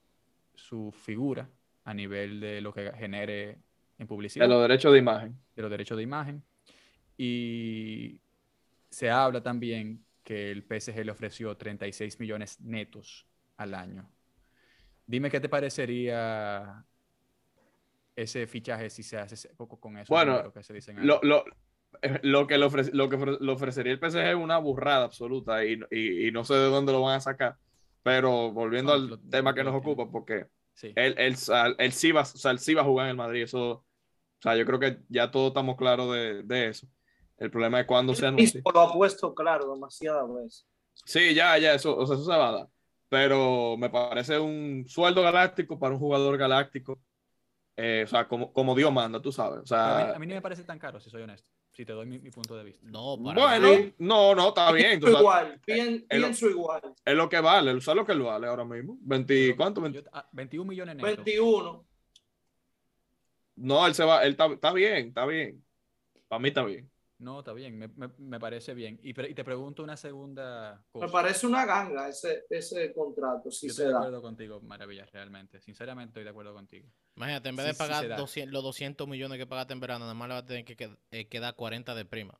su 0.55 0.93
figura 0.93 1.49
a 1.85 1.95
nivel 1.95 2.41
de 2.41 2.61
lo 2.61 2.75
que 2.75 2.93
genere 2.93 3.63
en 3.99 4.07
publicidad 4.07 4.47
De 4.47 4.49
los 4.49 4.63
derechos 4.63 4.93
de 4.93 4.99
imagen. 4.99 5.39
de 5.57 5.63
los 5.63 5.71
derechos 5.71 5.97
de 5.97 6.03
imagen. 6.03 6.45
Y 7.17 8.21
se 8.91 9.11
habla 9.11 9.43
también 9.43 10.05
que 10.25 10.51
el 10.53 10.65
PSG 10.65 11.05
le 11.05 11.13
ofreció 11.13 11.57
36 11.57 12.21
millones 12.21 12.61
netos 12.61 13.27
al 13.57 13.75
año. 13.75 14.11
Dime 15.07 15.31
qué 15.31 15.41
te 15.41 15.49
parecería 15.49 16.85
ese 18.17 18.47
fichaje 18.47 18.91
si 18.91 19.03
se 19.03 19.19
hace 19.19 19.49
poco 19.55 19.79
con 19.79 19.97
eso. 19.97 20.13
Bueno, 20.13 20.53
que 20.53 20.63
se 20.63 20.75
dicen? 20.75 20.97
Lo, 21.07 21.21
lo, 21.23 21.45
eh, 22.03 22.19
lo 22.23 22.47
que, 22.47 22.59
le, 22.59 22.67
ofrece- 22.67 22.93
lo 22.93 23.09
que 23.09 23.17
le 23.17 23.53
ofrecería 23.53 23.93
el 23.93 24.01
PSG 24.01 24.31
es 24.31 24.35
una 24.37 24.59
burrada 24.59 25.05
absoluta 25.05 25.65
y, 25.65 25.81
y- 25.91 26.29
y 26.29 26.33
no 26.33 26.45
sé 26.45 26.55
de 26.55 26.69
dónde 26.69 26.93
lo 26.93 27.03
van 27.03 27.17
a 27.17 27.21
sacar. 27.21 27.57
Pero 28.03 28.53
volviendo 28.53 28.93
No, 28.93 29.15
al 29.15 29.21
tema 29.31 29.55
que 29.55 29.65
nos 29.65 29.75
ocupa, 29.75 30.11
porque 30.11 30.47
Sí. 30.75 30.93
él, 30.95 31.15
él, 31.19 31.37
él 31.79 31.93
sí 31.93 32.13
va, 32.13 32.23
o 32.23 32.25
sea, 32.25 32.51
él 32.53 32.59
sí 32.59 32.75
va 32.75 32.83
a 32.83 32.85
jugar 32.85 33.07
en 33.07 33.11
el 33.11 33.17
Madrid. 33.17 33.43
Eso, 33.43 33.85
o 34.39 34.43
sea, 34.43 34.57
yo 34.57 34.65
creo 34.65 34.79
que 34.79 34.99
ya 35.09 35.31
todos 35.31 35.49
estamos 35.49 35.77
claros 35.77 36.13
de, 36.13 36.43
de 36.43 36.69
eso. 36.69 36.87
El 37.37 37.51
problema 37.51 37.81
es 37.81 37.87
cuando 37.87 38.15
se 38.15 38.27
anuncia. 38.27 38.59
mismo 38.59 38.73
lo 38.73 38.81
ha 38.81 38.93
puesto 38.93 39.35
claro 39.35 39.73
demasiadas 39.75 40.25
veces. 40.35 40.67
Sí, 41.05 41.35
ya, 41.35 41.57
ya, 41.59 41.75
eso, 41.75 41.97
o 41.97 42.07
sea, 42.07 42.17
eso 42.17 42.25
se 42.25 42.31
va 42.37 42.49
a 42.49 42.53
dar. 42.53 42.69
Pero 43.09 43.77
me 43.79 43.89
parece 43.91 44.39
un 44.39 44.85
sueldo 44.89 45.23
galáctico 45.23 45.79
para 45.79 45.95
un 45.95 46.01
jugador 46.01 46.37
galáctico. 46.37 47.01
Eh, 47.77 48.03
o 48.05 48.09
sea, 48.09 48.27
como, 48.27 48.53
como 48.53 48.75
Dios 48.75 48.93
manda, 48.93 49.23
tú 49.23 49.31
sabes. 49.31 49.61
O 49.61 49.65
Pero 49.65 49.81
a, 49.83 49.97
mí, 49.99 50.03
sea, 50.05 50.17
a 50.17 50.19
mí 50.19 50.27
no 50.27 50.35
me 50.35 50.43
parece 50.43 50.65
tan 50.65 50.79
caro, 50.81 50.99
si 51.01 51.09
soy 51.11 51.23
honesto. 51.23 51.49
Si 51.73 51.85
te 51.85 51.93
doy 51.93 52.07
mi, 52.07 52.19
mi 52.19 52.31
punto 52.33 52.57
de 52.57 52.65
vista. 52.65 52.85
No, 52.85 53.17
para 53.23 53.41
bueno, 53.41 53.69
nada. 53.73 53.93
no, 53.99 54.35
no, 54.35 54.49
está 54.49 54.73
bien. 54.73 54.99
tú 54.99 55.07
Pienso 55.07 55.23
sabes, 55.23 55.47
igual, 55.49 55.61
pien- 55.65 56.07
es 56.09 56.19
lo- 56.19 56.27
pienso 56.27 56.51
igual. 56.51 56.83
es 57.05 57.15
lo 57.15 57.29
que 57.29 57.41
vale, 57.41 57.71
o 57.71 57.81
sea, 57.81 57.95
lo 57.95 58.05
que 58.05 58.13
él 58.13 58.23
vale 58.23 58.49
ahora 58.49 58.65
mismo. 58.65 58.99
20, 59.01 59.49
Yo- 59.51 59.57
¿Cuánto? 59.57 59.81
yo- 59.83 59.85
20 59.93 60.11
ah, 60.13 60.29
21 60.33 60.69
millones 60.69 60.97
netos. 60.97 61.25
21. 61.25 61.87
No, 63.61 63.87
él 63.87 63.95
se 63.95 64.05
va, 64.05 64.23
él 64.25 64.33
está, 64.33 64.47
está 64.47 64.73
bien, 64.73 65.09
está 65.09 65.27
bien. 65.27 65.65
Para 66.29 66.39
mí 66.41 66.49
está 66.49 66.65
bien. 66.65 66.91
No, 67.19 67.41
está 67.41 67.53
bien, 67.53 67.77
me, 67.77 67.89
me- 67.89 68.11
me 68.19 68.39
parece 68.39 68.75
bien. 68.75 69.01
Y, 69.03 69.13
pre- 69.13 69.29
y 69.29 69.35
te 69.35 69.43
pregunto 69.43 69.83
una 69.83 69.97
segunda 69.97 70.81
cosa. 70.93 71.07
Me 71.07 71.11
parece 71.13 71.47
una 71.49 71.67
ganga 71.67 72.09
ese, 72.09 72.45
ese 72.49 72.93
contrato, 72.93 73.51
si 73.51 73.67
Yo 73.67 73.73
se 73.75 73.83
estoy 73.83 73.87
de 73.87 73.93
da. 73.93 73.99
acuerdo 73.99 74.23
contigo, 74.23 74.61
Maravilla, 74.61 75.05
realmente. 75.13 75.61
Sinceramente 75.61 76.11
estoy 76.11 76.23
de 76.25 76.31
acuerdo 76.31 76.55
contigo. 76.55 76.89
Imagínate, 77.17 77.49
en 77.49 77.57
vez 77.57 77.65
Sí, 77.65 77.69
de 77.71 77.75
sí 77.75 77.79
pagar 77.79 78.09
da. 78.09 78.17
200 78.17 78.53
los 78.53 78.63
200 78.63 79.09
millones 79.09 79.37
que 79.39 79.47
pagaste 79.47 79.73
en 79.73 79.81
verano, 79.81 80.05
nada 80.05 80.15
más 80.15 80.29
le 80.29 80.35
va 80.35 80.41
a 80.41 80.47
tener 80.47 80.65
que 80.65 80.77
qued- 80.77 80.97
eh, 81.11 81.27
quedar 81.27 81.57
40 81.57 81.97
de 81.97 82.05
prima. 82.05 82.39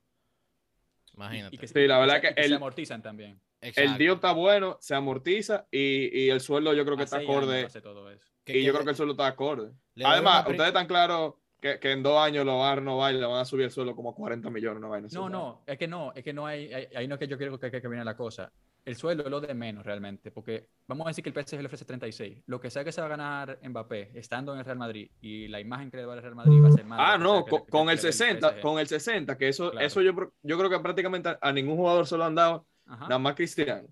Imagínate. 1.15 1.57
Y, 1.57 1.59
que, 1.59 1.67
Sí, 1.67 1.87
la 1.89 1.99
verdad 1.99 2.17
se- 2.17 2.21
que 2.21 2.35
que 2.37 2.43
se 2.43 2.47
el- 2.49 2.55
amortizan 2.55 3.03
también. 3.03 3.41
El 3.61 3.99
deal 3.99 4.15
está 4.15 4.31
bueno, 4.31 4.77
se 4.81 4.95
amortiza 4.95 5.67
y, 5.73 6.27
y 6.27 6.31
el 6.31 6.41
sueldo 6.41 6.73
yo 6.75 6.85
creo 6.85 6.97
que 6.97 7.03
está 7.03 7.17
acorde. 7.19 7.65
hace 7.65 7.81
todo 7.81 8.09
eso. 8.09 8.25
Que- 8.49 8.59
Y 8.59 8.61
que 8.61 8.65
yo 8.67 8.73
creo 8.73 8.85
que 8.85 8.91
el 8.91 8.97
sueldo 8.97 9.13
está 9.13 9.27
acorde. 9.27 9.73
Además, 10.05 10.47
ustedes 10.49 10.69
están 10.69 10.87
claros 10.87 11.35
que, 11.61 11.79
que 11.79 11.93
en 11.93 12.03
dos 12.03 12.19
años 12.19 12.47
lo 12.47 12.59
van 12.59 12.73
a 12.73 12.75
renovar 12.77 13.15
y 13.15 13.19
le 13.19 13.27
van 13.27 13.41
a 13.41 13.45
subir 13.45 13.65
el 13.67 13.71
sueldo 13.71 13.95
como 13.95 14.11
a 14.11 14.15
40 14.15 14.49
millones. 14.49 14.81
Vaina 14.83 15.09
No, 15.13 15.25
¿verdad? 15.25 15.39
no, 15.39 15.63
es 15.67 15.79
que 15.79 15.87
no, 15.89 16.13
es 16.15 16.25
que 16.25 16.33
no 16.33 16.47
hay, 16.47 16.73
hay- 16.73 16.89
ahí 16.97 17.07
no 17.09 17.17
es 17.17 17.19
que 17.19 17.29
yo 17.29 17.37
quiero 17.37 17.59
que, 17.59 17.71
que, 17.71 17.83
que 17.83 17.89
viene 17.89 18.05
la 18.05 18.17
cosa. 18.17 18.51
El 18.85 18.97
sueldo 18.97 19.23
es 19.25 19.31
lo 19.31 19.39
de 19.41 19.53
menos 19.53 19.85
realmente, 19.85 20.31
porque 20.31 20.69
vamos 20.87 21.07
a 21.07 21.11
decir 21.11 21.23
que 21.23 21.29
el 21.29 21.35
PSG 21.45 21.61
le 21.61 21.67
ofrece 21.67 21.85
36. 21.85 22.43
Lo 22.47 22.59
que 22.59 22.71
sea 22.71 22.85
que 22.85 22.93
se 22.93 23.03
va 23.03 23.07
a 23.09 23.11
ganar 23.11 23.59
Mbappé 23.63 24.13
estando 24.15 24.55
en 24.55 24.61
el 24.61 24.65
Real 24.65 24.79
Madrid 24.79 25.11
y 25.21 25.47
la 25.49 25.61
imagen 25.61 25.91
que 25.91 25.99
le 25.99 26.07
va 26.07 26.15
el 26.15 26.23
Real 26.23 26.35
Madrid 26.35 26.63
va 26.63 26.69
a 26.69 26.73
ser 26.73 26.87
más. 26.87 26.99
Ah, 27.03 27.19
no, 27.19 27.45
con, 27.45 27.91
el 27.91 27.97
le 27.97 28.03
dé 28.03 28.13
60, 28.13 28.49
PSG. 28.53 28.61
con 28.63 28.79
el 28.79 28.87
60, 28.87 29.37
que 29.37 29.49
eso, 29.49 29.73
Claro. 29.73 29.87
eso 29.87 30.01
yo, 30.01 30.13
yo 30.43 30.57
creo 30.59 30.71
que 30.71 30.79
prácticamente 30.79 31.37
a, 31.39 31.53
ningún 31.53 31.77
jugador 31.77 32.07
se 32.07 32.17
lo 32.17 32.25
han 32.25 32.35
dado, 32.37 32.67
Ajá. 32.87 33.09
nada 33.09 33.19
más 33.19 33.35
Cristiano. 33.35 33.89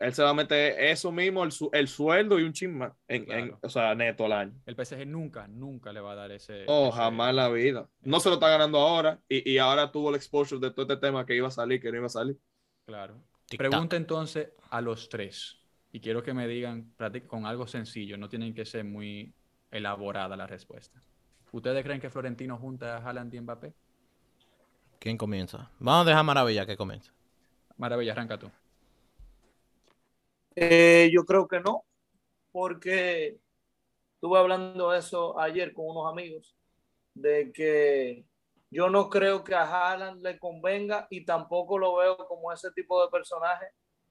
Él 0.00 0.14
se 0.14 0.22
va 0.22 0.30
a 0.30 0.34
meter 0.34 0.80
eso 0.80 1.12
mismo, 1.12 1.44
el, 1.44 1.52
su- 1.52 1.68
el 1.74 1.86
sueldo 1.86 2.38
y 2.40 2.42
un 2.44 2.54
chisma, 2.54 2.96
en, 3.06 3.54
o 3.60 3.68
sea, 3.68 3.94
neto 3.94 4.24
al 4.24 4.32
año. 4.32 4.54
El 4.64 4.74
PSG 4.74 5.06
nunca, 5.06 5.46
nunca 5.46 5.92
le 5.92 6.00
va 6.00 6.12
a 6.12 6.14
dar 6.14 6.32
ese. 6.32 6.64
Oh, 6.66 6.88
ese- 6.88 6.96
jamás 6.96 7.30
en 7.30 7.36
la 7.36 7.48
vida. 7.50 7.86
No 8.00 8.18
se 8.18 8.30
lo 8.30 8.36
está 8.36 8.48
ganando 8.48 8.78
ahora 8.78 9.20
y, 9.28 9.48
y 9.48 9.58
ahora 9.58 9.92
tuvo 9.92 10.08
el 10.08 10.16
exposure 10.16 10.58
de 10.58 10.72
todo 10.72 10.82
este 10.82 10.96
tema 10.96 11.26
que 11.26 11.36
iba 11.36 11.48
a 11.48 11.50
salir, 11.50 11.80
que 11.82 11.90
no 11.92 11.98
iba 11.98 12.06
a 12.06 12.08
salir. 12.08 12.38
Claro. 12.86 13.22
Pregunta 13.58 13.96
entonces 13.96 14.48
a 14.70 14.80
los 14.80 15.08
tres. 15.10 15.58
Y 15.92 16.00
quiero 16.00 16.22
que 16.22 16.32
me 16.32 16.48
digan 16.48 16.94
con 17.26 17.44
algo 17.44 17.66
sencillo, 17.66 18.16
no 18.16 18.28
tienen 18.28 18.54
que 18.54 18.64
ser 18.64 18.84
muy 18.84 19.34
elaborada 19.70 20.36
la 20.36 20.46
respuesta. 20.46 21.02
¿Ustedes 21.52 21.82
creen 21.84 22.00
que 22.00 22.08
Florentino 22.08 22.56
junta 22.56 22.96
a 22.96 23.02
Haaland 23.06 23.34
y 23.34 23.40
Mbappé? 23.40 23.74
¿Quién 24.98 25.18
comienza? 25.18 25.70
Vamos 25.78 26.06
a 26.06 26.10
dejar 26.10 26.24
Maravilla 26.24 26.64
que 26.64 26.76
comience. 26.76 27.10
Maravilla, 27.76 28.12
arranca 28.12 28.38
tú. 28.38 28.50
Eh, 30.56 31.10
yo 31.12 31.24
creo 31.24 31.46
que 31.46 31.60
no, 31.60 31.84
porque 32.52 33.38
estuve 34.14 34.38
hablando 34.38 34.92
eso 34.92 35.38
ayer 35.38 35.72
con 35.72 35.86
unos 35.86 36.10
amigos 36.10 36.56
de 37.14 37.52
que 37.52 38.24
yo 38.70 38.88
no 38.88 39.08
creo 39.08 39.42
que 39.42 39.54
a 39.54 39.64
Haaland 39.64 40.22
le 40.22 40.38
convenga 40.38 41.06
y 41.10 41.24
tampoco 41.24 41.78
lo 41.78 41.96
veo 41.96 42.16
como 42.16 42.52
ese 42.52 42.70
tipo 42.72 43.02
de 43.02 43.10
personaje 43.10 43.66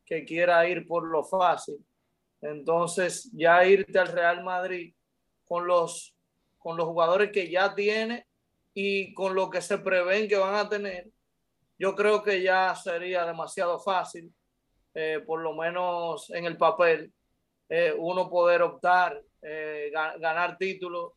que 0.06 0.26
quiera 0.26 0.68
ir 0.68 0.88
por 0.88 1.06
lo 1.06 1.24
fácil. 1.24 1.86
Entonces, 2.42 3.30
ya 3.34 3.64
irte 3.66 4.00
al 4.00 4.08
Real 4.08 4.44
Madrid 4.44 4.94
con 5.46 5.68
los, 5.68 6.16
con 6.58 6.78
los 6.78 6.88
jugadores 6.88 7.32
que 7.32 7.50
ya 7.50 7.74
tiene 7.74 8.28
y 8.74 9.14
con 9.14 9.36
lo 9.36 9.50
que 9.50 9.62
se 9.62 9.78
prevén 9.78 10.28
que 10.28 10.38
van 10.38 10.56
a 10.56 10.70
tener, 10.70 11.10
yo 11.78 11.96
creo 11.96 12.22
que 12.22 12.42
ya 12.42 12.76
sería 12.76 13.26
demasiado 13.26 13.80
fácil, 13.80 14.34
eh, 14.94 15.24
por 15.26 15.42
lo 15.42 15.54
menos 15.54 16.30
en 16.32 16.46
el 16.46 16.58
papel, 16.58 17.14
eh, 17.70 17.94
uno 17.96 18.30
poder 18.30 18.62
optar, 18.62 19.22
eh, 19.42 19.92
ganar 19.94 20.58
títulos 20.58 21.14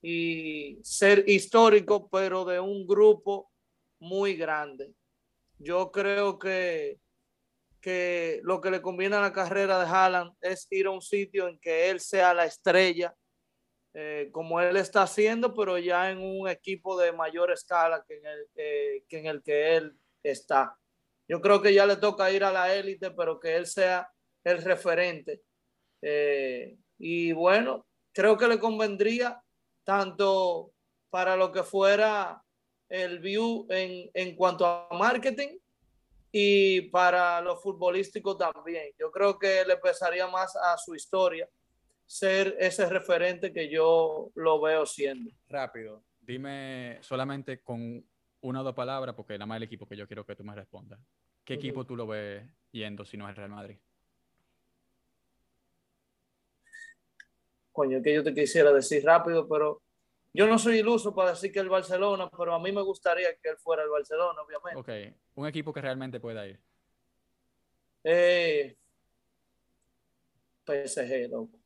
y 0.00 0.78
ser 0.82 1.28
histórico, 1.28 2.08
pero 2.08 2.44
de 2.44 2.60
un 2.60 2.86
grupo 2.86 3.50
muy 3.98 4.36
grande. 4.36 4.92
Yo 5.58 5.90
creo 5.90 6.38
que, 6.38 7.00
que 7.80 8.40
lo 8.44 8.60
que 8.60 8.70
le 8.70 8.82
conviene 8.82 9.16
a 9.16 9.20
la 9.20 9.32
carrera 9.32 9.80
de 9.80 9.86
Haaland 9.86 10.32
es 10.40 10.68
ir 10.70 10.86
a 10.86 10.90
un 10.90 11.02
sitio 11.02 11.48
en 11.48 11.58
que 11.58 11.90
él 11.90 11.98
sea 12.00 12.34
la 12.34 12.44
estrella, 12.44 13.14
como 14.30 14.60
él 14.60 14.76
está 14.76 15.04
haciendo, 15.04 15.54
pero 15.54 15.78
ya 15.78 16.10
en 16.10 16.18
un 16.18 16.46
equipo 16.50 16.98
de 16.98 17.12
mayor 17.12 17.50
escala 17.50 18.04
que 18.06 18.18
en 18.18 18.26
el, 18.26 18.46
que, 19.08 19.18
en 19.18 19.26
el 19.26 19.42
que 19.42 19.76
él 19.76 19.98
está. 20.22 20.76
Yo 21.28 21.40
creo 21.40 21.60
que 21.60 21.74
ya 21.74 21.86
le 21.86 21.96
toca 21.96 22.30
ir 22.30 22.44
a 22.44 22.52
la 22.52 22.74
élite, 22.74 23.10
pero 23.10 23.40
que 23.40 23.56
él 23.56 23.66
sea 23.66 24.08
el 24.44 24.62
referente. 24.62 25.42
Eh, 26.02 26.76
y 26.98 27.32
bueno, 27.32 27.86
creo 28.12 28.36
que 28.36 28.48
le 28.48 28.58
convendría 28.58 29.40
tanto 29.84 30.72
para 31.10 31.36
lo 31.36 31.52
que 31.52 31.62
fuera 31.62 32.42
el 32.88 33.18
view 33.18 33.66
en, 33.70 34.10
en 34.14 34.36
cuanto 34.36 34.66
a 34.66 34.88
marketing 34.92 35.58
y 36.30 36.82
para 36.82 37.40
lo 37.40 37.56
futbolístico 37.56 38.36
también. 38.36 38.92
Yo 38.98 39.10
creo 39.10 39.38
que 39.38 39.64
le 39.64 39.76
pesaría 39.78 40.26
más 40.26 40.54
a 40.56 40.76
su 40.76 40.94
historia 40.94 41.48
ser 42.04 42.56
ese 42.60 42.88
referente 42.88 43.52
que 43.52 43.68
yo 43.68 44.30
lo 44.34 44.60
veo 44.60 44.86
siendo. 44.86 45.30
Rápido, 45.48 46.04
dime 46.20 46.98
solamente 47.00 47.62
con 47.62 48.04
una 48.40 48.60
o 48.60 48.64
dos 48.64 48.74
palabras, 48.74 49.14
porque 49.14 49.34
nada 49.34 49.46
más 49.46 49.56
el 49.56 49.64
equipo 49.64 49.86
que 49.86 49.96
yo 49.96 50.06
quiero 50.06 50.24
que 50.24 50.36
tú 50.36 50.44
me 50.44 50.54
respondas. 50.54 51.00
¿Qué 51.44 51.54
equipo 51.54 51.84
tú 51.86 51.96
lo 51.96 52.06
ves 52.06 52.44
yendo 52.72 53.04
si 53.04 53.16
no 53.16 53.24
es 53.26 53.30
el 53.30 53.36
Real 53.36 53.50
Madrid? 53.50 53.78
coño, 57.76 58.00
que 58.02 58.14
yo 58.14 58.24
te 58.24 58.32
quisiera 58.32 58.72
decir 58.72 59.04
rápido, 59.04 59.46
pero 59.46 59.82
yo 60.32 60.46
no 60.46 60.58
soy 60.58 60.78
iluso 60.78 61.14
para 61.14 61.30
decir 61.30 61.52
que 61.52 61.60
el 61.60 61.68
Barcelona, 61.68 62.30
pero 62.30 62.54
a 62.54 62.58
mí 62.58 62.72
me 62.72 62.80
gustaría 62.80 63.36
que 63.36 63.50
él 63.50 63.58
fuera 63.58 63.82
el 63.82 63.90
Barcelona, 63.90 64.40
obviamente. 64.40 64.80
Ok, 64.80 65.14
un 65.34 65.46
equipo 65.46 65.74
que 65.74 65.82
realmente 65.82 66.18
pueda 66.18 66.46
ir. 66.46 66.58
Eh, 68.02 68.76
PSG, 70.64 71.28
loco. 71.28 71.58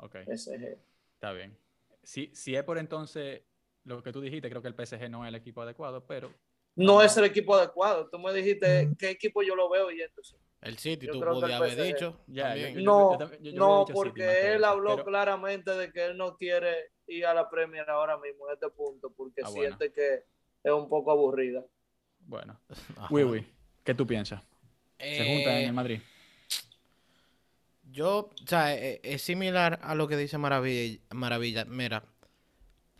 Ok. 0.00 0.16
PSG. 0.26 0.76
Está 1.14 1.32
bien. 1.32 1.56
Si, 2.02 2.30
si 2.34 2.54
es 2.54 2.62
por 2.62 2.76
entonces 2.76 3.42
lo 3.84 4.02
que 4.02 4.12
tú 4.12 4.20
dijiste, 4.20 4.48
creo 4.50 4.62
que 4.62 4.68
el 4.68 4.74
PSG 4.74 5.08
no 5.10 5.24
es 5.24 5.28
el 5.28 5.34
equipo 5.34 5.62
adecuado, 5.62 6.04
pero... 6.06 6.30
No 6.76 7.02
es 7.02 7.16
el 7.16 7.24
equipo 7.24 7.54
adecuado. 7.54 8.08
Tú 8.10 8.18
me 8.18 8.32
dijiste 8.32 8.90
qué 8.98 9.10
equipo 9.10 9.42
yo 9.44 9.54
lo 9.54 9.68
veo 9.70 9.92
y 9.92 10.02
entonces. 10.02 10.36
El 10.60 10.76
City, 10.78 11.06
tú 11.06 11.20
podías 11.20 11.60
haber 11.60 11.80
dicho. 11.80 12.20
Ya, 12.26 12.56
yo- 12.56 12.68
yo- 12.68 12.80
No, 12.80 13.18
yo- 13.18 13.28
yo- 13.28 13.36
yo- 13.38 13.50
yo 13.52 13.58
no, 13.60 13.84
porque 13.92 14.22
City 14.28 14.46
él 14.54 14.64
habló 14.64 14.96
pero- 14.96 15.04
claramente 15.04 15.70
de 15.70 15.92
que 15.92 16.04
él 16.06 16.16
no 16.16 16.36
quiere 16.36 16.90
ir 17.06 17.26
a 17.26 17.34
la 17.34 17.48
Premier 17.48 17.88
ahora 17.88 18.18
mismo 18.18 18.48
en 18.48 18.54
este 18.54 18.68
punto, 18.70 19.12
porque 19.16 19.42
Ah, 19.44 19.50
bueno. 19.50 19.76
siente 19.76 19.92
que 19.92 20.24
es 20.64 20.72
un 20.72 20.88
poco 20.88 21.12
aburrida. 21.12 21.64
Bueno. 22.20 22.58
Ajá. 22.96 23.06
Uy, 23.10 23.22
uy. 23.22 23.46
¿Qué 23.84 23.94
tú 23.94 24.04
piensas? 24.06 24.42
¿Se 24.98 25.18
juntan 25.18 25.56
en 25.56 25.62
Eh, 25.62 25.66
el 25.66 25.72
Madrid? 25.74 26.00
Yo, 27.90 28.30
o 28.42 28.46
sea, 28.46 28.74
e- 28.74 29.00
es, 29.04 29.22
similar 29.22 29.78
a 29.82 29.94
lo 29.94 30.08
que 30.08 30.16
dice 30.16 30.38
Maravilla. 30.38 30.98
Maravilla. 31.12 31.64
Mira, 31.66 32.02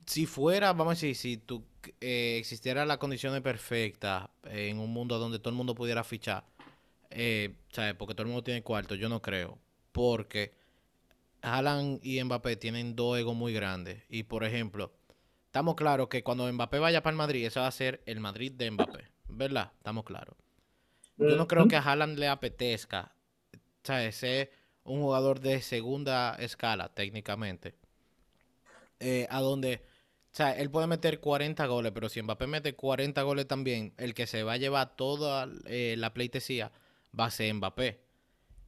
si 0.06 0.26
fuera, 0.26 0.72
vamos 0.72 0.92
a 0.92 1.06
decir, 1.06 1.16
si 1.16 1.36
tú 1.36 1.64
eh, 2.00 2.36
existiera 2.38 2.84
las 2.84 2.98
condiciones 2.98 3.40
perfectas 3.40 4.28
eh, 4.44 4.68
en 4.68 4.78
un 4.78 4.92
mundo 4.92 5.18
donde 5.18 5.38
todo 5.38 5.50
el 5.50 5.56
mundo 5.56 5.74
pudiera 5.74 6.04
fichar, 6.04 6.44
eh, 7.10 7.54
¿sabes? 7.70 7.94
Porque 7.94 8.14
todo 8.14 8.22
el 8.22 8.28
mundo 8.28 8.42
tiene 8.42 8.62
cuarto, 8.62 8.94
yo 8.94 9.08
no 9.08 9.22
creo. 9.22 9.58
Porque 9.92 10.52
Haaland 11.42 12.04
y 12.04 12.22
Mbappé 12.22 12.56
tienen 12.56 12.96
dos 12.96 13.18
egos 13.18 13.36
muy 13.36 13.52
grandes. 13.52 14.02
Y 14.08 14.24
por 14.24 14.44
ejemplo, 14.44 14.92
estamos 15.46 15.76
claros 15.76 16.08
que 16.08 16.22
cuando 16.22 16.50
Mbappé 16.52 16.78
vaya 16.78 17.02
para 17.02 17.12
el 17.12 17.18
Madrid, 17.18 17.46
ese 17.46 17.60
va 17.60 17.66
a 17.66 17.72
ser 17.72 18.02
el 18.06 18.20
Madrid 18.20 18.52
de 18.52 18.70
Mbappé. 18.70 19.04
¿Verdad? 19.28 19.72
Estamos 19.78 20.04
claros. 20.04 20.36
Yo 21.16 21.36
no 21.36 21.46
creo 21.46 21.68
que 21.68 21.76
a 21.76 21.80
Haaland 21.80 22.18
le 22.18 22.28
apetezca, 22.28 23.14
¿sabes? 23.84 24.16
Ser 24.16 24.50
un 24.82 25.00
jugador 25.00 25.40
de 25.40 25.62
segunda 25.62 26.34
escala, 26.36 26.88
técnicamente. 26.92 27.74
Eh, 29.00 29.26
a 29.30 29.40
donde, 29.40 29.82
o 30.34 30.36
sea, 30.36 30.50
él 30.58 30.68
puede 30.68 30.88
meter 30.88 31.20
40 31.20 31.64
goles, 31.66 31.92
pero 31.94 32.08
si 32.08 32.20
Mbappé 32.20 32.48
mete 32.48 32.74
40 32.74 33.22
goles 33.22 33.46
también, 33.46 33.94
el 33.98 34.14
que 34.14 34.26
se 34.26 34.42
va 34.42 34.54
a 34.54 34.56
llevar 34.56 34.96
toda 34.96 35.48
eh, 35.66 35.94
la 35.96 36.12
pleitesía 36.12 36.72
va 37.18 37.26
a 37.26 37.30
ser 37.30 37.54
Mbappé. 37.54 38.00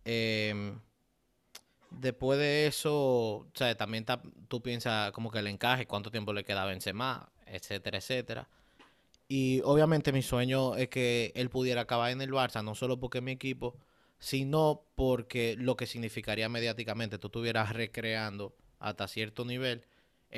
Em, 0.04 0.78
después 1.90 2.38
de 2.38 2.68
eso, 2.68 2.94
o 2.94 3.46
sea, 3.54 3.76
también 3.76 4.04
ta- 4.04 4.22
tú 4.46 4.62
piensas 4.62 5.10
como 5.10 5.30
que 5.32 5.40
el 5.40 5.48
encaje, 5.48 5.86
cuánto 5.86 6.12
tiempo 6.12 6.32
le 6.32 6.44
queda 6.44 6.62
a 6.62 6.66
Benzema, 6.66 7.32
etcétera, 7.46 7.98
etcétera. 7.98 8.48
Y 9.28 9.60
obviamente 9.64 10.12
mi 10.12 10.22
sueño 10.22 10.76
es 10.76 10.88
que 10.88 11.32
él 11.34 11.50
pudiera 11.50 11.82
acabar 11.82 12.12
en 12.12 12.22
el 12.22 12.30
Barça, 12.30 12.62
no 12.64 12.76
solo 12.76 13.00
porque 13.00 13.18
es 13.18 13.24
mi 13.24 13.32
equipo, 13.32 13.76
sino 14.20 14.82
porque 14.94 15.56
lo 15.58 15.76
que 15.76 15.86
significaría 15.86 16.48
mediáticamente, 16.48 17.18
tú 17.18 17.26
estuvieras 17.26 17.72
recreando 17.72 18.54
hasta 18.78 19.08
cierto 19.08 19.44
nivel 19.44 19.84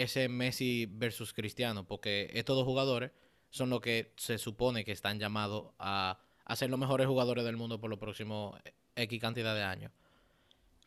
ese 0.02 0.28
Messi 0.28 0.86
versus 0.86 1.32
Cristiano, 1.32 1.84
porque 1.86 2.30
estos 2.34 2.56
dos 2.56 2.64
jugadores 2.64 3.10
son 3.50 3.70
los 3.70 3.80
que 3.80 4.12
se 4.16 4.38
supone 4.38 4.84
que 4.84 4.92
están 4.92 5.18
llamados 5.18 5.72
a, 5.78 6.18
a 6.44 6.56
ser 6.56 6.70
los 6.70 6.78
mejores 6.78 7.06
jugadores 7.06 7.44
del 7.44 7.56
mundo 7.56 7.80
por 7.80 7.88
los 7.90 7.98
próximos 7.98 8.58
X 8.96 9.20
cantidad 9.20 9.54
de 9.54 9.62
años. 9.62 9.92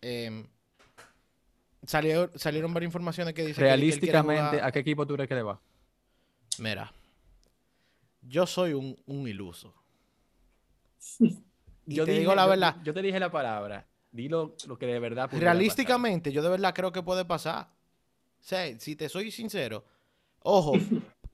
Em, 0.02 0.48
salió- 1.86 2.30
salieron 2.36 2.74
varias 2.74 2.90
informaciones 2.90 3.34
que 3.34 3.42
dicen 3.42 3.56
que- 3.56 3.62
que 3.62 3.66
Realísticamente, 3.66 4.42
jugar- 4.58 4.64
¿a 4.66 4.72
qué 4.72 4.80
equipo 4.80 5.06
tú 5.08 5.16
crees 5.16 5.30
que 5.30 5.36
le 5.36 5.44
va? 5.44 5.60
Mira, 6.60 6.92
yo 8.22 8.46
soy 8.46 8.74
un, 8.74 8.98
un 9.06 9.28
iluso. 9.28 9.74
Y 11.20 11.96
te 11.96 12.06
dije- 12.06 12.20
digo 12.20 12.36
la 12.36 12.44
yo- 12.44 12.50
verdad, 12.50 12.78
Yo, 12.84 12.94
te 12.94 13.02
dije 13.02 13.20
la 13.20 13.32
palabra. 13.32 13.88
Dilo 14.12 14.56
lo 14.68 14.78
que 14.78 14.86
de 14.86 15.00
verdad 15.00 15.30
realísticamente, 15.32 16.32
yo 16.34 16.42
de 16.42 16.50
verdad 16.50 16.74
creo 16.76 16.92
que 16.92 17.02
puede 17.02 17.24
pasar. 17.26 17.70
O 18.42 18.44
sea, 18.44 18.80
si 18.80 18.96
te 18.96 19.08
soy 19.08 19.30
sincero, 19.32 19.86
ojo, 20.40 20.74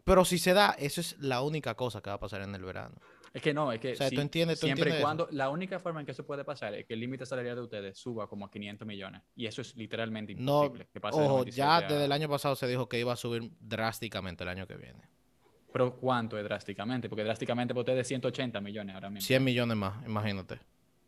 pero 0.04 0.26
si 0.26 0.38
se 0.38 0.54
da, 0.54 0.76
eso 0.78 1.00
es 1.02 1.18
la 1.20 1.42
única 1.42 1.74
cosa 1.76 2.02
que 2.02 2.10
va 2.10 2.16
a 2.18 2.20
pasar 2.20 2.42
en 2.42 2.54
el 2.54 2.64
verano. 2.64 2.96
Es 3.34 3.42
que 3.42 3.54
no, 3.54 3.72
es 3.72 3.80
que 3.80 3.94
O 3.94 3.96
sea, 3.96 4.10
tú 4.10 4.20
entiendes- 4.22 4.60
tú 4.60 4.66
siempre 4.68 4.90
y 4.90 4.94
entiendes 4.94 5.04
cuando 5.04 5.28
la 5.32 5.50
única 5.50 5.80
forma 5.80 6.00
en 6.00 6.06
que 6.06 6.12
eso 6.12 6.26
puede 6.26 6.44
pasar 6.44 6.74
es 6.74 6.86
que 6.86 6.94
el 6.96 7.00
límite 7.00 7.26
salarial 7.26 7.56
de 7.56 7.62
ustedes 7.62 7.98
suba 7.98 8.28
como 8.28 8.46
a 8.46 8.52
500 8.52 8.88
millones 8.88 9.22
y 9.36 9.46
eso 9.46 9.62
es 9.62 9.76
literalmente 9.76 10.34
No, 10.36 10.64
imposible. 10.64 10.88
que 10.92 11.00
pase 11.00 11.20
ojo, 11.20 11.28
97 11.30 11.58
ya 11.58 11.78
a- 11.78 11.82
desde 11.82 12.06
el 12.06 12.12
año 12.12 12.28
pasado 12.30 12.56
se 12.56 12.68
dijo 12.68 12.90
que 12.90 13.00
iba 13.00 13.14
a 13.14 13.16
subir 13.18 13.52
drásticamente 13.60 14.44
el 14.44 14.50
año 14.50 14.66
que 14.68 14.76
viene. 14.76 15.02
Pero 15.72 15.96
¿cuánto 15.98 16.38
es 16.38 16.44
drásticamente? 16.46 17.10
Porque 17.10 17.24
drásticamente 17.24 17.74
para 17.74 17.82
ustedes 17.82 18.00
es 18.02 18.08
180 18.08 18.60
millones 18.62 18.96
ahora 18.96 19.10
mismo. 19.10 19.26
100 19.28 19.44
millones 19.44 19.78
más, 19.78 20.04
imagínate. 20.06 20.60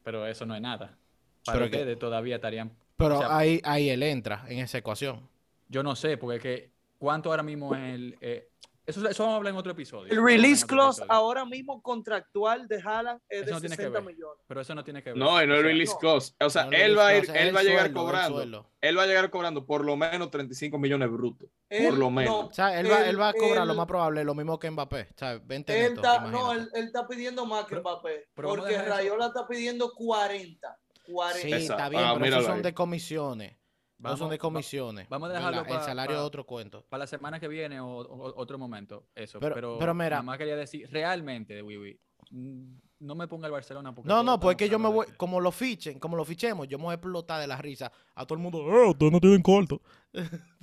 Pero 0.03 0.27
eso 0.27 0.45
no 0.45 0.55
es 0.55 0.61
nada. 0.61 0.97
Para 1.45 1.57
Pero 1.59 1.71
que- 1.71 1.77
ustedes 1.77 1.99
todavía 1.99 2.35
estarían 2.35 2.71
Pero 2.97 3.15
O 3.15 3.19
sea- 3.21 3.37
ahí, 3.37 3.61
ahí 3.63 3.89
él 3.89 4.03
entra 4.03 4.43
en 4.49 4.59
esa 4.59 4.77
ecuación. 4.77 5.27
Yo 5.69 5.83
no 5.83 5.95
sé, 5.95 6.17
porque 6.17 6.35
es 6.37 6.41
que 6.43 6.71
¿cuánto 6.97 7.29
ahora 7.29 7.43
mismo 7.43 7.73
es 7.73 7.93
el... 7.95 8.17
eh, 8.19 8.49
eso, 8.85 9.07
eso 9.07 9.21
vamos 9.21 9.35
a 9.35 9.37
hablar 9.37 9.53
en 9.53 9.59
otro 9.59 9.71
episodio. 9.71 10.11
El 10.11 10.23
release 10.23 10.65
clause 10.65 11.01
episodio. 11.01 11.11
ahora 11.13 11.45
mismo 11.45 11.79
contractual 11.83 12.67
de 12.67 12.81
Haaland 12.81 13.21
es 13.29 13.41
Eso 13.41 13.45
de 13.45 13.51
no 13.51 13.59
tiene 13.59 13.75
que 13.77 13.83
60 13.83 13.99
ver. 13.99 14.07
millones. 14.15 14.43
Pero 14.47 14.61
eso 14.61 14.73
no 14.73 14.83
tiene 14.83 15.03
que 15.03 15.09
ver. 15.11 15.17
No, 15.19 15.43
y 15.43 15.45
no 15.45 15.53
sea, 15.53 15.61
release 15.63 15.93
no. 15.93 15.99
cost. 15.99 16.41
O 16.43 16.49
sea, 16.49 16.65
No, 16.65 16.71
él 16.71 16.97
va 16.97 17.07
a 17.09 17.17
ir, 17.17 17.29
él 17.29 17.35
el 17.49 17.55
va 17.55 17.59
a 17.59 17.63
llegar 17.63 17.79
sueldo, 17.81 17.99
el 17.99 18.05
cobrando. 18.05 18.69
Él 18.81 18.97
va 18.97 19.03
a 19.03 19.05
llegar 19.05 19.29
cobrando 19.29 19.63
por 19.67 19.85
lo 19.85 19.95
menos 19.95 20.31
35 20.31 20.79
millones 20.79 21.07
brutos. 21.11 21.47
Él- 21.69 21.85
por 21.89 21.93
lo 21.99 22.05
no, 22.05 22.11
menos. 22.11 22.45
O 22.49 22.51
sea, 22.53 22.79
él 22.79 22.91
va, 22.91 23.07
él 23.07 23.21
va 23.21 23.29
a 23.29 23.33
cobrar 23.33 23.67
lo 23.67 23.75
más 23.75 23.85
probable, 23.85 24.23
lo 24.23 24.33
mismo 24.33 24.57
que 24.57 24.71
Mbappé. 24.71 25.01
O 25.13 25.17
sea, 25.19 25.37
20 25.37 25.85
Él 25.85 25.93
netos, 25.93 26.31
no, 26.31 26.51
él, 26.53 26.67
él 26.73 26.85
está 26.85 27.07
pidiendo 27.07 27.45
más 27.45 27.65
que 27.65 27.75
Mbappé. 27.75 28.29
pero 28.33 28.49
porque. 28.49 28.75
Rayola 28.81 29.27
está 29.27 29.47
pidiendo 29.47 29.93
40. 29.93 30.79
40. 31.05 31.39
Sí, 31.39 31.47
Exacto. 31.53 31.73
está 31.73 31.89
bien, 31.89 32.03
Ah, 32.03 32.15
pero 32.17 32.25
esos 32.25 32.45
son 32.45 32.55
ahí. 32.55 32.61
de 32.63 32.73
comisiones. 32.73 33.58
Esos 33.99 34.11
son 34.17 34.19
Vamos- 34.19 34.31
de 34.31 34.37
va- 34.37 34.41
comisiones. 34.41 35.09
vamos 35.09 35.29
a 35.29 35.33
dejarlo 35.33 35.59
El 35.61 35.67
pa- 35.67 35.83
salario 35.83 36.15
es 36.15 36.21
otro 36.21 36.45
cuento. 36.45 36.85
Para 36.87 36.99
la 36.99 37.07
semana 37.07 37.39
que 37.39 37.47
viene 37.49 37.79
o, 37.81 37.87
o- 37.87 38.39
otro 38.39 38.57
momento, 38.57 39.07
eso. 39.13 39.39
Pero- 39.39 39.55
Pero, 39.55 39.77
pero 39.77 39.93
mira- 39.93 40.09
Nada 40.11 40.23
más 40.23 40.37
quería 40.37 40.55
decir, 40.55 40.89
realmente, 40.89 41.61
Wiwi, 41.61 41.99
mm, 42.31 42.75
no 43.01 43.15
me 43.15 43.27
ponga 43.27 43.47
el 43.47 43.51
Barcelona 43.51 43.93
porque... 43.93 44.07
No, 44.07 44.23
no, 44.23 44.39
pues 44.39 44.53
es 44.53 44.57
que 44.57 44.65
estamos 44.65 44.83
yo 44.85 44.89
me 44.89 44.95
voy, 44.95 45.05
de 45.07 45.17
como 45.17 45.41
lo 45.41 45.51
fichen, 45.51 45.99
como 45.99 46.15
lo 46.15 46.23
fichemos, 46.23 46.67
yo 46.69 46.77
me 46.77 46.85
voy 46.85 46.91
a 46.91 46.95
explotar 46.95 47.41
de 47.41 47.47
la 47.47 47.57
risa 47.57 47.91
a 48.15 48.25
todo 48.25 48.35
el 48.37 48.41
mundo. 48.43 48.59
¡Eh, 48.59 48.89
ustedes 48.89 49.11
no 49.11 49.19
tienen 49.19 49.41
corto! 49.41 49.81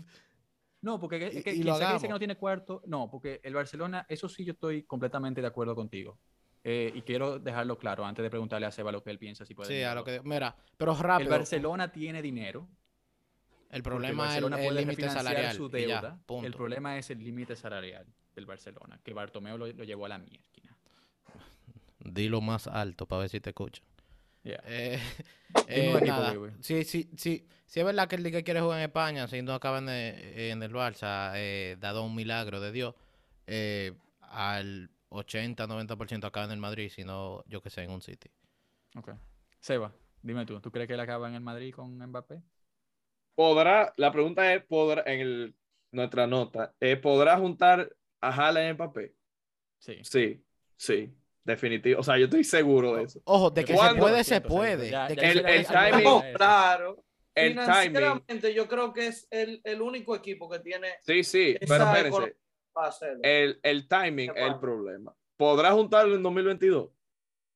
No, 0.82 1.00
porque 1.00 1.26
es 1.26 1.34
Y- 1.36 1.42
que 1.42 1.50
y 1.50 1.54
quien 1.54 1.66
lo 1.66 1.76
sea 1.76 1.88
que 1.88 1.92
dice 1.94 2.06
que 2.06 2.12
no 2.12 2.18
tiene 2.18 2.36
cuarto, 2.36 2.82
no, 2.86 3.10
porque 3.10 3.40
el 3.42 3.54
Barcelona, 3.54 4.06
eso 4.08 4.28
sí 4.28 4.44
yo 4.44 4.52
estoy 4.52 4.84
completamente 4.84 5.40
de 5.40 5.46
acuerdo 5.46 5.74
contigo. 5.74 6.18
Eh, 6.62 6.92
y 6.94 7.02
quiero 7.02 7.38
dejarlo 7.38 7.78
claro 7.78 8.04
antes 8.04 8.22
de 8.22 8.30
preguntarle 8.30 8.66
a 8.66 8.70
Seba 8.70 8.92
lo 8.92 9.02
que 9.02 9.10
él 9.10 9.18
piensa. 9.18 9.44
Si 9.44 9.54
puede 9.54 9.68
Sí, 9.76 9.82
a 9.82 9.94
lo 9.94 10.04
que. 10.04 10.20
Mira, 10.24 10.56
pero 10.76 10.92
El 10.92 10.98
rápido. 10.98 11.30
Barcelona 11.30 11.90
tiene 11.92 12.22
dinero. 12.22 12.68
El 13.70 13.82
problema 13.82 14.36
es 14.36 14.42
el, 14.42 14.74
límite 14.74 15.08
salarial. 15.08 15.56
su 15.56 15.70
ya, 15.70 15.78
deuda. 15.78 16.18
el 16.44 16.52
problema 16.52 16.98
es 16.98 17.10
el 17.10 17.22
límite 17.22 17.56
salarial 17.56 18.06
del 18.34 18.46
Barcelona, 18.46 19.00
que 19.02 19.12
Bartomeu 19.12 19.58
lo, 19.58 19.66
lo 19.66 19.84
llevó 19.84 20.06
a 20.06 20.10
la 20.10 20.18
mierda. 20.18 20.46
Dilo 21.98 22.40
más 22.40 22.68
alto 22.68 23.06
para 23.06 23.20
ver 23.20 23.30
si 23.30 23.40
te 23.40 23.50
escuchan. 23.50 23.84
Yeah. 24.44 24.62
Eh, 24.64 25.00
eh, 25.68 26.00
nada. 26.06 26.34
Sí, 26.60 26.84
sí, 26.84 27.10
sí. 27.16 27.48
Es 27.74 27.84
verdad 27.84 28.08
que 28.08 28.14
el 28.16 28.22
Liga 28.22 28.42
quiere 28.42 28.60
jugar 28.60 28.78
en 28.78 28.84
España, 28.84 29.26
si 29.26 29.42
no 29.42 29.52
acaba 29.52 29.78
en 29.78 29.88
el, 29.88 30.38
en 30.38 30.62
el 30.62 30.72
Barça, 30.72 31.32
eh, 31.34 31.76
dado 31.80 32.04
un 32.04 32.14
milagro 32.14 32.60
de 32.60 32.70
Dios, 32.70 32.94
eh, 33.46 33.92
al 34.20 34.90
80-90% 35.10 36.24
acaba 36.24 36.46
en 36.46 36.52
el 36.52 36.58
Madrid, 36.58 36.90
si 36.94 37.04
no, 37.04 37.44
yo 37.48 37.60
que 37.60 37.70
sé, 37.70 37.82
en 37.82 37.90
un 37.90 38.00
City. 38.00 38.30
Ok. 38.96 39.10
Seba, 39.60 39.92
dime 40.22 40.46
tú, 40.46 40.60
¿tú 40.60 40.70
crees 40.70 40.86
que 40.86 40.94
él 40.94 41.00
acaba 41.00 41.28
en 41.28 41.34
el 41.34 41.40
Madrid 41.40 41.74
con 41.74 41.98
Mbappé? 41.98 42.40
Podrá, 43.36 43.94
la 43.96 44.10
pregunta 44.10 44.52
es, 44.52 44.64
podrá, 44.64 45.04
en 45.06 45.20
el, 45.20 45.54
nuestra 45.92 46.26
nota, 46.26 46.74
eh, 46.80 46.96
¿podrá 46.96 47.38
juntar 47.38 47.94
a 48.20 48.30
Haaland 48.30 48.70
en 48.70 48.76
papel? 48.76 49.14
Sí. 49.78 49.98
Sí, 50.02 50.42
sí, 50.76 51.14
definitivo. 51.44 52.00
O 52.00 52.02
sea, 52.02 52.18
yo 52.18 52.24
estoy 52.24 52.42
seguro 52.42 52.96
de 52.96 53.04
eso. 53.04 53.20
Ojo, 53.24 53.50
de 53.50 53.64
que 53.64 53.76
se 53.76 53.94
puede, 53.94 54.24
se 54.24 54.40
100%, 54.42 54.48
puede. 54.48 54.90
ya- 54.90 55.06
de 55.06 55.14
ya 55.14 55.20
que 55.22 55.30
el- 55.30 55.46
el 55.46 55.66
timing- 55.66 56.02
No, 56.02 56.22
claro. 56.34 57.04
El 57.34 57.54
timing. 57.54 58.22
Yo 58.54 58.66
creo 58.66 58.92
que 58.94 59.08
es 59.08 59.28
el, 59.30 59.60
el 59.62 59.82
único 59.82 60.16
equipo 60.16 60.48
que 60.48 60.58
tiene 60.58 60.88
Sí, 61.02 61.22
sí, 61.22 61.54
pero 61.68 61.84
espérense. 61.84 62.36
para 62.72 62.88
hacerlo. 62.88 63.20
El, 63.22 63.60
el 63.62 63.86
timing 63.86 64.32
¿Qué 64.32 64.40
es 64.40 64.46
el 64.46 64.58
problema. 64.58 65.14
¿Podrá 65.36 65.72
juntarlo 65.72 66.14
en 66.16 66.22
2022? 66.22 66.90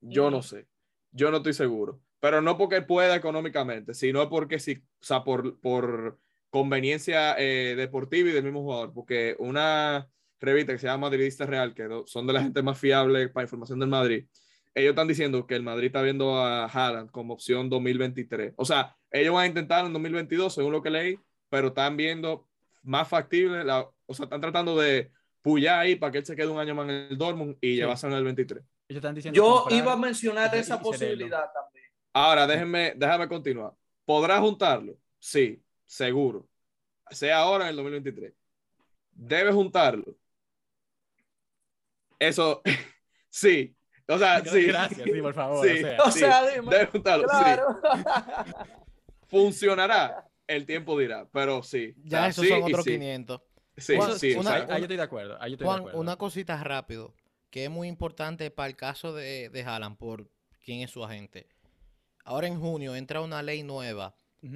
Yo 0.03 0.31
no 0.31 0.39
Ujú. 0.39 0.49
sé. 0.49 0.67
Yo 1.13 1.31
no 1.31 1.39
estoy 1.39 1.55
seguro. 1.55 1.99
Pero 2.21 2.43
no 2.43 2.57
porque 2.59 2.83
pueda 2.83 3.17
económicamente, 3.17 3.95
sino 3.95 4.29
porque 4.29 4.59
sí, 4.59 4.83
o 5.01 5.05
sea, 5.05 5.25
por, 5.25 5.59
por 5.61 6.19
conveniencia 6.51 7.35
eh, 7.39 7.75
deportiva 7.77 8.29
y 8.29 8.33
del 8.33 8.45
mismo 8.45 8.63
jugador. 8.63 8.93
Porque 8.93 9.37
una 9.39 10.09
revista 10.41 10.73
que 10.73 10.79
se 10.79 10.87
llama 10.87 11.09
Madridista 11.09 11.47
Real, 11.47 11.75
que 11.75 11.89
son 12.07 12.27
de 12.27 12.33
la 12.33 12.43
gente 12.43 12.63
más 12.63 12.79
fiable 12.79 13.29
para 13.29 13.45
información 13.45 13.79
del 13.81 13.89
Madrid, 13.89 14.27
ellos 14.75 14.91
están 14.91 15.09
diciendo 15.09 15.47
que 15.47 15.57
el 15.57 15.63
Madrid 15.63 15.87
está 15.87 16.03
viendo 16.03 16.37
a 16.39 16.67
Haaland 16.67 17.11
como 17.11 17.35
opción 17.35 17.69
2023. 17.69 18.55
O 18.57 18.65
sea, 18.65 18.97
ellos 19.11 19.35
van 19.35 19.45
a 19.45 19.47
intentar 19.49 19.85
en 19.85 19.93
2022, 19.93 20.55
según 20.55 20.73
lo 20.73 20.83
que 20.83 20.91
leí, 20.91 21.19
pero 21.49 21.69
están 21.69 21.97
viendo 21.97 22.47
más 22.83 23.09
factible, 23.09 23.65
la, 23.65 23.89
o 24.07 24.15
sea, 24.15 24.25
están 24.25 24.41
tratando 24.41 24.77
de 24.79 25.11
pullar 25.43 25.81
ahí 25.81 25.97
para 25.97 26.13
que 26.13 26.19
él 26.19 26.27
se 26.27 26.37
quede 26.37 26.47
un 26.49 26.59
año 26.59 26.75
más 26.75 26.89
en 26.89 26.95
el 27.11 27.19
Dortmund 27.19 27.57
y 27.61 27.77
llevarse 27.77 28.07
en 28.07 28.13
el 28.13 28.25
23. 28.25 28.63
Ellos 28.89 28.99
están 28.99 29.15
diciendo 29.15 29.37
Yo 29.37 29.63
comprar- 29.63 29.79
iba 29.79 29.93
a 29.93 29.97
mencionar 29.97 30.55
esa 30.55 30.81
posibilidad 30.81 31.51
también. 31.53 31.80
Ahora, 32.13 32.47
déjenme, 32.47 32.93
déjame 32.97 33.29
continuar. 33.29 33.73
¿Podrá 34.05 34.39
juntarlo? 34.41 34.97
Sí, 35.19 35.63
seguro. 35.87 36.49
Sea 37.11 37.39
ahora 37.39 37.65
en 37.65 37.71
el 37.71 37.77
2023. 37.77 38.33
¿Debe 39.13 39.53
juntarlo? 39.53 40.17
Eso, 42.19 42.63
sí. 43.31 43.75
O 44.09 44.19
sea, 44.19 44.45
sí. 44.45 44.65
Gracias, 44.67 45.03
sí, 45.05 45.21
por 45.23 45.35
favor. 45.35 45.67
Sí. 45.67 45.75
o 45.75 45.81
sea, 45.87 45.99
O 46.05 46.11
sí, 46.11 46.19
sea, 46.19 46.49
dime. 46.51 46.71
Debe 46.71 46.87
juntarlo, 46.87 47.29
sí. 47.29 47.35
Claro. 47.37 47.81
Funcionará. 49.29 50.27
El 50.47 50.67
tiempo 50.67 50.99
dirá, 50.99 51.29
pero 51.33 51.63
sí. 51.63 51.95
O 51.97 52.03
Ya 52.09 52.19
sea, 52.19 52.29
esos 52.29 52.45
sí 52.45 52.51
son 52.51 52.63
otros 52.65 52.85
sí. 52.85 52.91
500. 52.93 53.41
Sí, 53.77 53.97
Juan, 53.97 54.19
sí, 54.19 54.35
una- 54.35 54.51
o 54.51 54.53
ahí, 54.55 54.61
sea, 54.67 54.75
ahí 54.75 54.81
yo 54.81 54.85
estoy 54.85 54.97
de 54.97 55.03
acuerdo. 55.03 55.35
Ahí 55.41 55.51
yo 55.51 55.55
estoy 55.55 55.65
de 55.65 55.69
Juan, 55.69 55.79
acuerdo. 55.81 56.01
una 56.01 56.17
cosita 56.17 56.65
rápido, 56.65 57.15
que 57.51 57.65
es 57.65 57.71
muy 57.71 57.87
importante 57.87 58.51
para 58.51 58.69
el 58.69 58.75
caso 58.77 59.13
de, 59.15 59.49
de 59.49 59.63
Haaland, 59.63 59.97
por 59.97 60.29
quién 60.65 60.81
es 60.81 60.91
su 60.91 61.05
agente. 61.05 61.47
Ahora 62.31 62.47
en 62.47 62.61
junio 62.61 62.95
entra 62.95 63.23
una 63.23 63.43
ley 63.43 63.65
nueva 63.65 64.15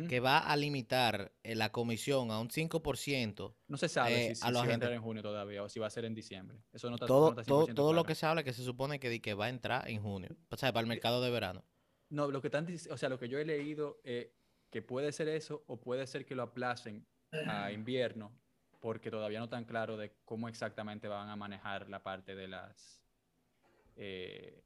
que 0.09 0.21
va 0.21 0.39
a 0.39 0.57
limitar 0.57 1.33
eh, 1.43 1.57
la 1.57 1.73
comisión 1.73 2.31
a 2.31 2.39
un 2.39 2.49
5%. 2.49 3.55
No 3.67 3.77
se 3.77 3.89
sabe 3.89 4.27
eh, 4.27 4.29
si, 4.29 4.37
si, 4.37 4.47
a 4.47 4.53
los 4.53 4.63
si 4.63 4.69
va 4.69 4.71
a 4.71 4.75
entrar 4.75 4.93
en 4.93 5.03
junio 5.03 5.23
todavía 5.23 5.65
o 5.65 5.69
si 5.69 5.81
va 5.81 5.89
a 5.89 5.91
ser 5.91 6.05
en 6.05 6.15
diciembre. 6.15 6.57
Eso 6.73 6.89
no 6.89 6.95
está, 6.95 7.07
Todo, 7.07 7.35
no 7.35 7.41
está 7.41 7.49
todo, 7.49 7.67
100% 7.67 7.75
todo 7.75 7.93
lo 7.93 8.05
que 8.05 8.15
se 8.15 8.27
habla 8.27 8.45
que 8.45 8.53
se 8.53 8.63
supone 8.63 9.01
que, 9.01 9.35
va 9.35 9.47
a 9.47 9.49
entrar 9.49 9.91
en 9.91 10.01
junio. 10.01 10.31
O 10.51 10.57
sea, 10.57 10.73
para 10.73 10.83
el 10.83 10.87
mercado 10.87 11.21
de 11.21 11.33
verano. 11.33 11.65
No, 12.11 12.31
lo 12.31 12.41
que 12.41 12.47
están 12.47 12.69
o 12.91 12.97
sea, 12.97 13.09
lo 13.09 13.19
que 13.19 13.29
yo 13.29 13.41
he 13.41 13.45
leído 13.45 14.01
eh, 14.05 14.33
que 14.71 14.81
puede 14.81 15.11
ser 15.11 15.27
eso 15.27 15.65
o 15.67 15.81
puede 15.81 16.07
ser 16.07 16.25
que 16.25 16.37
lo 16.37 16.45
aplacen 16.45 17.05
a 17.49 17.73
invierno 17.73 18.31
porque 18.79 19.11
todavía 19.11 19.41
no 19.41 19.47
están 19.47 19.65
claro 19.65 19.97
de 19.97 20.15
cómo 20.25 20.49
exactamente 20.49 21.09
van 21.09 21.29
a 21.29 21.35
manejar 21.35 21.89
la 21.89 22.05
parte 22.05 22.37
de 22.37 22.47
las 22.47 23.03
eh, 23.97 24.63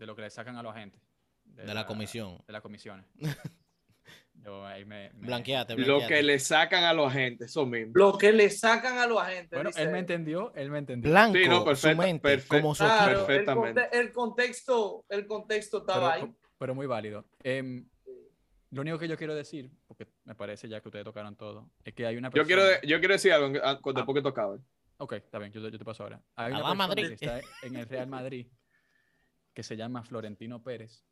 de 0.00 0.06
lo 0.06 0.16
que 0.16 0.22
le 0.22 0.30
sacan 0.30 0.56
a 0.56 0.62
los 0.62 0.74
agentes 0.74 1.00
De 1.44 1.72
la 1.74 1.86
comisión. 1.86 2.42
de 2.46 2.52
las 2.52 2.62
comisiones. 2.62 3.06
Yo 4.42 4.64
ahí 4.66 4.86
me, 4.86 5.10
me- 5.14 5.26
Blanqueate, 5.26 5.76
lo 5.76 5.84
blanqueate. 5.84 6.14
que 6.14 6.22
le 6.22 6.38
sacan 6.38 6.84
a 6.84 6.94
los 6.94 7.08
agentes, 7.08 7.50
eso 7.50 7.66
mismo. 7.66 7.92
Lo 7.94 8.16
que 8.16 8.32
le 8.32 8.48
sacan 8.48 8.96
a 8.96 9.06
los 9.06 9.20
agentes. 9.20 9.50
Bueno, 9.50 9.68
dice 9.68 9.82
él 9.82 9.90
me 9.90 9.98
entendió, 9.98 10.54
él 10.54 10.70
me 10.70 10.78
entendió. 10.78 11.10
Blanco, 11.10 11.36
Sí, 11.36 11.46
no, 11.46 11.58
su 11.58 11.64
perfecta- 11.66 12.02
mente, 12.02 12.22
perfecto. 12.22 12.56
como 12.56 12.74
su 12.74 12.84
Claro, 12.84 13.20
el, 13.20 13.26
Perfectamente. 13.26 13.88
el 13.92 14.12
contexto, 14.12 15.04
el 15.10 15.26
contexto 15.26 15.78
estaba 15.78 16.14
pero, 16.14 16.24
ahí. 16.26 16.34
pero 16.56 16.74
muy 16.74 16.86
válido. 16.86 17.26
Em, 17.42 17.86
lo 18.70 18.80
único 18.80 18.98
que 18.98 19.08
yo 19.08 19.18
quiero 19.18 19.34
decir, 19.34 19.70
porque 19.86 20.06
me 20.24 20.34
parece 20.34 20.66
ya 20.70 20.80
que 20.80 20.88
ustedes 20.88 21.04
tocaron 21.04 21.36
todo, 21.36 21.68
es 21.84 21.92
que 21.92 22.06
hay 22.06 22.16
una 22.16 22.28
Yo 22.28 22.32
persona... 22.32 22.46
quiero, 22.46 22.64
de- 22.64 22.86
yo 22.86 22.98
quiero 22.98 23.12
decir 23.14 23.32
algo 23.34 23.58
ah, 23.62 23.78
con- 23.78 23.94
Ah. 23.94 24.00
después 24.00 24.14
que 24.16 24.22
tocaba. 24.22 24.56
Ok, 24.96 25.12
está 25.14 25.38
bien, 25.38 25.52
yo, 25.52 25.60
yo 25.68 25.78
te 25.78 25.84
paso 25.84 26.02
ahora. 26.04 26.22
Hay 26.36 26.52
una 26.52 26.60
persona 26.60 26.74
Madrid. 26.86 27.08
que 27.08 27.14
está 27.14 27.40
en 27.62 27.76
el 27.76 27.86
Real 27.86 28.06
Madrid 28.06 28.46
que 29.54 29.62
se 29.62 29.76
llama 29.76 30.02
Florentino 30.02 30.62
Pérez, 30.62 31.04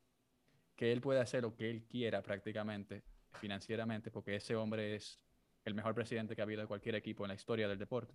que 0.76 0.92
él 0.92 1.00
puede 1.00 1.20
hacer 1.20 1.42
lo 1.42 1.54
que 1.54 1.70
él 1.70 1.84
quiera 1.84 2.22
prácticamente 2.22 3.02
financieramente, 3.40 4.10
porque 4.10 4.36
ese 4.36 4.54
hombre 4.56 4.94
es 4.94 5.18
el 5.64 5.74
mejor 5.74 5.94
presidente 5.94 6.34
que 6.34 6.40
ha 6.40 6.44
habido 6.44 6.62
de 6.62 6.66
cualquier 6.66 6.94
equipo 6.94 7.24
en 7.24 7.28
la 7.28 7.34
historia 7.34 7.68
del 7.68 7.78
deporte. 7.78 8.14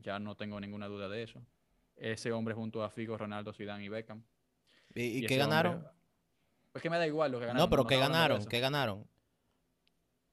Ya 0.00 0.18
no 0.18 0.36
tengo 0.36 0.58
ninguna 0.60 0.86
duda 0.88 1.08
de 1.08 1.22
eso. 1.22 1.40
Ese 1.96 2.32
hombre 2.32 2.54
junto 2.54 2.82
a 2.82 2.90
Figo, 2.90 3.16
Ronaldo, 3.16 3.52
Zidane 3.52 3.84
y 3.84 3.88
Beckham. 3.88 4.22
¿Y, 4.94 5.20
qué 5.20 5.26
ese 5.26 5.42
hombre- 5.42 5.56
ganaron? 5.56 5.88
Pues 6.72 6.82
que 6.82 6.88
me 6.90 6.96
da 6.98 7.06
igual 7.06 7.30
lo 7.32 7.38
que 7.38 7.46
ganaron. 7.46 7.66
No, 7.66 7.70
pero 7.70 7.86
¿qué 7.86 7.98
ganaron? 7.98 8.44
¿Qué 8.46 8.60
ganaron? 8.60 9.06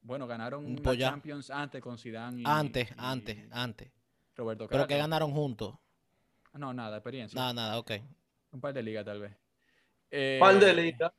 Bueno, 0.02 0.28
ganaron 0.28 0.82
la 0.82 0.94
ya. 0.94 1.10
Champions 1.10 1.50
antes 1.52 1.82
con 1.82 1.98
Zidane 1.98 2.42
y 2.42 2.44
Antes, 2.46 2.90
y 2.90 2.94
antes, 2.98 3.38
antes. 3.52 3.92
Roberto 4.36 4.68
Pero 4.70 4.84
¿qué 4.84 4.94
Carlos. 4.94 5.04
ganaron 5.04 5.32
juntos? 5.34 5.76
No, 6.54 6.74
nada, 6.74 6.98
experiencia. 6.98 7.38
Nada, 7.38 7.54
nada, 7.54 7.78
ok. 7.80 7.92
Un 8.52 8.62
par 8.62 8.74
de 8.74 8.84
ligas 8.84 9.06
tal 9.06 9.20
vez. 9.22 9.32
Par 10.40 10.60
de 10.60 10.70
Eh, 10.70 10.74
ligas. 10.74 11.12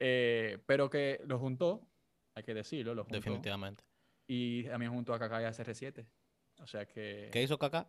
eh, 0.00 0.58
pero 0.66 0.90
que 0.90 1.20
lo 1.26 1.38
juntó, 1.38 1.86
hay 2.34 2.42
que 2.42 2.54
decirlo, 2.54 2.94
lo 2.94 3.04
juntó. 3.04 3.16
Definitivamente. 3.16 3.84
Y 4.26 4.64
también 4.64 4.92
junto 4.92 5.14
a 5.14 5.18
Kaká 5.18 5.42
y 5.42 5.44
a 5.44 5.52
CR7. 5.52 6.06
O 6.60 6.66
sea 6.66 6.86
que... 6.86 7.30
¿Qué 7.32 7.42
hizo 7.42 7.58
Kaká? 7.58 7.86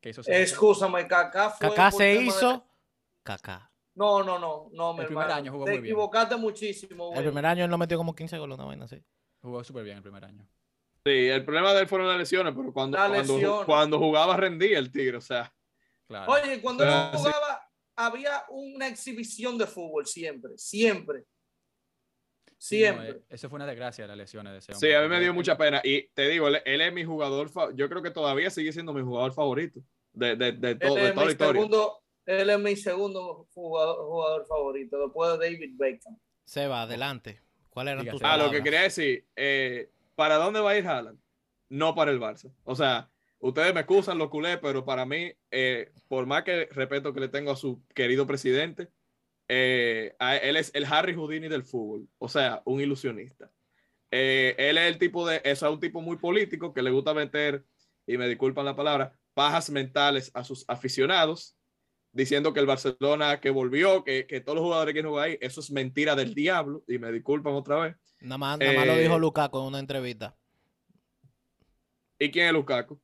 que 0.00 0.10
hizo 0.10 0.22
CR7. 0.22 0.32
Escúchame, 0.42 1.06
Kaká 1.08 1.50
fue. 1.50 1.68
Kaká 1.70 1.90
se 1.90 1.98
tema 1.98 2.20
de- 2.20 2.26
hizo 2.26 2.66
Kaká. 3.22 3.70
No, 3.94 4.22
no, 4.22 4.38
no, 4.38 4.68
no, 4.72 4.90
El 5.00 5.06
primer 5.06 5.22
hermano. 5.24 5.34
año 5.34 5.52
jugó 5.52 5.64
Te 5.64 5.70
muy 5.72 5.80
bien. 5.80 5.86
equivocaste 5.94 6.36
muchísimo, 6.36 7.06
El 7.08 7.12
güey. 7.14 7.24
primer 7.24 7.46
año 7.46 7.64
él 7.64 7.70
no 7.70 7.78
metió 7.78 7.96
como 7.96 8.14
15 8.14 8.36
goles, 8.38 8.56
una 8.56 8.66
vaina 8.66 8.84
así. 8.84 9.02
Jugó 9.40 9.64
súper 9.64 9.84
bien 9.84 9.96
el 9.96 10.02
primer 10.02 10.24
año. 10.24 10.46
Sí, 11.04 11.28
el 11.28 11.44
problema 11.44 11.72
de 11.72 11.80
él 11.80 11.88
fueron 11.88 12.08
las 12.08 12.18
lesiones, 12.18 12.52
pero 12.54 12.72
cuando, 12.72 12.98
Las 12.98 13.08
cuando, 13.08 13.34
lesiones. 13.34 13.64
cuando 13.64 13.98
jugaba 13.98 14.36
rendía 14.36 14.78
el 14.78 14.90
tigre, 14.92 15.16
o 15.16 15.20
sea. 15.22 15.52
Claro. 16.08 16.32
Oye, 16.32 16.60
cuando 16.60 16.84
él 16.84 16.90
sí. 17.12 17.18
jugaba, 17.18 17.68
había 17.96 18.44
una 18.50 18.86
exhibición 18.88 19.58
de 19.58 19.66
fútbol 19.66 20.06
siempre, 20.06 20.52
siempre. 20.56 21.24
Sí, 22.58 22.80
no, 22.80 22.86
Siempre. 22.86 23.10
eh, 23.10 23.22
eso 23.28 23.50
fue 23.50 23.56
una 23.56 23.66
desgracia 23.66 24.06
las 24.06 24.16
lesiones 24.16 24.52
de 24.52 24.58
ese 24.60 24.72
Sí, 24.74 24.86
hombre, 24.86 24.96
a 24.96 25.02
mí 25.02 25.08
me 25.08 25.20
dio 25.20 25.34
mucha 25.34 25.58
pena. 25.58 25.80
Y 25.84 26.08
te 26.14 26.26
digo, 26.28 26.48
él, 26.48 26.62
él 26.64 26.80
es 26.80 26.92
mi 26.92 27.04
jugador, 27.04 27.50
yo 27.74 27.88
creo 27.88 28.02
que 28.02 28.10
todavía 28.10 28.48
sigue 28.50 28.72
siendo 28.72 28.94
mi 28.94 29.02
jugador 29.02 29.32
favorito 29.34 29.80
de, 30.12 30.36
de, 30.36 30.52
de, 30.52 30.74
todo- 30.76 30.96
Él 30.96 31.02
de 31.02 31.08
es, 31.08 31.14
toda 31.14 31.26
la 31.26 31.32
historia. 31.32 31.60
segundo, 31.62 32.02
él 32.24 32.48
es 32.50 32.58
mi 32.58 32.76
segundo 32.76 33.46
jugador, 33.52 34.06
jugador 34.06 34.46
favorito, 34.46 34.98
después 34.98 35.38
de 35.38 35.44
David 35.50 35.74
Beckham. 35.76 36.18
Seba, 36.44 36.82
adelante. 36.82 37.42
¿Cuáles 37.68 37.92
eran 37.92 38.04
Diga, 38.04 38.12
tus 38.12 38.20
Seba. 38.20 38.32
Ah, 38.32 38.36
lo 38.38 38.50
que 38.50 38.62
quería 38.62 38.80
decir, 38.82 39.26
eh, 39.36 39.90
¿para 40.14 40.36
dónde 40.36 40.60
va 40.60 40.70
a 40.70 40.78
ir 40.78 40.86
Haaland? 40.86 41.20
No 41.68 41.94
para 41.94 42.10
el 42.10 42.18
Barça. 42.20 42.50
O 42.64 42.74
sea, 42.74 43.10
ustedes 43.38 43.74
me 43.74 43.80
excusan 43.80 44.18
los 44.18 44.28
culés, 44.28 44.58
pero 44.60 44.84
para 44.84 45.04
mí, 45.06 45.32
eh, 45.50 45.92
por 46.08 46.26
más 46.26 46.42
que 46.44 46.66
respeto 46.72 47.12
que 47.12 47.20
le 47.20 47.28
tengo 47.28 47.50
a 47.50 47.56
su 47.56 47.82
querido 47.94 48.26
presidente, 48.26 48.88
eh, 49.48 50.14
a- 50.18 50.36
él 50.36 50.56
es 50.56 50.70
el 50.74 50.84
Harry 50.86 51.14
Houdini 51.14 51.48
del 51.48 51.64
fútbol. 51.64 52.08
O 52.18 52.28
sea, 52.28 52.62
un 52.64 52.80
ilusionista. 52.80 53.50
Eh, 54.10 54.54
él 54.58 54.78
es 54.78 54.84
el 54.92 54.98
tipo 54.98 55.26
de, 55.26 55.40
es 55.44 55.62
un 55.62 55.80
tipo 55.80 56.00
muy 56.00 56.16
político 56.16 56.72
que 56.72 56.82
le 56.82 56.90
gusta 56.90 57.14
meter, 57.14 57.64
y 58.06 58.16
me 58.16 58.28
disculpan 58.28 58.64
la 58.64 58.76
palabra, 58.76 59.18
pajas 59.34 59.68
mentales 59.70 60.30
a 60.34 60.44
sus 60.44 60.64
aficionados, 60.68 61.56
diciendo 62.12 62.52
que 62.54 62.60
el 62.60 62.66
Barcelona 62.66 63.40
que 63.40 63.50
volvió, 63.50 64.02
que, 64.04 64.26
que 64.26 64.40
todos 64.40 64.56
los 64.56 64.64
jugadores 64.64 64.94
que 64.94 65.02
juegan 65.02 65.30
ahí, 65.30 65.38
eso 65.40 65.60
es 65.60 65.70
mentira 65.70 66.14
del 66.14 66.34
diablo, 66.34 66.82
y 66.88 66.98
me 66.98 67.12
disculpan 67.12 67.52
otra 67.54 67.76
vez. 67.76 67.96
Nada 68.20 68.38
más, 68.38 68.58
nada 68.58 68.72
más 68.72 68.86
lo 68.86 68.96
dijo 68.96 69.18
Lukaku 69.18 69.58
en 69.58 69.64
una 69.64 69.78
entrevista. 69.80 70.34
¿Y 72.18 72.30
quién 72.30 72.46
es 72.46 72.52
Lukaku? 72.52 72.98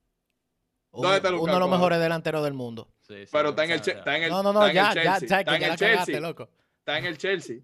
Uno, 0.93 1.03
¿dónde 1.09 1.17
está 1.17 1.35
uno 1.35 1.53
de 1.55 1.59
los 1.61 1.71
mejores 1.71 1.99
delanteros 2.01 2.45
del 2.45 2.55
mundo. 2.55 2.89
Sí, 3.01 3.25
sí, 3.27 3.31
Pero 3.33 3.49
está 3.51 3.65
en 3.65 3.71
el, 3.73 3.81
está 3.81 4.17
en 4.17 4.23
el, 4.25 4.31
No, 4.31 4.43
no, 4.43 4.53
no, 4.53 4.67
está 4.67 4.71
en 4.71 4.75
ya, 4.75 4.89
el 4.89 4.95
ya, 4.95 5.19
Chelsea. 5.19 5.29
ya, 5.29 5.41
está 5.41 5.55
en 5.57 5.61
ya 5.61 5.67
el 5.67 5.79
cagaste, 5.79 5.87
Chelsea. 6.13 6.21
loco. 6.21 6.49
Está 6.79 6.99
en 6.99 7.05
el 7.07 7.19
Chelsea. 7.19 7.57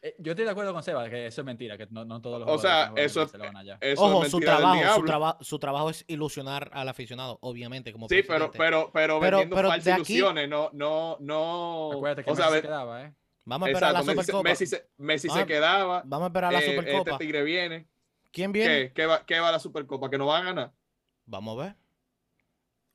eh, 0.00 0.14
yo 0.18 0.32
estoy 0.32 0.44
de 0.44 0.50
acuerdo 0.52 0.72
con 0.72 0.82
Seba, 0.84 1.08
que 1.10 1.26
eso 1.26 1.40
es 1.40 1.44
mentira, 1.44 1.76
que 1.76 1.88
no, 1.90 2.04
no 2.04 2.20
todos 2.20 2.38
los 2.40 2.48
O 2.48 2.58
sea, 2.58 2.92
eso, 2.94 3.22
eso 3.24 4.04
Ojo, 4.04 4.24
es 4.24 4.30
su 4.30 4.38
trabajo, 4.38 4.74
su, 4.74 4.80
diablo. 4.80 5.04
traba- 5.06 5.38
su 5.40 5.58
trabajo 5.58 5.90
es 5.90 6.04
ilusionar 6.06 6.70
al 6.72 6.88
aficionado, 6.88 7.38
obviamente, 7.42 7.92
como 7.92 8.08
Sí, 8.08 8.22
pero, 8.22 8.50
presidente. 8.50 8.58
pero, 8.58 8.90
pero, 8.92 9.18
Pero- 9.20 9.38
vendiendo 9.38 9.56
pero 9.56 9.68
de 9.68 9.72
falsas 9.74 10.00
aquí- 10.00 10.14
ilusiones, 10.14 10.48
no, 10.48 10.70
no, 10.72 11.16
no. 11.20 11.92
Acuérdate 11.94 12.24
que 12.24 12.30
o 12.30 12.36
sea, 12.36 12.48
se 12.50 12.62
quedaba, 12.62 13.02
¿eh? 13.06 13.14
Vamos 13.44 13.66
a 13.66 13.70
esperar 13.70 13.90
exacto, 13.90 14.06
la 14.14 14.22
Supercopa. 14.22 14.48
Messi 14.50 14.66
se, 14.66 14.88
Messi 14.98 15.22
se 15.22 15.28
Vamos 15.28 15.42
a- 15.42 15.46
quedaba. 15.46 16.02
Vamos 16.04 16.24
a 16.24 16.28
esperar 16.28 16.52
la 16.52 16.58
eh, 16.60 16.66
Supercopa. 16.76 17.10
Este 17.12 17.24
tigre 17.24 17.42
viene. 17.42 17.88
¿Quién 18.30 18.52
viene? 18.52 18.88
¿Qué, 18.88 18.92
qué, 18.92 19.06
va, 19.06 19.24
¿Qué 19.26 19.40
va 19.40 19.48
a 19.48 19.52
la 19.52 19.58
Supercopa? 19.58 20.08
¿Que 20.10 20.18
no 20.18 20.26
van 20.26 20.42
a 20.42 20.44
ganar? 20.44 20.72
Vamos 21.26 21.58
a 21.58 21.62
ver. 21.64 21.74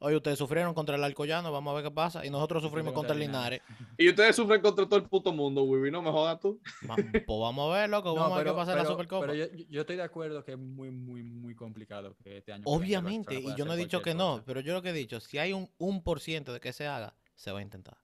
Oye, 0.06 0.18
ustedes 0.18 0.38
sufrieron 0.38 0.74
contra 0.74 0.98
el 0.98 1.04
Alcoyano, 1.06 1.50
vamos 1.50 1.72
a 1.72 1.76
ver 1.76 1.86
qué 1.86 1.92
pasa. 1.92 2.26
Y 2.26 2.30
nosotros 2.30 2.62
sufrimos 2.62 2.92
contra 2.92 3.14
el 3.14 3.20
Linares. 3.22 3.62
Y 3.98 4.10
ustedes 4.10 4.36
sufren 4.36 4.60
contra 4.60 4.86
todo 4.86 4.98
el 4.98 5.06
puto 5.08 5.32
mundo, 5.32 5.64
Wibi. 5.64 5.92
No 5.92 6.02
me 6.02 6.12
jodas 6.12 6.40
tú. 6.42 6.60
Pues 6.82 7.26
vamos 7.28 7.72
a 7.72 7.80
ver, 7.80 7.90
loco. 7.90 8.14
Vamos 8.14 8.34
a 8.34 8.38
ver 8.38 8.48
qué 8.48 8.54
pasa 8.54 8.72
en 8.74 8.78
la 8.80 8.86
Supercopa. 8.86 9.28
pero 9.28 9.34
yo, 9.70 9.82
estoy 9.82 9.96
de 9.96 10.02
acuerdo 10.04 10.44
que 10.44 10.54
es 10.54 10.58
muy, 10.58 10.90
muy, 10.92 11.24
muy 11.24 11.56
complicado 11.56 12.18
que 12.22 12.38
este 12.40 12.52
año. 12.52 12.64
Obviamente, 12.66 13.36
y 13.36 13.56
yo 13.56 13.64
no 13.66 13.74
he 13.74 13.78
dicho 13.78 14.02
que 14.02 14.14
no, 14.14 14.44
pero 14.46 14.60
yo 14.60 14.74
lo 14.74 14.82
que 14.82 14.90
he 14.90 14.94
dicho, 14.94 15.20
si 15.22 15.38
hay 15.38 15.54
un, 15.54 15.70
un 15.78 16.04
por 16.04 16.20
ciento 16.20 16.52
de 16.52 16.60
que 16.60 16.74
se 16.74 16.86
haga, 16.86 17.14
se 17.36 17.52
va 17.54 17.60
a 17.60 17.62
intentar. 17.62 17.98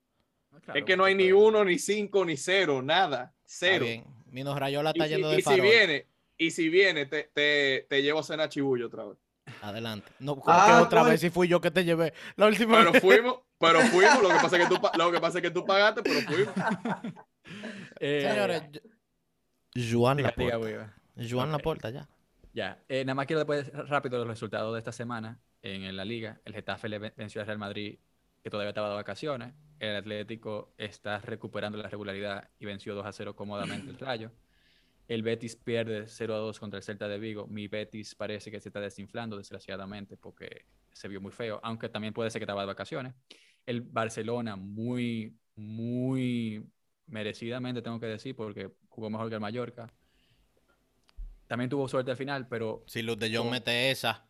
es 0.74 0.86
que 0.86 0.96
no 0.96 1.04
hay 1.06 1.16
ni 1.16 1.32
uno, 1.34 1.66
ni 1.66 1.80
cinco, 1.80 2.24
ni 2.24 2.38
cero, 2.38 2.82
nada. 2.82 3.34
Está 3.46 3.66
Cero. 3.68 3.86
bien. 3.86 4.06
Minos 4.28 4.58
Rayola 4.58 4.92
Y, 4.94 5.00
está 5.00 5.06
si- 5.06 5.10
yendo 5.12 5.30
y 5.34 5.36
de 5.36 5.38
si 5.38 5.44
farol. 5.44 5.62
viene, 5.62 6.06
y 6.38 6.52
si 6.52 6.70
viene, 6.70 7.06
te, 7.08 7.24
te, 7.34 7.88
te 7.90 8.02
llevo 8.04 8.20
a 8.20 8.24
cenar 8.24 8.48
chibullo 8.50 8.88
otra 8.88 9.06
vez. 9.06 9.18
Adelante. 9.62 10.12
No, 10.20 10.36
¿cómo 10.36 10.46
Ah, 10.56 10.82
otra 10.82 11.02
pues. 11.02 11.12
vez 11.14 11.22
si 11.22 11.30
fui 11.30 11.48
yo 11.48 11.60
que 11.62 11.72
te 11.72 11.84
llevé 11.84 12.14
la 12.36 12.48
última 12.48 12.78
Pero 12.78 12.92
vez? 12.92 13.02
fuimos, 13.02 13.40
pero 13.60 13.80
fuimos. 13.92 14.22
Lo 14.22 14.30
que 14.30 14.36
pasa 14.36 14.58
es 14.58 14.68
que 14.68 14.76
tú, 14.76 14.82
lo 14.98 15.12
que 15.12 15.20
pasa 15.20 15.38
es 15.38 15.42
que 15.42 15.52
tú 15.52 15.66
pagaste, 15.66 16.02
pero 16.04 16.20
fuimos. 16.22 16.54
Eh, 18.00 18.28
Señores, 18.30 18.64
diga- 19.74 20.16
diga, 20.16 20.30
Laporta. 20.30 20.58
Wiba. 20.60 20.94
Joan 21.30 21.50
Ok. 21.50 21.54
Laporta, 21.58 21.90
ya. 21.90 22.08
Ya, 22.54 22.80
eh, 22.88 23.06
nada 23.06 23.16
más 23.16 23.26
quiero 23.28 23.40
después 23.40 23.72
rápido 23.90 24.18
los 24.20 24.28
resultados 24.28 24.74
de 24.74 24.80
esta 24.80 24.92
semana 24.92 25.40
en, 25.62 25.96
la 25.96 26.06
liga. 26.06 26.40
El 26.46 26.54
Getafe 26.54 26.90
le 26.90 27.00
ven- 27.00 27.14
venció 27.16 27.42
al 27.42 27.48
Real 27.48 27.60
Madrid, 27.60 28.00
que 28.44 28.50
todavía 28.50 28.70
estaba 28.70 28.90
de 28.90 28.96
vacaciones. 28.96 29.54
El 29.80 29.96
Atlético 29.96 30.74
está 30.78 31.20
recuperando 31.20 31.78
la 31.78 31.88
regularidad 31.90 32.50
y 32.60 32.66
venció 32.66 32.96
2 32.96 33.06
a 33.06 33.12
0 33.14 33.36
cómodamente 33.36 33.92
el 33.92 34.00
Rayo. 34.00 34.32
El 35.10 35.24
Betis 35.24 35.56
pierde 35.56 36.08
0 36.08 36.36
a 36.36 36.38
2 36.38 36.60
contra 36.60 36.78
el 36.78 36.84
Celta 36.84 37.08
de 37.08 37.18
Vigo. 37.18 37.48
Mi 37.48 37.68
Betis 37.68 38.14
parece 38.14 38.52
que 38.52 38.62
se 38.62 38.70
está 38.70 38.80
desinflando, 38.80 39.38
desgraciadamente, 39.38 40.18
porque 40.18 40.68
se 40.94 41.08
vio 41.08 41.20
muy 41.20 41.32
feo, 41.32 41.60
aunque 41.64 41.90
también 41.90 42.14
puede 42.14 42.30
ser 42.30 42.40
que 42.40 42.44
estaba 42.44 42.62
de 42.62 42.68
vacaciones. 42.68 43.16
El 43.66 43.82
Barcelona, 43.82 44.56
muy, 44.56 45.36
muy 45.56 46.64
merecidamente, 47.08 47.82
tengo 47.82 48.00
que 48.00 48.06
decir, 48.06 48.36
porque 48.36 48.70
jugó 48.88 49.10
mejor 49.10 49.30
que 49.30 49.34
el 49.36 49.42
Mallorca. 49.42 49.92
También 51.48 51.72
tuvo 51.72 51.88
suerte 51.88 52.12
al 52.12 52.18
final, 52.18 52.48
pero 52.48 52.84
Si 52.86 53.02
Luz 53.02 53.18
de 53.18 53.36
Jong 53.36 53.50
mete 53.50 53.90
esa, 53.90 54.28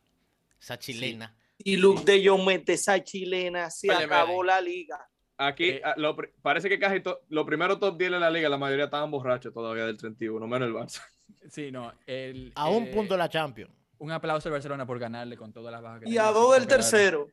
esa 0.61 0.79
chilena. 0.79 1.35
Y 1.57 1.75
Luke 1.75 2.03
de 2.05 2.25
Jong 2.25 2.45
mete 2.45 2.73
esa 2.73 3.03
chilena, 3.03 3.69
se 3.69 3.91
acabó 3.91 4.45
la 4.45 4.61
liga. 4.61 5.09
Aquí, 5.41 5.69
Eh, 5.69 5.81
ah, 5.85 5.93
lo 5.95 6.17
parece 6.41 6.67
que 6.67 6.77
casi 6.77 6.99
to- 6.99 7.21
los 7.29 7.45
primeros 7.45 7.79
top 7.79 7.97
10 7.97 8.11
de 8.11 8.19
la 8.19 8.29
liga, 8.29 8.49
la 8.49 8.57
mayoría 8.57 8.85
estaban 8.85 9.09
borrachos 9.09 9.53
todavía 9.53 9.85
del 9.85 9.95
31, 9.97 10.45
menos 10.47 10.67
el 10.67 10.73
Barça. 10.75 11.01
sí, 11.49 11.71
no. 11.71 11.93
El, 12.05 12.51
A 12.55 12.69
un 12.69 12.83
eh, 12.83 12.91
punto 12.93 13.13
de 13.13 13.19
la 13.19 13.29
Champions. 13.29 13.73
Un 13.99 14.11
aplauso 14.11 14.49
al 14.49 14.53
Barcelona 14.53 14.85
por 14.85 14.99
ganarle 14.99 15.37
con 15.37 15.53
todas 15.53 15.71
las 15.71 15.81
bajas 15.81 15.99
que 16.01 16.05
Y 16.05 16.09
tenía, 16.09 16.27
a 16.27 16.31
dos 16.33 16.53
del 16.55 16.67
tercero. 16.67 17.29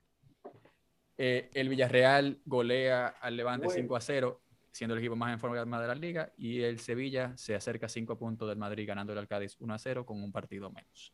Eh, 1.19 1.51
el 1.55 1.69
Villarreal 1.69 2.39
golea 2.45 3.09
al 3.09 3.37
Levante 3.37 3.67
Bueno. 3.67 3.81
5 3.83 3.97
a 3.97 4.01
0, 4.01 4.41
siendo 4.71 4.95
el 4.95 5.01
equipo 5.01 5.17
más 5.17 5.33
en 5.33 5.41
forma 5.41 5.81
de 5.81 5.89
la 5.89 5.95
liga. 5.97 6.33
Y 6.37 6.63
el 6.63 6.79
Sevilla 6.79 7.37
se 7.37 7.57
acerca 7.57 7.87
a 7.87 7.89
5 7.89 8.17
puntos 8.17 8.49
del 8.49 8.59
Madrid, 8.59 8.87
ganándole 8.87 9.19
al 9.19 9.27
Cádiz 9.27 9.57
1 9.59 9.75
a 9.75 9.79
0 9.79 10.07
con 10.07 10.23
un 10.23 10.31
partido 10.31 10.71
menos. 10.71 11.13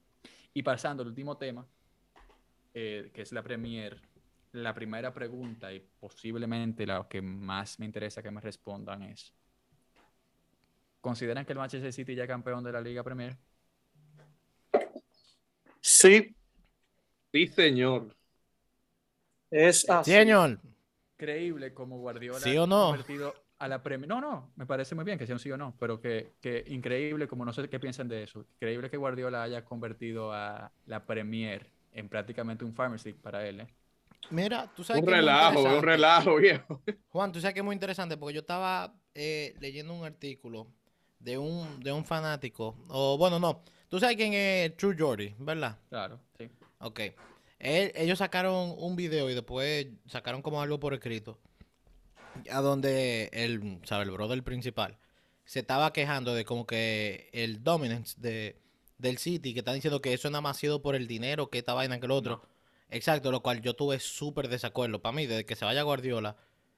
Y 0.52 0.62
pasando 0.62 1.02
al 1.02 1.08
último 1.08 1.38
tema, 1.38 1.66
eh, 2.74 3.10
que 3.14 3.22
es 3.22 3.32
la 3.32 3.42
Premier, 3.42 3.98
la 4.52 4.74
primera 4.74 5.12
pregunta 5.12 5.72
y 5.72 5.80
posiblemente 5.80 6.86
la 6.86 7.06
que 7.08 7.22
más 7.22 7.78
me 7.78 7.86
interesa 7.86 8.22
que 8.22 8.30
me 8.30 8.40
respondan 8.40 9.02
es: 9.02 9.32
¿Consideran 11.00 11.44
que 11.44 11.52
el 11.52 11.58
Manchester 11.58 11.92
City 11.92 12.14
ya 12.14 12.24
es 12.24 12.28
campeón 12.28 12.62
de 12.64 12.72
la 12.72 12.80
Liga 12.80 13.02
Premier? 13.02 13.36
Sí, 15.80 16.34
Sí, 17.32 17.46
señor. 17.48 18.14
es 19.50 19.88
así. 19.88 20.10
Señor, 20.12 20.58
increíble 21.14 21.72
como 21.74 21.98
Guardiola 21.98 22.40
¿Sí 22.40 22.56
o 22.58 22.66
no? 22.66 22.88
ha 22.88 22.90
convertido 22.90 23.34
a 23.58 23.68
la 23.68 23.82
Premier. 23.82 24.08
No, 24.08 24.20
no, 24.20 24.52
me 24.56 24.66
parece 24.66 24.94
muy 24.94 25.04
bien 25.04 25.18
que 25.18 25.26
sea 25.26 25.34
un 25.36 25.38
sí 25.40 25.50
o 25.50 25.56
no, 25.56 25.74
pero 25.78 26.00
que, 26.00 26.32
que 26.40 26.64
increíble, 26.68 27.26
como 27.28 27.44
no 27.44 27.52
sé 27.52 27.68
qué 27.68 27.80
piensan 27.80 28.08
de 28.08 28.24
eso, 28.24 28.46
increíble 28.56 28.90
que 28.90 28.96
Guardiola 28.96 29.42
haya 29.42 29.64
convertido 29.64 30.32
a 30.32 30.72
la 30.86 31.06
Premier 31.06 31.66
en 31.92 32.08
prácticamente 32.08 32.64
un 32.64 32.74
Farmers 32.74 33.04
League 33.04 33.20
para 33.22 33.46
él. 33.48 33.60
¿eh? 33.60 33.66
Mira, 34.30 34.70
tú 34.74 34.84
sabes 34.84 35.00
Un 35.02 35.06
que 35.08 35.12
es 35.12 35.18
relajo, 35.18 35.62
un 35.62 35.82
relajo, 35.82 36.36
viejo. 36.36 36.82
Juan, 37.10 37.32
tú 37.32 37.40
sabes 37.40 37.54
que 37.54 37.60
es 37.60 37.64
muy 37.64 37.74
interesante 37.74 38.16
porque 38.16 38.34
yo 38.34 38.40
estaba 38.40 38.94
eh, 39.14 39.54
leyendo 39.60 39.94
un 39.94 40.04
artículo 40.04 40.66
de 41.18 41.38
un, 41.38 41.80
de 41.80 41.92
un 41.92 42.04
fanático, 42.04 42.76
o 42.88 43.16
bueno, 43.18 43.38
no, 43.38 43.62
tú 43.88 44.00
sabes 44.00 44.16
quién 44.16 44.32
es 44.34 44.76
True 44.76 44.96
Jordy, 44.98 45.34
¿verdad? 45.38 45.78
Claro, 45.88 46.18
sí. 46.38 46.48
Ok. 46.80 47.00
Él- 47.58 47.92
ellos 47.94 48.18
sacaron 48.18 48.74
un 48.76 48.96
video 48.96 49.30
y 49.30 49.34
después 49.34 49.86
sacaron 50.06 50.42
como 50.42 50.60
algo 50.60 50.80
por 50.80 50.94
escrito. 50.94 51.38
A 52.50 52.60
donde 52.60 53.28
el, 53.32 53.78
¿sabe? 53.84 54.04
El 54.04 54.10
brother 54.10 54.42
principal 54.42 54.96
se 55.44 55.60
estaba 55.60 55.92
quejando 55.92 56.34
de 56.34 56.44
como 56.44 56.66
que 56.66 57.28
el 57.32 57.62
dominance 57.62 58.16
de, 58.18 58.56
del 58.98 59.18
City, 59.18 59.52
que 59.52 59.58
está 59.60 59.72
diciendo 59.74 60.00
que 60.00 60.14
eso 60.14 60.30
nada 60.30 60.40
más 60.40 60.56
ha 60.56 60.60
sido 60.60 60.80
por 60.82 60.94
el 60.96 61.06
dinero, 61.06 61.50
que 61.50 61.58
esta 61.58 61.74
vaina, 61.74 62.00
que 62.00 62.08
lo 62.08 62.16
otro. 62.16 62.42
Exacto, 62.92 63.30
lo 63.32 63.42
cual 63.42 63.60
yo 63.62 63.74
tuve 63.74 63.98
súper 63.98 64.48
desacuerdo. 64.48 65.00
Para 65.00 65.14
mí, 65.14 65.26
desde 65.26 65.46
que 65.46 65.56
se 65.56 65.64
vaya 65.64 65.82
Guardiola, 65.82 66.36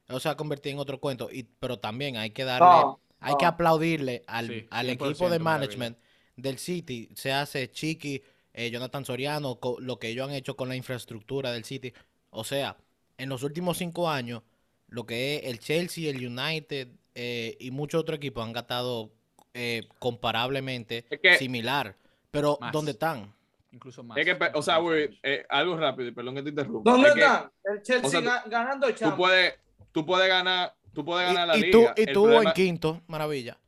eso 0.08 0.20
se 0.20 0.28
va 0.28 0.32
a 0.32 0.36
convertir 0.36 0.72
en 0.72 0.78
otro 0.78 1.00
cuento. 1.00 1.28
Y, 1.30 1.42
pero 1.42 1.78
también 1.78 2.16
hay 2.16 2.30
que 2.30 2.44
darle, 2.44 2.66
No, 2.66 3.00
hay 3.20 3.34
que 3.36 3.44
aplaudirle 3.46 4.22
al, 4.26 4.46
Sí, 4.48 4.66
al 4.70 4.86
100% 4.86 5.10
equipo 5.10 5.28
de 5.30 5.38
management 5.38 5.98
del 6.36 6.58
City, 6.58 7.10
se 7.14 7.32
hace 7.32 7.70
Chiqui, 7.70 8.22
eh, 8.52 8.70
Jonathan 8.70 9.04
Soriano, 9.04 9.58
lo 9.78 9.98
que 9.98 10.08
ellos 10.08 10.28
han 10.28 10.34
hecho 10.34 10.56
con 10.56 10.68
la 10.68 10.76
infraestructura 10.76 11.52
del 11.52 11.64
City. 11.64 11.92
O 12.30 12.44
sea, 12.44 12.76
en 13.18 13.28
los 13.28 13.42
últimos 13.42 13.78
cinco 13.78 14.08
años, 14.08 14.42
lo 14.88 15.06
que 15.06 15.36
es 15.36 15.44
el 15.44 15.58
Chelsea, 15.58 16.10
el 16.10 16.24
United 16.26 16.88
eh, 17.16 17.56
y 17.58 17.70
muchos 17.70 18.00
otros 18.00 18.16
equipos 18.18 18.44
han 18.44 18.52
gastado 18.52 19.12
eh, 19.54 19.88
comparablemente 19.98 21.04
Es 21.10 21.20
que- 21.20 21.38
similar. 21.38 21.96
Pero, 22.30 22.58
Más. 22.60 22.72
¿dónde 22.72 22.90
están? 22.92 23.32
Incluso 23.74 24.04
más. 24.04 24.16
Es 24.16 24.24
que, 24.24 24.36
pe- 24.36 24.52
o 24.54 24.62
sea, 24.62 24.78
güey, 24.78 25.18
eh, 25.22 25.44
algo 25.48 25.76
rápido, 25.76 26.08
y 26.08 26.12
perdón 26.12 26.36
que 26.36 26.42
te 26.42 26.50
interrumpa. 26.50 26.90
¿Dónde 26.90 27.08
Es 27.08 27.14
que 27.14 27.20
están? 27.20 27.50
El 27.64 27.82
Chelsea 27.82 28.06
o 28.06 28.10
sea, 28.10 28.20
tú- 28.20 28.26
ga- 28.26 28.50
ganando 28.50 28.86
el 28.86 28.92
Tú 28.94 28.98
Champions. 29.00 29.18
puedes, 29.18 29.54
tú 29.92 30.06
puedes 30.06 30.28
ganar, 30.28 30.74
tú 30.92 31.04
puedes 31.04 31.26
ganar 31.26 31.48
la 31.48 31.56
Y, 31.56 31.60
y 31.60 31.62
liga. 31.64 31.72
tú, 31.94 32.00
y 32.00 32.04
El 32.08 32.14
tú 32.14 32.22
problema- 32.22 32.50
en 32.50 32.54
quinto, 32.54 33.02
maravilla. 33.08 33.58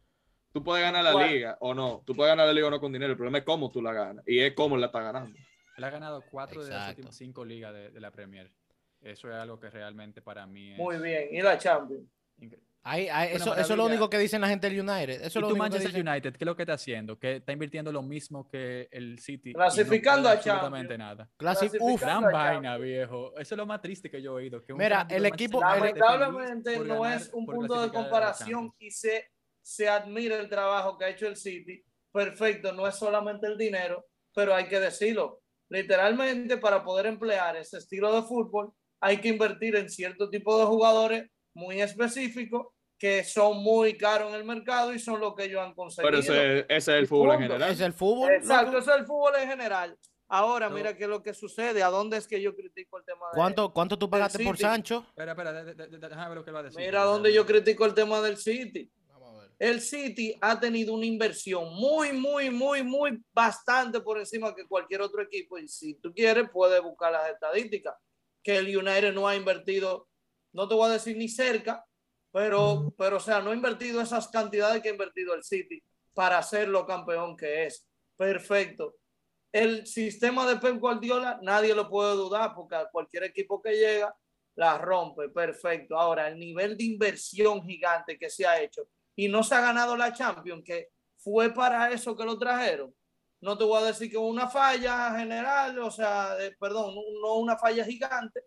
Tú 0.53 0.63
puedes 0.63 0.83
ganar 0.85 1.05
la 1.05 1.13
¿Cuál? 1.13 1.29
liga 1.31 1.57
o 1.61 1.75
no. 1.75 2.03
Tú 2.07 2.15
puedes 2.15 2.31
ganar 2.31 2.47
la 2.47 2.53
liga 2.53 2.69
o 2.69 2.71
no 2.71 2.81
con 2.81 2.91
dinero. 2.93 3.11
El 3.11 3.17
problema 3.19 3.39
es 3.39 3.45
cómo 3.45 3.71
tú 3.71 3.83
la 3.83 3.93
ganas. 3.93 4.25
Y 4.27 4.39
es 4.39 4.55
cómo 4.55 4.77
la 4.79 4.87
estás 4.87 5.03
ganando. 5.03 5.37
Él 5.77 5.85
ha 5.85 5.91
ganado 5.91 6.23
cuatro 6.31 6.65
de 6.65 6.71
las 6.71 6.89
últimas 6.91 7.15
cinco 7.17 7.45
ligas 7.45 7.75
de, 7.75 7.91
de 7.91 8.01
la 8.01 8.11
Premier. 8.11 8.51
Eso 9.03 9.29
es 9.29 9.35
algo 9.35 9.61
que 9.61 9.69
realmente 9.69 10.23
para 10.23 10.47
mí 10.47 10.73
es 10.73 10.79
Muy 10.79 10.97
bien. 10.99 11.29
Y 11.33 11.43
la 11.43 11.59
Champions. 11.59 12.05
increíble. 12.39 12.66
Ahí- 12.89 13.09
ahí- 13.09 13.29
Una 13.35 13.37
eso, 13.37 13.57
eso 13.57 13.73
es 13.73 13.77
lo 13.77 13.85
único 13.87 14.09
que 14.09 14.17
dicen 14.19 14.41
la 14.41 14.49
gente 14.49 14.71
del 14.71 14.81
United. 14.89 15.23
Eso 15.23 15.25
¿Y 15.25 15.27
es 15.27 15.35
lo 15.35 15.41
tú 15.41 15.47
único 15.49 15.55
que 15.55 15.59
Manchester 15.59 15.91
dicen. 15.93 16.09
United 16.09 16.33
qué 16.37 16.45
es 16.45 16.47
lo 16.47 16.55
que 16.57 16.63
está 16.63 16.75
haciendo? 16.75 17.19
Que 17.19 17.37
está 17.37 17.53
invirtiendo 17.53 17.91
lo 17.91 18.03
mismo 18.03 18.49
que 18.49 18.89
el 18.93 19.19
City. 19.19 19.53
no 19.53 19.59
Clasificando 19.59 20.23
puede 20.29 20.35
a 20.35 20.41
Champions. 20.41 20.57
absolutamente 20.57 20.99
nada. 20.99 21.29
Uf, 21.81 22.01
Gran 22.01 22.25
a 22.25 22.31
vaina, 22.31 22.53
Champions. 22.53 22.81
viejo. 22.83 23.33
Eso 23.39 23.55
es 23.55 23.59
lo 23.59 23.67
más 23.67 23.83
triste 23.83 24.09
que 24.11 24.23
yo 24.23 24.33
he 24.39 24.43
oído. 24.45 24.65
que 24.65 24.73
un 24.73 24.79
Mira, 24.79 25.07
el 25.11 25.23
de 25.25 25.29
equipo- 25.29 25.61
Lamentablemente 25.61 26.79
no 26.79 27.01
ganar- 27.03 27.21
es 27.21 27.31
un 27.33 27.45
punto 27.47 27.81
de 27.83 27.91
comparación 27.91 28.69
Champions. 28.71 28.75
y 28.79 28.91
se, 28.91 29.31
se 29.61 29.89
admira 29.89 30.37
el 30.39 30.49
trabajo 30.49 30.97
que 30.97 31.05
ha 31.07 31.09
hecho 31.09 31.27
el 31.27 31.37
City. 31.37 31.83
Perfecto, 32.13 32.73
no 32.73 32.87
es 32.87 32.95
solamente 32.95 33.47
el 33.47 33.59
dinero, 33.59 34.07
pero 34.35 34.55
hay 34.55 34.69
que 34.69 34.79
decirlo. 34.81 35.41
Literalmente, 35.69 36.57
para 36.59 36.83
poder 36.85 37.07
emplear 37.07 37.57
ese 37.57 37.79
estilo 37.79 38.15
de 38.15 38.23
fútbol, 38.27 38.73
hay 39.01 39.19
que 39.19 39.29
invertir 39.29 39.77
en 39.77 39.91
cierto 39.91 40.31
tipo 40.31 40.59
de 40.59 40.65
jugadores 40.67 41.29
muy 41.55 41.81
específicos 41.81 42.69
que 42.99 43.25
son 43.25 43.59
muy 43.63 43.97
caros 43.97 44.31
en 44.31 44.37
el 44.37 44.45
mercado 44.45 44.93
y 44.95 44.99
son 44.99 45.21
lo 45.21 45.35
que 45.35 45.45
ellos 45.45 45.61
han 45.61 45.75
conseguido. 45.75 46.09
Pero 46.11 46.19
ese, 46.21 46.61
ese 46.61 46.77
es 46.77 46.89
el 46.89 47.07
fútbol 47.07 47.33
en 47.35 47.41
general. 47.43 47.71
Es 47.71 47.81
el 47.81 47.93
fútbol. 47.93 48.33
Exacto, 48.33 48.79
eso 48.79 48.93
es 48.95 49.01
el 49.01 49.07
fútbol 49.07 49.35
en 49.41 49.49
general. 49.49 49.99
Ahora, 50.29 50.69
No. 50.69 50.75
mira 50.75 50.97
qué 50.97 51.05
es 51.05 51.09
lo 51.11 51.23
que 51.23 51.35
sucede. 51.35 51.83
¿A 51.83 51.89
dónde 51.89 52.17
es 52.17 52.27
que 52.27 52.41
yo 52.43 52.55
critico 52.57 52.99
el 52.99 53.05
tema 53.05 53.27
de 53.31 53.37
¿Cuánto, 53.37 53.73
¿Cuánto 53.73 53.99
tú 53.99 54.11
pagaste 54.11 54.43
por. 54.43 54.57
Sancho? 54.59 55.05
Espera, 55.09 55.33
espera, 55.33 55.53
de- 55.53 55.75
de- 55.75 55.87
de- 55.87 55.99
déjame 55.99 56.29
ver 56.29 56.39
lo 56.39 56.45
que 56.45 56.51
él 56.51 56.57
va 56.57 56.61
a 56.61 56.63
decir. 56.65 56.81
Mira 56.81 57.03
dónde 57.05 57.33
yo 57.33 57.47
critico 57.47 57.85
el 57.85 57.95
tema 57.95 58.21
del 58.21 58.37
City. 58.37 58.91
Vamos 59.09 59.37
a 59.39 59.43
ver. 59.43 59.51
el 59.59 59.81
City 59.81 60.37
ha 60.41 60.59
tenido 60.59 60.95
una 60.95 61.07
inversión 61.07 61.73
muy, 61.75 62.13
muy, 62.13 62.51
muy, 62.51 62.83
muy 62.83 63.23
bastante 63.33 64.01
por 64.01 64.19
encima 64.19 64.53
que 64.55 64.67
cualquier 64.67 65.01
otro 65.03 65.23
equipo. 65.23 65.59
Y 65.59 65.69
si 65.69 65.95
tú 65.95 66.13
quieres, 66.13 66.49
puedes 66.53 66.83
buscar 66.83 67.13
las 67.13 67.31
estadísticas. 67.31 67.95
Que 68.43 68.57
el 68.57 68.77
United 68.77 69.13
no 69.13 69.29
ha 69.29 69.37
invertido, 69.37 70.09
no 70.53 70.67
te 70.67 70.75
voy 70.75 70.89
a 70.91 70.95
decir 70.95 71.17
ni 71.17 71.29
cerca, 71.29 71.85
pero, 72.37 72.93
pero 72.99 73.17
o 73.17 73.21
sea, 73.21 73.41
no 73.41 73.51
ha 73.51 73.55
invertido 73.55 73.99
esas 73.99 74.29
cantidades 74.29 74.83
que 74.83 74.91
ha 74.91 74.93
invertido 74.93 75.33
el 75.33 75.43
City 75.43 75.83
para 76.13 76.43
ser 76.43 76.69
lo 76.69 76.85
campeón 76.85 77.35
que 77.35 77.65
es. 77.65 77.89
Perfecto. 78.15 78.97
El 79.51 79.87
sistema 79.87 80.47
de 80.47 80.57
Pep 80.57 80.79
Guardiola, 80.79 81.39
nadie 81.41 81.75
lo 81.75 81.89
puede 81.89 82.15
dudar 82.15 82.53
porque 82.55 82.77
cualquier 82.93 83.25
equipo 83.25 83.63
que 83.63 83.73
llega 83.73 84.15
la 84.55 84.77
rompe. 84.77 85.31
Perfecto. 85.31 85.99
Ahora, 85.99 86.29
el 86.29 86.39
nivel 86.39 86.77
de 86.77 86.85
inversión 86.85 87.63
gigante 87.63 88.19
que 88.19 88.29
se 88.29 88.47
ha 88.47 88.61
hecho 88.61 88.87
y 89.15 89.29
no 89.29 89.43
se 89.43 89.55
ha 89.55 89.63
ganado 89.63 89.97
la 89.97 90.13
Champions, 90.13 90.63
que 90.63 90.91
fue 91.17 91.55
para 91.55 91.91
eso 91.91 92.15
que 92.15 92.27
lo 92.27 92.39
trajeron. 92.39 92.95
No 93.41 93.57
te 93.57 93.65
voy 93.65 93.83
a 93.83 93.87
decir 93.87 94.11
que 94.11 94.19
una 94.19 94.47
falla 94.47 95.17
general, 95.17 95.79
o 95.79 95.91
sea, 95.91 96.37
perdón, 96.61 96.97
no 97.23 97.37
una 97.37 97.57
falla 97.57 97.83
gigante, 97.83 98.43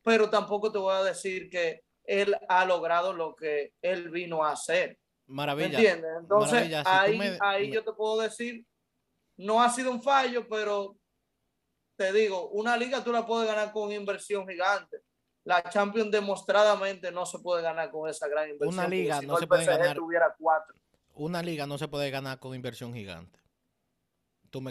pero 0.00 0.30
tampoco 0.30 0.70
te 0.70 0.78
voy 0.78 0.94
a 0.94 1.02
decir 1.02 1.50
que 1.50 1.82
él 2.04 2.36
ha 2.48 2.64
logrado 2.64 3.12
lo 3.12 3.34
que 3.34 3.72
él 3.82 4.10
vino 4.10 4.44
a 4.44 4.52
hacer. 4.52 4.98
Maravilla. 5.26 5.78
¿Entiendes? 5.78 6.10
Entonces, 6.20 6.72
ahí, 6.84 7.20
ahí 7.40 7.70
yo 7.70 7.84
te 7.84 7.92
puedo 7.92 8.20
decir, 8.20 8.64
no 9.36 9.62
ha 9.62 9.70
sido 9.70 9.90
un 9.90 10.02
fallo, 10.02 10.46
pero 10.48 10.96
te 11.96 12.12
digo, 12.12 12.48
una 12.50 12.76
liga 12.76 13.02
tú 13.02 13.12
la 13.12 13.26
puedes 13.26 13.48
ganar 13.48 13.72
con 13.72 13.92
inversión 13.92 14.46
gigante 14.48 15.02
la 15.44 15.62
Champions 15.62 16.10
demostradamente 16.10 17.10
no 17.10 17.26
se 17.26 17.38
puede 17.38 17.62
ganar 17.62 17.90
con 17.90 18.08
esa 18.08 18.28
gran 18.28 18.50
inversión. 18.50 18.78
Una 18.78 18.88
liga 18.88 19.20
no 19.22 19.36
se 19.36 19.46
puede 19.46 19.64
ganar. 19.64 19.96
Una 21.14 21.42
liga 21.42 21.66
no 21.66 21.78
se 21.78 21.88
puede 21.88 22.10
ganar 22.10 22.38
con 22.38 22.54
inversión 22.54 22.94
gigante. 22.94 23.38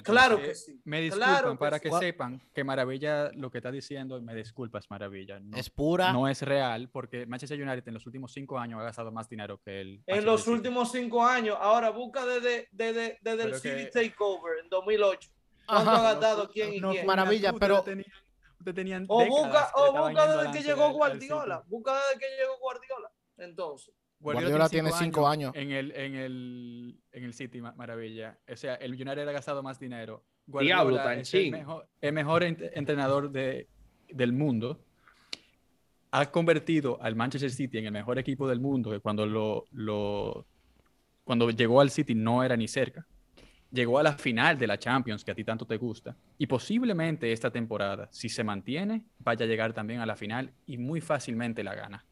Claro 0.03 0.39
que 0.39 0.55
sí. 0.55 0.79
Me 0.83 1.01
disculpan 1.01 1.57
para 1.57 1.79
que 1.79 1.91
sepan 1.91 2.41
que 2.53 2.63
Maravilla, 2.63 3.31
lo 3.33 3.49
que 3.49 3.57
está 3.57 3.71
diciendo, 3.71 4.21
me 4.21 4.35
disculpas, 4.35 4.89
Maravilla. 4.89 5.39
No, 5.39 5.57
es 5.57 5.69
pura. 5.69 6.13
No 6.13 6.27
es 6.27 6.41
real, 6.41 6.89
porque 6.89 7.25
Manchester 7.25 7.61
United 7.61 7.87
en 7.87 7.93
los 7.93 8.05
últimos 8.05 8.31
cinco 8.31 8.59
años 8.59 8.79
ha 8.79 8.83
gastado 8.83 9.11
más 9.11 9.27
dinero 9.27 9.59
que 9.59 9.81
él. 9.81 10.03
En 10.05 10.25
los 10.25 10.47
últimos 10.47 10.91
cinco 10.91 11.25
años. 11.25 11.57
Ahora 11.59 11.89
busca 11.89 12.25
desde, 12.25 12.67
desde, 12.71 13.17
desde 13.21 13.43
el 13.43 13.55
City 13.55 13.89
Takeover 13.91 14.59
en 14.63 14.69
2008. 14.69 15.29
¿Cuánto 15.65 15.91
ha 15.91 16.01
gastado 16.01 16.49
quién 16.49 16.73
y 16.73 16.81
quién? 16.81 17.05
Maravilla, 17.05 17.53
pero 17.53 17.83
tenían 17.83 19.05
o 19.07 19.25
busca, 19.25 19.71
o 19.75 19.91
busca 19.91 20.37
desde 20.37 20.51
que 20.51 20.63
llegó 20.63 20.91
Guardiola. 20.91 21.63
Busca 21.67 21.93
desde 21.95 22.19
que 22.19 22.25
llegó 22.37 22.59
Guardiola. 22.59 23.11
Entonces. 23.37 23.93
Guardiola, 24.21 24.69
tiene 24.69 24.91
cinco 24.91 25.27
años, 25.27 25.51
En 25.55 25.71
el, 25.71 25.91
en, 25.91 26.15
el, 26.15 26.99
en 27.11 27.23
el 27.23 27.33
City, 27.33 27.59
maravilla. 27.61 28.37
O 28.51 28.55
sea, 28.55 28.75
el 28.75 28.93
United 28.93 29.27
ha 29.27 29.31
gastado 29.31 29.63
más 29.63 29.79
dinero. 29.79 30.23
Guardiola 30.45 31.15
es 31.15 31.33
el 31.33 31.51
mejor, 31.51 31.89
el 31.99 32.13
mejor 32.13 32.43
entrenador 32.43 33.31
de, 33.31 33.67
del 34.09 34.33
mundo. 34.33 34.79
Ha 36.11 36.29
convertido 36.29 37.01
al 37.01 37.15
Manchester 37.15 37.51
City 37.51 37.79
en 37.79 37.85
el 37.85 37.91
mejor 37.91 38.19
equipo 38.19 38.47
del 38.47 38.59
mundo, 38.59 38.91
que 38.91 38.99
cuando, 38.99 39.25
lo, 39.25 39.65
lo, 39.71 40.45
cuando 41.23 41.49
llegó 41.49 41.81
al 41.81 41.89
City 41.89 42.13
no 42.13 42.43
era 42.43 42.55
ni 42.55 42.67
cerca 42.67 43.07
llegó 43.71 43.97
a 43.97 44.03
la 44.03 44.13
final 44.13 44.57
de 44.57 44.67
la 44.67 44.77
Champions, 44.77 45.23
que 45.23 45.31
a 45.31 45.35
ti 45.35 45.43
tanto 45.43 45.65
te 45.65 45.77
gusta, 45.77 46.15
y 46.37 46.45
posiblemente 46.45 47.31
esta 47.31 47.49
temporada, 47.49 48.09
si 48.11 48.29
se 48.29 48.43
mantiene, 48.43 49.05
vaya 49.19 49.45
a 49.45 49.47
llegar 49.47 49.73
también 49.73 50.01
a 50.01 50.05
la 50.05 50.15
final 50.15 50.53
y 50.65 50.77
muy 50.77 51.01
fácilmente 51.01 51.63
la 51.63 51.73
gana. 51.73 52.05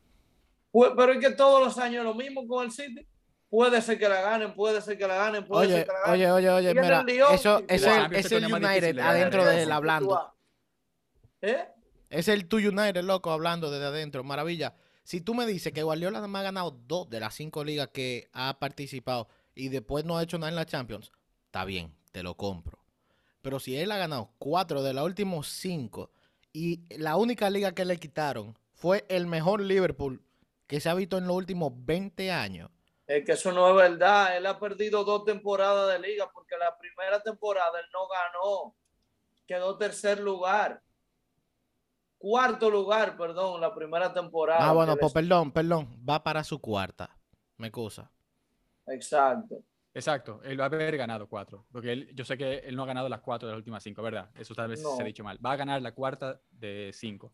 Pues, 0.72 0.92
pero 0.96 1.14
es 1.14 1.20
que 1.20 1.32
todos 1.32 1.64
los 1.64 1.78
años 1.78 2.04
lo 2.04 2.14
mismo 2.14 2.48
con 2.48 2.66
el 2.66 2.72
City. 2.72 3.08
Puede 3.50 3.82
ser 3.82 3.98
que 3.98 4.08
la 4.08 4.22
ganen, 4.22 4.54
puede 4.54 4.80
ser 4.80 4.96
que 4.98 5.08
la 5.08 5.16
ganen, 5.16 5.46
puede 5.46 5.66
oye, 5.66 5.76
ser 5.78 5.86
que 5.88 5.92
la 5.92 6.00
ganen. 6.02 6.14
Oye, 6.14 6.32
oye, 6.32 6.50
oye, 6.52 6.74
mira, 6.76 7.06
eso 7.34 7.64
es 7.68 7.84
el, 7.84 8.14
es 8.14 8.32
el 8.32 8.46
United 8.46 9.00
adentro 9.00 9.44
de 9.44 9.64
él 9.64 9.72
hablando. 9.72 10.36
¿Eh? 11.42 11.66
Es 12.12 12.28
el 12.28 12.48
tu 12.48 12.58
United, 12.58 13.02
loco, 13.02 13.32
hablando 13.32 13.72
desde 13.72 13.86
adentro. 13.86 14.24
Maravilla. 14.24 14.76
Si 15.04 15.22
tú 15.22 15.34
me 15.34 15.48
dices 15.48 15.74
que 15.74 15.82
Guardiola 15.82 16.28
me 16.28 16.38
ha 16.38 16.44
ganado 16.44 16.78
dos 16.86 17.10
de 17.10 17.20
las 17.20 17.34
cinco 17.34 17.64
ligas 17.64 17.88
que 17.88 18.30
ha 18.34 18.60
participado 18.60 19.28
y 19.56 19.70
después 19.70 20.06
no 20.06 20.18
ha 20.18 20.24
hecho 20.24 20.38
nada 20.38 20.50
en 20.50 20.56
la 20.56 20.68
Champions, 20.68 21.12
está 21.46 21.66
bien, 21.66 21.96
te 22.12 22.22
lo 22.22 22.36
compro. 22.36 22.78
Pero 23.42 23.60
si 23.60 23.76
él 23.76 23.92
ha 23.92 23.98
ganado 23.98 24.34
cuatro 24.38 24.84
de 24.84 24.94
los 24.94 25.04
últimos 25.04 25.48
cinco 25.48 26.12
y 26.54 26.82
la 26.98 27.16
única 27.16 27.50
liga 27.50 27.72
que 27.72 27.86
le 27.86 27.98
quitaron 27.98 28.56
fue 28.74 29.06
el 29.10 29.26
mejor 29.26 29.62
Liverpool 29.62 30.22
que 30.70 30.80
se 30.80 30.88
ha 30.88 30.94
visto 30.94 31.18
en 31.18 31.26
los 31.26 31.36
últimos 31.36 31.74
20 31.74 32.32
años. 32.32 32.70
Es 33.08 33.26
que 33.26 33.32
eso 33.32 33.52
no 33.52 33.68
es 33.70 33.76
verdad. 33.76 34.38
Él 34.38 34.46
ha 34.46 34.60
perdido 34.60 35.04
dos 35.04 35.26
temporadas 35.26 35.92
de 35.92 36.08
liga 36.08 36.30
porque 36.32 36.56
la 36.60 36.78
primera 36.78 37.20
temporada 37.24 37.80
él 37.80 37.88
no 37.92 38.08
ganó. 38.08 38.76
Quedó 39.48 39.76
tercer 39.80 40.20
lugar. 40.20 40.80
Cuarto 42.20 42.70
lugar, 42.70 43.18
perdón, 43.18 43.60
la 43.60 43.74
primera 43.74 44.14
temporada. 44.14 44.70
Ah, 44.70 44.74
bueno, 44.74 44.96
pues 44.96 45.12
perdón, 45.12 45.52
perdón. 45.52 45.90
Va 46.08 46.24
para 46.24 46.44
su 46.44 46.62
cuarta. 46.62 47.18
Me 47.58 47.68
excusa. 47.68 48.12
Exacto. 48.86 49.64
Exacto, 49.92 50.40
él 50.44 50.60
va 50.60 50.66
a 50.66 50.68
haber 50.68 50.96
ganado 50.96 51.28
cuatro, 51.28 51.66
porque 51.72 51.92
él, 51.92 52.12
yo 52.14 52.24
sé 52.24 52.38
que 52.38 52.60
él 52.60 52.76
no 52.76 52.84
ha 52.84 52.86
ganado 52.86 53.10
las 53.10 53.22
cuatro 53.22 53.48
de 53.48 53.54
las 53.54 53.58
últimas 53.58 53.82
cinco, 53.82 54.04
¿verdad? 54.04 54.30
Eso 54.36 54.54
tal 54.54 54.70
vez 54.70 54.84
se 54.84 55.02
ha 55.02 55.06
dicho 55.06 55.24
mal. 55.24 55.44
Va 55.44 55.54
a 55.54 55.56
ganar 55.56 55.82
la 55.82 55.96
cuarta 55.96 56.40
de 56.52 56.92
cinco 56.94 57.34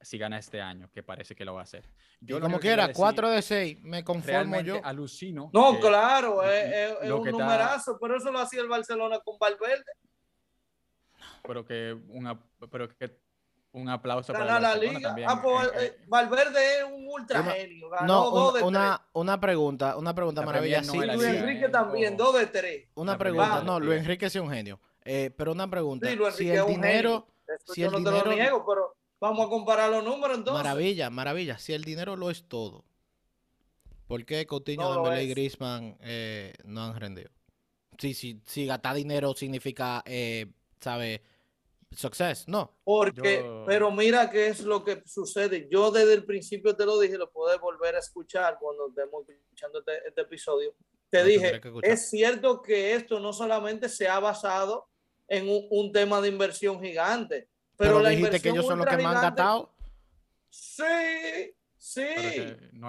si 0.00 0.18
gana 0.18 0.38
este 0.38 0.60
año, 0.60 0.90
que 0.92 1.02
parece 1.02 1.34
que 1.34 1.44
lo 1.44 1.54
va 1.54 1.60
a 1.60 1.64
hacer. 1.64 1.88
Yo 2.20 2.40
como 2.40 2.58
quiera, 2.58 2.92
cuatro 2.92 3.30
de 3.30 3.42
seis, 3.42 3.78
me 3.82 4.04
conformo 4.04 4.60
yo. 4.60 4.80
Alucino. 4.84 5.50
No, 5.52 5.78
claro, 5.80 6.42
es, 6.42 7.10
un 7.10 7.30
numerazo, 7.30 7.98
pero 8.00 8.16
eso 8.16 8.30
lo 8.30 8.38
hacía 8.38 8.60
el 8.60 8.68
Barcelona 8.68 9.20
con 9.20 9.38
Valverde. 9.38 9.92
Pero 11.42 11.64
que, 11.64 11.96
una, 12.08 12.38
pero 12.70 12.88
que 12.88 13.18
un 13.72 13.88
aplauso 13.88 14.32
para 14.32 14.60
la 14.60 14.74
liga. 14.76 15.00
También. 15.00 15.28
Ah, 15.28 15.40
pues, 15.42 15.70
eh, 15.76 15.98
Valverde 16.06 16.78
es 16.78 16.84
un 16.84 17.08
ultra 17.08 17.42
genio. 17.42 17.90
no, 18.06 18.52
una, 18.62 19.06
una, 19.12 19.40
pregunta, 19.40 19.96
una 19.96 20.14
pregunta 20.14 20.42
maravillosa. 20.42 20.94
Luis 20.94 21.24
Enrique 21.24 21.68
también, 21.68 22.16
dos 22.16 22.38
de 22.38 22.46
tres. 22.46 22.88
Una 22.94 23.18
pregunta, 23.18 23.62
no, 23.62 23.80
Luis 23.80 24.00
Enrique 24.00 24.26
es 24.26 24.36
un 24.36 24.50
genio. 24.50 24.80
Eh, 25.04 25.30
pero 25.36 25.52
una 25.52 25.68
pregunta, 25.68 26.08
si 26.32 26.48
el 26.48 26.66
dinero, 26.66 27.26
si 27.66 27.82
el 27.82 27.90
dinero, 27.90 28.22
te 28.22 28.28
lo 28.28 28.34
niego, 28.34 28.64
pero 28.66 28.96
vamos 29.24 29.46
a 29.46 29.48
comparar 29.48 29.90
los 29.90 30.04
números 30.04 30.38
entonces. 30.38 30.62
Maravilla, 30.62 31.10
maravilla. 31.10 31.58
Si 31.58 31.72
el 31.72 31.82
dinero 31.82 32.16
lo 32.16 32.30
es 32.30 32.44
todo, 32.46 32.84
¿por 34.06 34.24
qué 34.24 34.46
Coutinho, 34.46 34.94
no 34.94 35.20
y 35.20 35.28
Griezmann 35.28 35.96
eh, 36.00 36.52
no 36.64 36.84
han 36.84 37.00
rendido? 37.00 37.30
Si, 37.98 38.12
si, 38.12 38.42
si 38.46 38.66
gastar 38.66 38.96
dinero 38.96 39.34
significa, 39.34 40.02
eh, 40.06 40.46
¿sabe? 40.80 41.22
Success, 41.90 42.48
no. 42.48 42.76
Porque, 42.82 43.48
pero 43.66 43.90
mira 43.92 44.28
qué 44.28 44.48
es 44.48 44.62
lo 44.62 44.84
que 44.84 45.02
sucede. 45.06 45.68
Yo 45.70 45.92
desde 45.92 46.12
el 46.12 46.24
principio 46.24 46.74
te 46.74 46.84
lo 46.84 46.98
dije, 46.98 47.16
lo 47.16 47.30
puedes 47.30 47.60
volver 47.60 47.94
a 47.94 48.00
escuchar 48.00 48.58
cuando 48.60 48.88
estemos 48.88 49.28
escuchando 49.28 49.78
este, 49.78 50.08
este 50.08 50.20
episodio. 50.22 50.74
Te 51.08 51.24
dije, 51.24 51.60
es 51.82 52.10
cierto 52.10 52.60
que 52.60 52.94
esto 52.94 53.20
no 53.20 53.32
solamente 53.32 53.88
se 53.88 54.08
ha 54.08 54.18
basado 54.18 54.88
en 55.28 55.46
un, 55.70 55.92
tema 55.92 56.20
de 56.20 56.28
inversión 56.28 56.82
gigante, 56.82 57.48
pero, 57.76 58.00
la 58.00 58.10
dijiste 58.10 58.40
que 58.40 58.50
ellos 58.50 58.66
son 58.66 58.78
los 58.78 58.86
que 58.86 58.96
más 58.98 59.16
han 59.16 59.22
gastado. 59.22 59.70
Sí, 60.50 61.54
sí. 61.76 62.06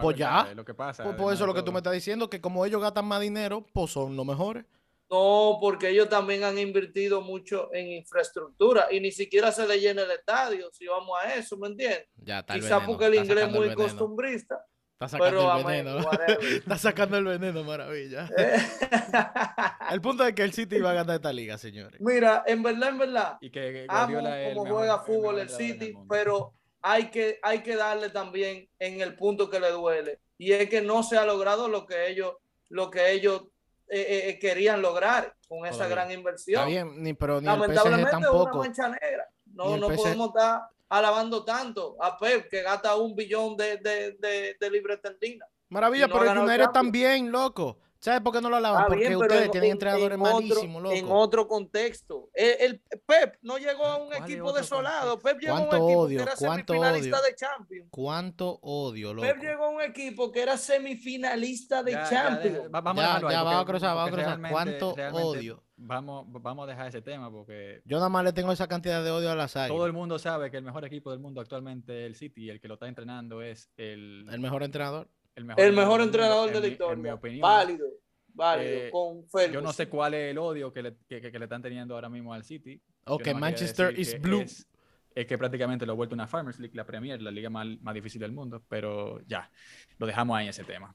pues 0.02 0.18
ya. 0.18 0.54
Lo 0.56 0.64
que 0.66 0.74
pasa, 0.74 1.04
pues, 1.04 1.16
pues 1.16 1.36
eso 1.36 1.44
es 1.44 1.48
lo 1.48 1.54
que 1.54 1.64
tú 1.64 1.72
me 1.72 1.80
estás 1.80 1.94
diciendo, 1.94 2.30
que 2.30 2.42
como 2.42 2.66
ellos 2.66 2.82
gastan 2.82 3.06
más 3.06 3.22
dinero, 3.22 3.66
pues 3.74 3.92
son 3.92 4.16
los 4.16 4.26
mejores. 4.26 4.66
No, 5.10 5.60
porque 5.62 5.90
ellos 5.90 6.10
también 6.10 6.44
han 6.44 6.58
invertido 6.58 7.22
mucho 7.22 7.72
en 7.74 7.92
infraestructura 7.92 8.88
y 8.92 9.00
ni 9.00 9.12
siquiera 9.12 9.52
se 9.52 9.68
le 9.68 9.80
llena 9.80 10.02
el 10.02 10.12
estadio, 10.12 10.72
si 10.72 10.88
vamos 10.88 11.16
a 11.22 11.36
eso, 11.36 11.58
¿me 11.58 11.68
entiendes? 11.68 12.08
Ya, 12.24 12.44
Quizá 12.44 12.84
porque 12.84 13.06
el 13.06 13.16
inglés 13.16 13.46
es 13.46 13.52
muy 13.52 13.74
costumbrista. 13.76 14.66
Está 14.96 15.10
sacando 15.10 15.52
el 15.58 15.64
veneno. 15.66 15.98
está 16.42 16.78
sacando 16.78 17.18
el 17.18 17.26
veneno, 17.26 17.64
maravilla. 17.66 18.30
el 19.92 20.02
punto 20.02 20.26
es 20.26 20.34
que 20.34 20.44
el 20.44 20.54
City 20.54 20.80
va 20.80 20.92
a 20.92 20.94
ganar 20.94 21.18
esta 21.18 21.34
liga, 21.34 21.58
señores. 21.58 22.00
Mira, 22.00 22.46
en 22.48 22.64
verdad, 22.64 22.90
en 22.90 22.98
verdad, 23.00 23.38
y 23.42 23.50
que 23.50 23.86
amo 23.90 24.22
cómo 24.54 24.76
juega 24.78 25.00
fútbol 25.00 25.40
el, 25.40 25.50
City, 25.50 25.94
pero 26.08 26.54
hay 26.82 27.12
que, 27.12 27.40
hay 27.44 27.62
que 27.62 27.76
darle 27.76 28.10
también 28.10 28.70
en 28.80 29.02
el 29.02 29.18
punto 29.18 29.50
que 29.50 29.60
le 29.60 29.72
duele. 29.72 30.20
Y 30.38 30.54
es 30.54 30.70
que 30.70 30.82
no 30.82 31.04
se 31.04 31.18
ha 31.18 31.26
logrado 31.26 31.68
lo 31.68 31.86
que 31.86 32.08
ellos, 32.08 32.36
lo 32.70 32.90
que 32.90 33.12
ellos 33.12 33.42
eh, 33.90 34.00
eh, 34.00 34.30
eh, 34.30 34.40
querían 34.40 34.82
lograr 34.82 35.36
con 35.50 35.66
esa 35.66 35.90
gran 35.90 36.10
inversión. 36.10 36.62
Está 36.62 36.70
bien, 36.70 37.04
ni, 37.04 37.14
pero 37.14 37.42
ni 37.42 37.48
Lamentablemente 37.48 38.12
el 38.12 38.16
PSG 38.16 38.22
tampoco. 38.22 38.60
una 38.60 38.68
mancha 38.68 38.88
negra. 38.88 39.30
No, 39.54 39.76
no 39.76 39.90
podemos 39.90 40.28
estar 40.30 40.62
alabando 40.98 41.44
tanto 41.44 41.98
a 42.02 42.18
Pep 42.18 42.50
que 42.50 42.62
gasta 42.62 42.96
un 42.96 43.16
billón 43.16 43.56
de, 43.58 43.78
de, 43.78 44.12
de, 44.20 44.58
de 44.60 45.40
Maravilla, 45.70 46.08
pero 46.08 46.32
el 46.32 46.38
United 46.38 46.70
también, 46.72 47.32
loco. 47.32 47.80
¿Sabes 48.06 48.22
por 48.22 48.34
qué 48.34 48.40
no 48.42 48.50
lo 48.52 48.58
alaban? 48.58 48.86
Porque 48.88 49.08
bien, 49.08 49.16
ustedes 49.16 49.46
en- 49.46 49.52
tienen 49.52 49.68
en- 49.68 49.72
entrenadores 49.74 50.14
en 50.16 50.20
malísimos, 50.22 50.84
loco. 50.84 50.96
En 50.96 51.06
otro 51.10 51.48
contexto. 51.48 52.30
El, 52.36 52.80
el 52.92 53.00
Pep 53.04 53.38
no 53.42 53.58
llegó 53.58 53.84
a 53.84 53.96
un 53.98 54.08
¿Cuál 54.10 54.24
es 54.24 54.30
equipo 54.30 54.54
desolado. 54.54 55.20
contexto? 55.20 55.28
Pep 55.30 55.42
llegó 55.42 55.56
a 55.56 55.60
un 55.60 55.66
¿Cuánto 55.68 55.86
equipo 55.88 56.00
odio? 56.02 56.18
que 56.18 56.24
era 56.24 56.34
¿Cuánto 56.38 56.74
semifinalista 56.74 57.18
odio? 57.20 57.26
de 57.28 57.36
Champions. 57.36 57.88
¿Cuánto 57.90 58.60
odio, 58.62 59.14
loco? 59.16 59.28
Pep 59.28 59.42
llegó 59.42 59.64
a 59.66 59.70
un 59.70 59.82
equipo 59.82 60.32
que 60.32 60.42
era 60.44 60.56
semifinalista 60.58 61.82
de 61.84 61.92
Ya, 61.94 62.10
Champions. 62.10 62.60
va- 62.74 62.82
vamos 62.82 63.04
a 63.04 63.08
Ya, 63.08 63.08
dejarlo 63.08 63.28
ahí, 63.28 63.34
ya, 63.34 63.40
porque- 63.40 63.54
vamos 63.56 63.62
a 63.62 63.66
cruzar, 63.66 63.96
vamos 63.96 64.08
a 64.08 64.16
cruzar. 64.16 64.52
¿Cuánto 64.52 64.90
odio? 65.12 65.64
Vamos, 65.78 66.26
vamos 66.30 66.64
a 66.68 66.72
dejar 66.72 66.88
ese 66.88 67.02
tema 67.02 67.30
porque 67.30 67.82
Yo 67.86 67.98
nada 67.98 68.08
más 68.10 68.24
le 68.24 68.32
tengo 68.34 68.52
esa 68.52 68.68
cantidad 68.68 69.04
de 69.04 69.12
odio 69.12 69.30
a 69.32 69.36
las 69.36 69.56
águilas. 69.58 69.76
todo 69.76 69.86
el 69.86 69.94
mundo 69.94 70.18
sabe 70.20 70.50
que 70.50 70.56
el 70.58 70.64
mejor 70.64 70.86
equipo 70.86 71.12
del 71.12 71.20
mundo 71.20 71.42
actualmente 71.42 72.04
es 72.04 72.08
el 72.08 72.16
City 72.16 72.44
y 72.46 72.50
el 72.50 72.62
que 72.62 72.68
lo 72.70 72.76
está 72.76 72.88
entrenando 72.88 73.42
es 73.42 73.70
el, 73.76 74.26
El 74.32 74.40
mejor 74.40 74.64
entrenador. 74.64 75.10
El 75.36 75.44
el 75.44 75.46
mejor 75.46 75.66
del 75.68 75.74
mundo, 75.88 76.04
entrenador 76.04 76.48
en 76.50 76.54
de 76.54 76.60
la 76.62 76.68
historia. 76.68 76.94
En 76.94 77.02
mi 77.02 77.10
opinión. 77.10 77.42
válido, 77.42 77.88
válido. 78.34 78.72
Eh, 78.86 78.90
con 78.92 79.22
Yo 79.52 79.62
no 79.62 79.72
sé 79.72 79.78
Ferguson. 79.86 79.88
cuál 79.90 80.14
es 80.14 80.32
el 80.32 80.38
odio 80.38 80.72
que 80.74 80.82
le, 80.84 80.96
que, 81.08 81.22
que- 81.22 81.32
que 81.32 81.40
le 81.40 81.46
están 81.46 81.62
teniendo 81.62 81.96
ahora 81.96 82.10
mismo 82.10 82.34
al 82.34 82.44
City. 82.44 82.82
Ok, 83.06 83.24
quería 83.24 83.40
Manchester 83.40 84.00
is 84.00 84.14
que 84.14 84.20
blue. 84.20 84.42
Es, 84.42 84.68
es 85.14 85.26
que 85.28 85.38
prácticamente 85.38 85.86
lo 85.86 85.94
ha 85.94 85.96
vuelto 85.96 86.14
una 86.16 86.28
Farmers 86.28 86.60
League, 86.60 86.76
la 86.76 86.86
Premier, 86.86 87.22
la 87.22 87.32
liga 87.32 87.50
más, 87.50 87.66
más 87.82 87.94
difícil 87.94 88.20
del 88.20 88.32
mundo, 88.34 88.64
pero 88.68 89.22
ya, 89.28 89.50
lo 89.98 90.06
dejamos 90.08 90.38
ahí 90.38 90.48
ese 90.50 90.64
tema. 90.64 90.94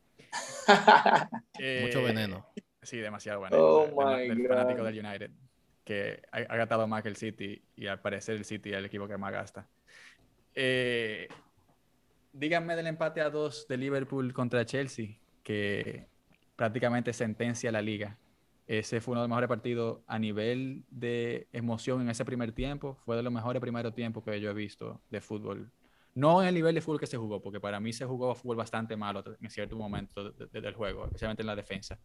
Mucho 1.82 2.00
Eh, 2.00 2.02
veneno. 2.04 2.46
Sí, 2.82 2.98
demasiado 2.98 3.40
veneno. 3.42 3.62
Oh 3.62 3.86
del 4.16 4.46
fanático 4.48 4.80
God. 4.82 4.86
del 4.90 5.04
United, 5.06 5.30
que 5.84 6.22
ha, 6.32 6.38
ha 6.38 6.56
gastado 6.56 6.86
más 6.86 7.02
que 7.02 7.08
el 7.08 7.16
City 7.16 7.62
y 7.76 7.86
al 7.86 8.00
parecer 8.00 8.36
el 8.36 8.44
City 8.44 8.70
es 8.70 8.76
el 8.76 8.84
equipo 8.86 9.06
que 9.08 9.16
más 9.18 9.32
gasta. 9.32 9.68
Eh, 10.54 11.28
díganme 12.32 12.76
del 12.76 12.86
empate 12.86 13.20
a 13.20 13.30
dos 13.30 13.66
de 13.68 13.76
Liverpool 13.76 14.32
contra 14.32 14.64
Chelsea, 14.64 15.16
que 15.42 16.06
prácticamente 16.56 17.12
sentencia 17.12 17.72
la 17.72 17.82
liga. 17.82 18.18
Ese 18.66 19.00
fue 19.00 19.12
uno 19.12 19.22
de 19.22 19.24
los 19.24 19.30
mejores 19.30 19.48
partidos 19.48 20.00
a 20.06 20.18
nivel 20.18 20.84
de 20.90 21.48
emoción 21.52 22.00
en 22.02 22.10
ese 22.10 22.24
primer 22.24 22.52
tiempo. 22.52 22.96
Fue 23.04 23.16
de 23.16 23.22
los 23.22 23.32
mejores 23.32 23.60
primeros 23.60 23.94
tiempos 23.94 24.22
que 24.22 24.40
yo 24.40 24.50
he 24.50 24.54
visto 24.54 25.00
de 25.10 25.20
fútbol. 25.20 25.70
No 26.14 26.40
en 26.42 26.48
el 26.48 26.54
nivel 26.54 26.74
de 26.74 26.80
fútbol 26.80 27.00
que 27.00 27.06
se 27.06 27.16
jugó, 27.16 27.40
porque 27.40 27.60
para 27.60 27.80
mí 27.80 27.92
se 27.92 28.04
jugó 28.04 28.34
fútbol 28.34 28.56
bastante 28.56 28.96
malo 28.96 29.24
en 29.40 29.50
cierto 29.50 29.76
momento 29.76 30.30
de- 30.32 30.46
de- 30.46 30.60
del 30.60 30.74
juego, 30.74 31.06
especialmente 31.06 31.42
en 31.42 31.46
la 31.48 31.56
defensa. 31.56 31.98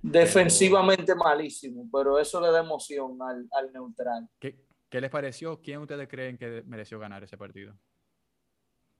Defensivamente 0.00 1.14
malísimo, 1.14 1.88
pero 1.92 2.18
eso 2.18 2.40
le 2.40 2.52
da 2.52 2.60
emoción 2.60 3.16
al, 3.22 3.48
al 3.52 3.72
neutral. 3.72 4.28
¿Qué, 4.38 4.56
qué 4.88 5.00
les 5.00 5.10
pareció? 5.10 5.60
¿Quién 5.60 5.80
ustedes 5.80 6.06
creen 6.08 6.36
que 6.38 6.62
mereció 6.66 6.98
ganar 6.98 7.22
ese 7.24 7.36
partido? 7.38 7.74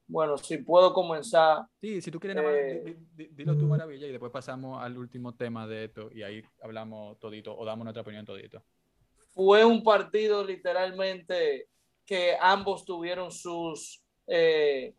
Bueno, 0.07 0.37
si 0.37 0.59
puedo 0.59 0.93
comenzar, 0.93 1.65
Sí, 1.81 2.03
si 2.03 2.11
tú 2.11 2.21
quieres, 2.21 2.37
nada 2.37 2.49
más, 2.49 2.57
Eh, 2.59 2.83
di- 2.85 3.25
di- 3.25 3.31
dilo 3.35 3.57
tu 3.57 3.67
maravilla 3.67 4.07
y 4.07 4.11
después 4.11 4.31
pasamos 4.33 4.83
al 4.83 4.97
último 4.99 5.35
tema 5.35 5.67
de 5.67 5.85
esto 5.85 6.11
y 6.13 6.23
ahí 6.23 6.43
hablamos 6.61 7.19
todito 7.19 7.57
o 7.57 7.65
damos 7.65 7.85
nuestra 7.85 8.03
opinión 8.03 8.25
todito. 8.27 8.63
fue 9.35 9.65
un 9.65 9.83
partido 9.83 10.45
literalmente 10.45 11.69
que 12.05 12.37
ambos 12.39 12.85
tuvieron 12.85 13.31
sus, 13.33 14.03
eh, 14.27 14.95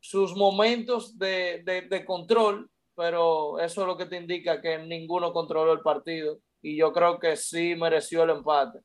sus 0.00 0.34
momentos 0.34 1.18
de, 1.18 1.62
de- 1.64 1.82
de 1.82 2.04
control, 2.06 2.70
pero 2.94 3.58
eso 3.58 3.82
es 3.82 3.86
lo 3.86 3.96
que 3.96 4.06
te 4.06 4.16
indica 4.16 4.60
que 4.62 4.78
ninguno 4.78 5.32
controló 5.34 5.72
el 5.74 5.80
partido 5.80 6.38
y 6.62 6.76
yo 6.78 6.92
creo 6.92 7.18
que 7.18 7.36
sí 7.36 7.74
mereció 7.76 8.22
el 8.22 8.30
empate. 8.30 8.80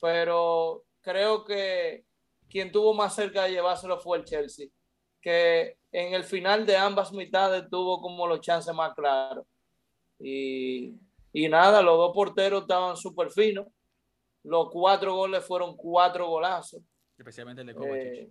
Pero 0.00 0.84
creo 1.02 1.44
que 1.44 2.04
quien 2.50 2.70
tuvo 2.72 2.92
más 2.92 3.14
cerca 3.14 3.44
de 3.44 3.52
llevárselo 3.52 3.98
fue 4.00 4.18
el 4.18 4.24
Chelsea, 4.24 4.66
que 5.20 5.78
en 5.92 6.14
el 6.14 6.24
final 6.24 6.66
de 6.66 6.76
ambas 6.76 7.12
mitades 7.12 7.64
tuvo 7.70 8.00
como 8.00 8.26
los 8.26 8.40
chances 8.40 8.74
más 8.74 8.94
claros. 8.94 9.46
Y, 10.18 10.94
y 11.32 11.48
nada, 11.48 11.80
los 11.82 11.96
dos 11.96 12.12
porteros 12.14 12.62
estaban 12.62 12.96
súper 12.96 13.30
finos. 13.30 13.66
Los 14.42 14.70
cuatro 14.70 15.14
goles 15.14 15.44
fueron 15.44 15.76
cuatro 15.76 16.28
golazos. 16.28 16.82
Especialmente 17.16 17.60
el 17.62 17.68
de 17.68 17.74
Kovacic. 17.74 18.06
Eh, 18.06 18.30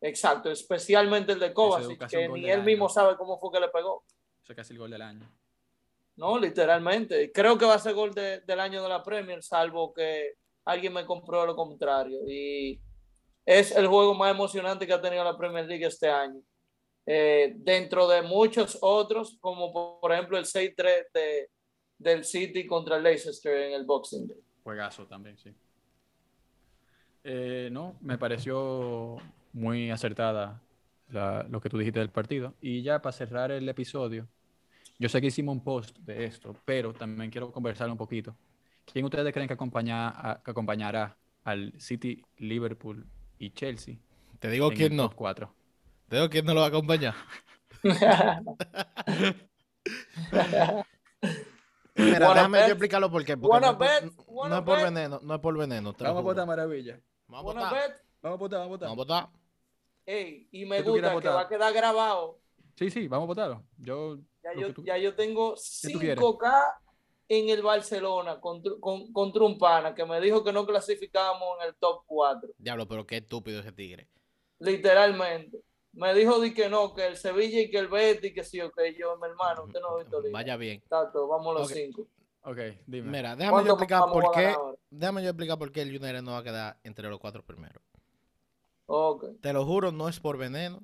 exacto, 0.00 0.50
especialmente 0.50 1.32
el 1.32 1.40
de 1.40 1.52
Kovacic, 1.52 2.06
que 2.08 2.28
ni 2.28 2.48
él 2.50 2.62
mismo 2.62 2.88
sabe 2.88 3.16
cómo 3.16 3.38
fue 3.38 3.50
que 3.52 3.60
le 3.60 3.68
pegó. 3.68 4.04
Eso 4.42 4.52
es 4.52 4.56
casi 4.56 4.72
el 4.72 4.78
gol 4.78 4.90
del 4.90 5.02
año. 5.02 5.28
No, 6.16 6.38
literalmente. 6.38 7.32
Creo 7.32 7.58
que 7.58 7.64
va 7.64 7.74
a 7.74 7.78
ser 7.78 7.94
gol 7.94 8.14
de- 8.14 8.40
del 8.42 8.60
año 8.60 8.82
de 8.82 8.88
la 8.88 9.02
Premier, 9.02 9.42
salvo 9.42 9.92
que 9.92 10.34
alguien 10.64 10.92
me 10.92 11.04
compró 11.04 11.44
lo 11.44 11.56
contrario. 11.56 12.20
Y 12.28 12.80
es 13.44 13.72
el 13.72 13.86
juego 13.86 14.14
más 14.14 14.34
emocionante 14.34 14.86
que 14.86 14.92
ha 14.92 15.00
tenido 15.00 15.22
la 15.24 15.36
Premier 15.36 15.66
League 15.66 15.84
este 15.84 16.08
año. 16.08 16.40
Eh, 17.06 17.54
dentro 17.56 18.08
de 18.08 18.22
muchos 18.22 18.78
otros, 18.80 19.36
como 19.40 20.00
por, 20.00 20.12
ejemplo 20.12 20.38
el 20.38 20.46
6-3 20.46 21.06
de, 21.12 21.50
del 21.98 22.24
City 22.24 22.66
contra 22.66 22.98
Leicester 22.98 23.54
en 23.54 23.72
el 23.74 23.84
Boxing 23.84 24.26
Day. 24.26 24.38
Juegazo 24.62 25.06
también, 25.06 25.36
sí. 25.36 25.52
Eh, 27.22 27.68
no, 27.70 27.96
me 28.00 28.16
pareció 28.16 29.16
muy 29.52 29.90
acertada 29.90 30.60
lo 31.48 31.60
que 31.60 31.68
tú 31.68 31.78
dijiste 31.78 32.00
del 32.00 32.10
partido. 32.10 32.54
Y 32.60 32.82
ya 32.82 33.02
para 33.02 33.12
cerrar 33.12 33.50
el 33.50 33.68
episodio, 33.68 34.26
yo 34.98 35.08
sé 35.08 35.20
que 35.20 35.26
hicimos 35.26 35.54
un 35.54 35.62
post 35.62 35.98
de 35.98 36.24
esto, 36.24 36.56
pero 36.64 36.94
también 36.94 37.30
quiero 37.30 37.52
conversar 37.52 37.90
un 37.90 37.98
poquito. 37.98 38.34
¿Quién 38.90 39.04
ustedes 39.04 39.32
creen 39.32 39.48
que 39.48 39.54
acompañará 39.54 41.16
al 41.44 41.72
City, 41.78 42.22
Liverpool 42.38 43.06
y 43.38 43.50
Chelsea 43.50 43.96
Te 44.38 44.48
digo 44.50 44.70
quién 44.70 44.96
no. 44.96 45.10
4? 45.10 45.54
Te 46.08 46.16
digo 46.16 46.30
quién 46.30 46.44
no 46.44 46.54
lo 46.54 46.60
va 46.60 46.66
a 46.66 46.68
acompañar. 46.68 47.14
Mira, 51.96 52.26
Wanna 52.28 52.34
déjame 52.34 52.58
yo 52.58 52.66
explicarlo 52.66 53.10
por 53.10 53.24
qué. 53.24 53.36
Porque 53.36 53.60
no, 53.60 53.70
es 53.70 53.76
por, 53.76 53.88
no 54.48 54.56
es 54.58 54.62
por 54.62 54.82
veneno, 54.82 55.20
no 55.22 55.34
es 55.34 55.40
por 55.40 55.56
veneno. 55.56 55.94
Vamos 55.98 56.18
a 56.18 56.22
votar 56.22 56.46
maravilla. 56.46 57.00
Vamos 57.28 57.56
a 57.56 57.60
votar. 57.60 58.00
Vamos 58.22 58.36
a 58.36 58.40
votar, 58.40 58.58
vamos 58.58 58.66
a 58.66 58.68
votar. 58.68 58.88
Vamos 58.88 58.92
a 58.92 58.96
votar. 58.96 59.28
Ey, 60.06 60.48
y 60.50 60.66
me 60.66 60.78
¿Qué 60.78 60.82
tú 60.82 60.92
quieres 60.92 61.12
gusta 61.12 61.28
que 61.28 61.34
va 61.34 61.40
a 61.42 61.48
quedar 61.48 61.72
grabado. 61.72 62.40
Sí, 62.76 62.90
sí, 62.90 63.06
vamos 63.08 63.24
a 63.24 63.28
votarlo. 63.28 63.64
Yo, 63.78 64.18
Ya 64.42 64.52
yo, 64.60 64.74
ya 64.82 64.98
yo 64.98 65.14
tengo 65.14 65.54
tú 65.54 65.98
quieres? 65.98 66.18
5K 66.18 66.74
en 67.28 67.48
el 67.48 67.62
Barcelona 67.62 68.40
contra, 68.40 68.72
con, 68.80 69.12
contra 69.12 69.44
un 69.44 69.58
pana 69.58 69.94
que 69.94 70.04
me 70.04 70.20
dijo 70.20 70.44
que 70.44 70.52
no 70.52 70.66
clasificábamos 70.66 71.58
en 71.60 71.68
el 71.68 71.74
top 71.76 72.02
4. 72.06 72.50
Diablo, 72.58 72.86
pero 72.86 73.06
qué 73.06 73.16
estúpido 73.18 73.60
ese 73.60 73.72
tigre. 73.72 74.08
Literalmente. 74.58 75.58
Me 75.92 76.12
dijo 76.12 76.40
di 76.40 76.52
que 76.52 76.68
no, 76.68 76.92
que 76.92 77.06
el 77.06 77.16
Sevilla 77.16 77.60
y 77.60 77.70
que 77.70 77.78
el 77.78 77.88
Betis, 77.88 78.34
que 78.34 78.42
sí, 78.42 78.60
o 78.60 78.70
que 78.72 78.94
yo, 78.94 79.16
mi 79.18 79.28
hermano, 79.28 79.64
usted 79.64 79.80
no 79.80 79.90
ha 79.90 79.98
visto. 79.98 80.20
Vaya 80.32 80.56
bien. 80.56 80.78
Exacto, 80.82 81.28
vamos 81.28 81.54
los 81.54 81.68
Ok. 81.70 81.72
5. 81.76 82.06
ok, 82.42 82.58
dime. 82.86 83.10
Mira, 83.10 83.36
déjame 83.36 83.64
yo 83.64 83.76
¿Cuánto 83.76 83.84
explicar 83.84 84.02
por 84.12 84.30
qué. 84.32 84.54
Déjame 84.90 85.22
yo 85.22 85.28
explicar 85.30 85.58
por 85.58 85.70
qué 85.70 85.82
el 85.82 85.90
United 85.90 86.22
no 86.22 86.32
va 86.32 86.38
a 86.38 86.42
quedar 86.44 86.78
entre 86.82 87.08
los 87.08 87.20
cuatro 87.20 87.44
primeros. 87.44 87.80
Ok. 88.86 89.40
Te 89.40 89.52
lo 89.52 89.64
juro, 89.64 89.92
no 89.92 90.08
es 90.08 90.18
por 90.18 90.36
veneno. 90.36 90.82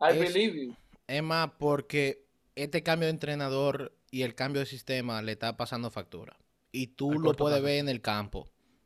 I 0.00 0.10
Es- 0.10 0.18
believe 0.18 0.66
you. 0.66 0.76
Es 1.06 1.22
más 1.22 1.50
porque 1.58 2.26
este 2.54 2.82
cambio 2.82 3.06
de 3.06 3.10
entrenador 3.12 3.92
y 4.12 4.22
el 4.22 4.36
cambio 4.36 4.60
de 4.60 4.66
sistema 4.66 5.22
le 5.22 5.32
está 5.32 5.56
pasando 5.56 5.90
factura. 5.90 6.36
Y 6.70 6.88
tú 6.88 7.12
lo 7.12 7.34
puedes 7.34 7.58
plazo. 7.58 7.64
ver 7.64 7.78
en 7.78 7.88
el 7.88 8.02
campo. 8.02 8.40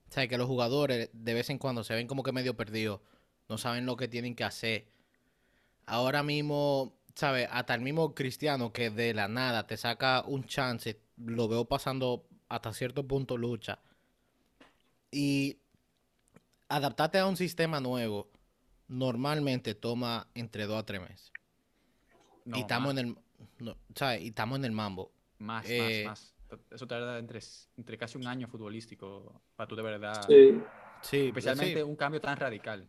O 0.08 0.12
sea, 0.12 0.26
que 0.28 0.38
los 0.38 0.46
jugadores 0.46 1.10
de 1.12 1.34
vez 1.34 1.50
en 1.50 1.58
cuando 1.58 1.84
se 1.84 1.94
ven 1.94 2.06
como 2.06 2.22
que 2.22 2.32
medio 2.32 2.56
perdidos. 2.56 3.00
No 3.48 3.58
saben 3.58 3.86
lo 3.86 3.96
que 3.96 4.08
tienen 4.08 4.36
que 4.36 4.44
hacer. 4.44 4.86
Ahora 5.84 6.22
mismo, 6.22 6.94
¿sabes? 7.14 7.48
Hasta 7.50 7.74
el 7.74 7.80
mismo 7.80 8.14
Cristiano 8.14 8.72
que 8.72 8.90
de 8.90 9.14
la 9.14 9.26
nada 9.26 9.66
te 9.66 9.76
saca 9.76 10.22
un 10.26 10.44
chance. 10.44 11.00
Lo 11.16 11.48
veo 11.48 11.64
pasando 11.64 12.26
hasta 12.48 12.72
cierto 12.72 13.06
punto 13.06 13.36
lucha. 13.36 13.80
Y 15.10 15.58
adaptarte 16.68 17.18
a 17.18 17.26
un 17.26 17.36
sistema 17.36 17.80
nuevo 17.80 18.30
normalmente 18.88 19.74
toma 19.74 20.28
entre 20.34 20.66
dos 20.66 20.78
a 20.78 20.86
tres 20.86 21.00
meses 21.00 21.32
No, 22.44 22.56
y 22.56 22.60
estamos 22.60 22.92
en 22.92 22.98
el 22.98 23.16
no, 23.58 23.76
¿sabes? 23.94 24.22
y 24.22 24.28
estamos 24.28 24.58
en 24.58 24.64
el 24.64 24.72
mambo. 24.72 25.10
Más, 25.38 25.66
eh, 25.68 26.04
más, 26.06 26.34
más. 26.50 26.60
Eso 26.70 26.86
tarda 26.86 27.18
entre, 27.18 27.40
entre 27.76 27.98
casi 27.98 28.18
un 28.18 28.26
año 28.26 28.46
futbolístico 28.48 29.42
para 29.56 29.66
tú 29.68 29.76
de 29.76 29.82
verdad. 29.82 30.24
Sí. 30.28 30.60
Sí, 31.02 31.26
Especialmente 31.28 31.76
sí. 31.76 31.82
un 31.82 31.96
cambio 31.96 32.20
tan 32.20 32.36
radical. 32.36 32.88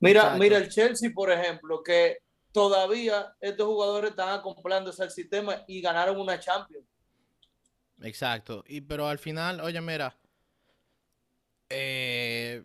Mira, 0.00 0.20
Exacto. 0.20 0.38
mira 0.42 0.56
el 0.58 0.68
Chelsea, 0.68 1.10
por 1.14 1.30
ejemplo, 1.30 1.82
que 1.82 2.18
todavía 2.52 3.34
estos 3.40 3.66
jugadores 3.66 4.10
están 4.10 4.28
acoplándose 4.38 5.02
al 5.02 5.10
sistema 5.10 5.64
y 5.66 5.80
ganaron 5.80 6.20
una 6.20 6.38
Champions. 6.38 6.86
Exacto. 8.02 8.62
Y 8.68 8.82
pero 8.82 9.08
al 9.08 9.18
final, 9.18 9.60
oye, 9.60 9.80
mira, 9.80 10.16
eh, 11.70 12.62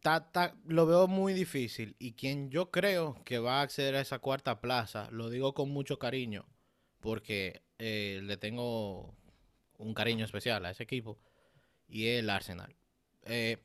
ta- 0.00 0.30
ta- 0.30 0.54
lo 0.66 0.86
veo 0.86 1.06
muy 1.08 1.32
difícil. 1.32 1.96
Y 1.98 2.12
quien 2.12 2.50
yo 2.50 2.70
creo 2.70 3.16
que 3.24 3.38
va 3.38 3.60
a 3.60 3.62
acceder 3.62 3.96
a 3.96 4.00
esa 4.00 4.18
cuarta 4.18 4.60
plaza, 4.60 5.08
lo 5.10 5.30
digo 5.30 5.54
con 5.54 5.70
mucho 5.70 5.98
cariño, 5.98 6.46
porque 7.00 7.62
eh, 7.86 8.22
le 8.22 8.38
tengo 8.38 9.14
un 9.76 9.92
cariño 9.92 10.24
especial 10.24 10.64
a 10.64 10.70
ese 10.70 10.84
equipo, 10.84 11.18
y 11.86 12.06
es 12.06 12.20
el 12.20 12.30
Arsenal. 12.30 12.74
Eh, 13.26 13.58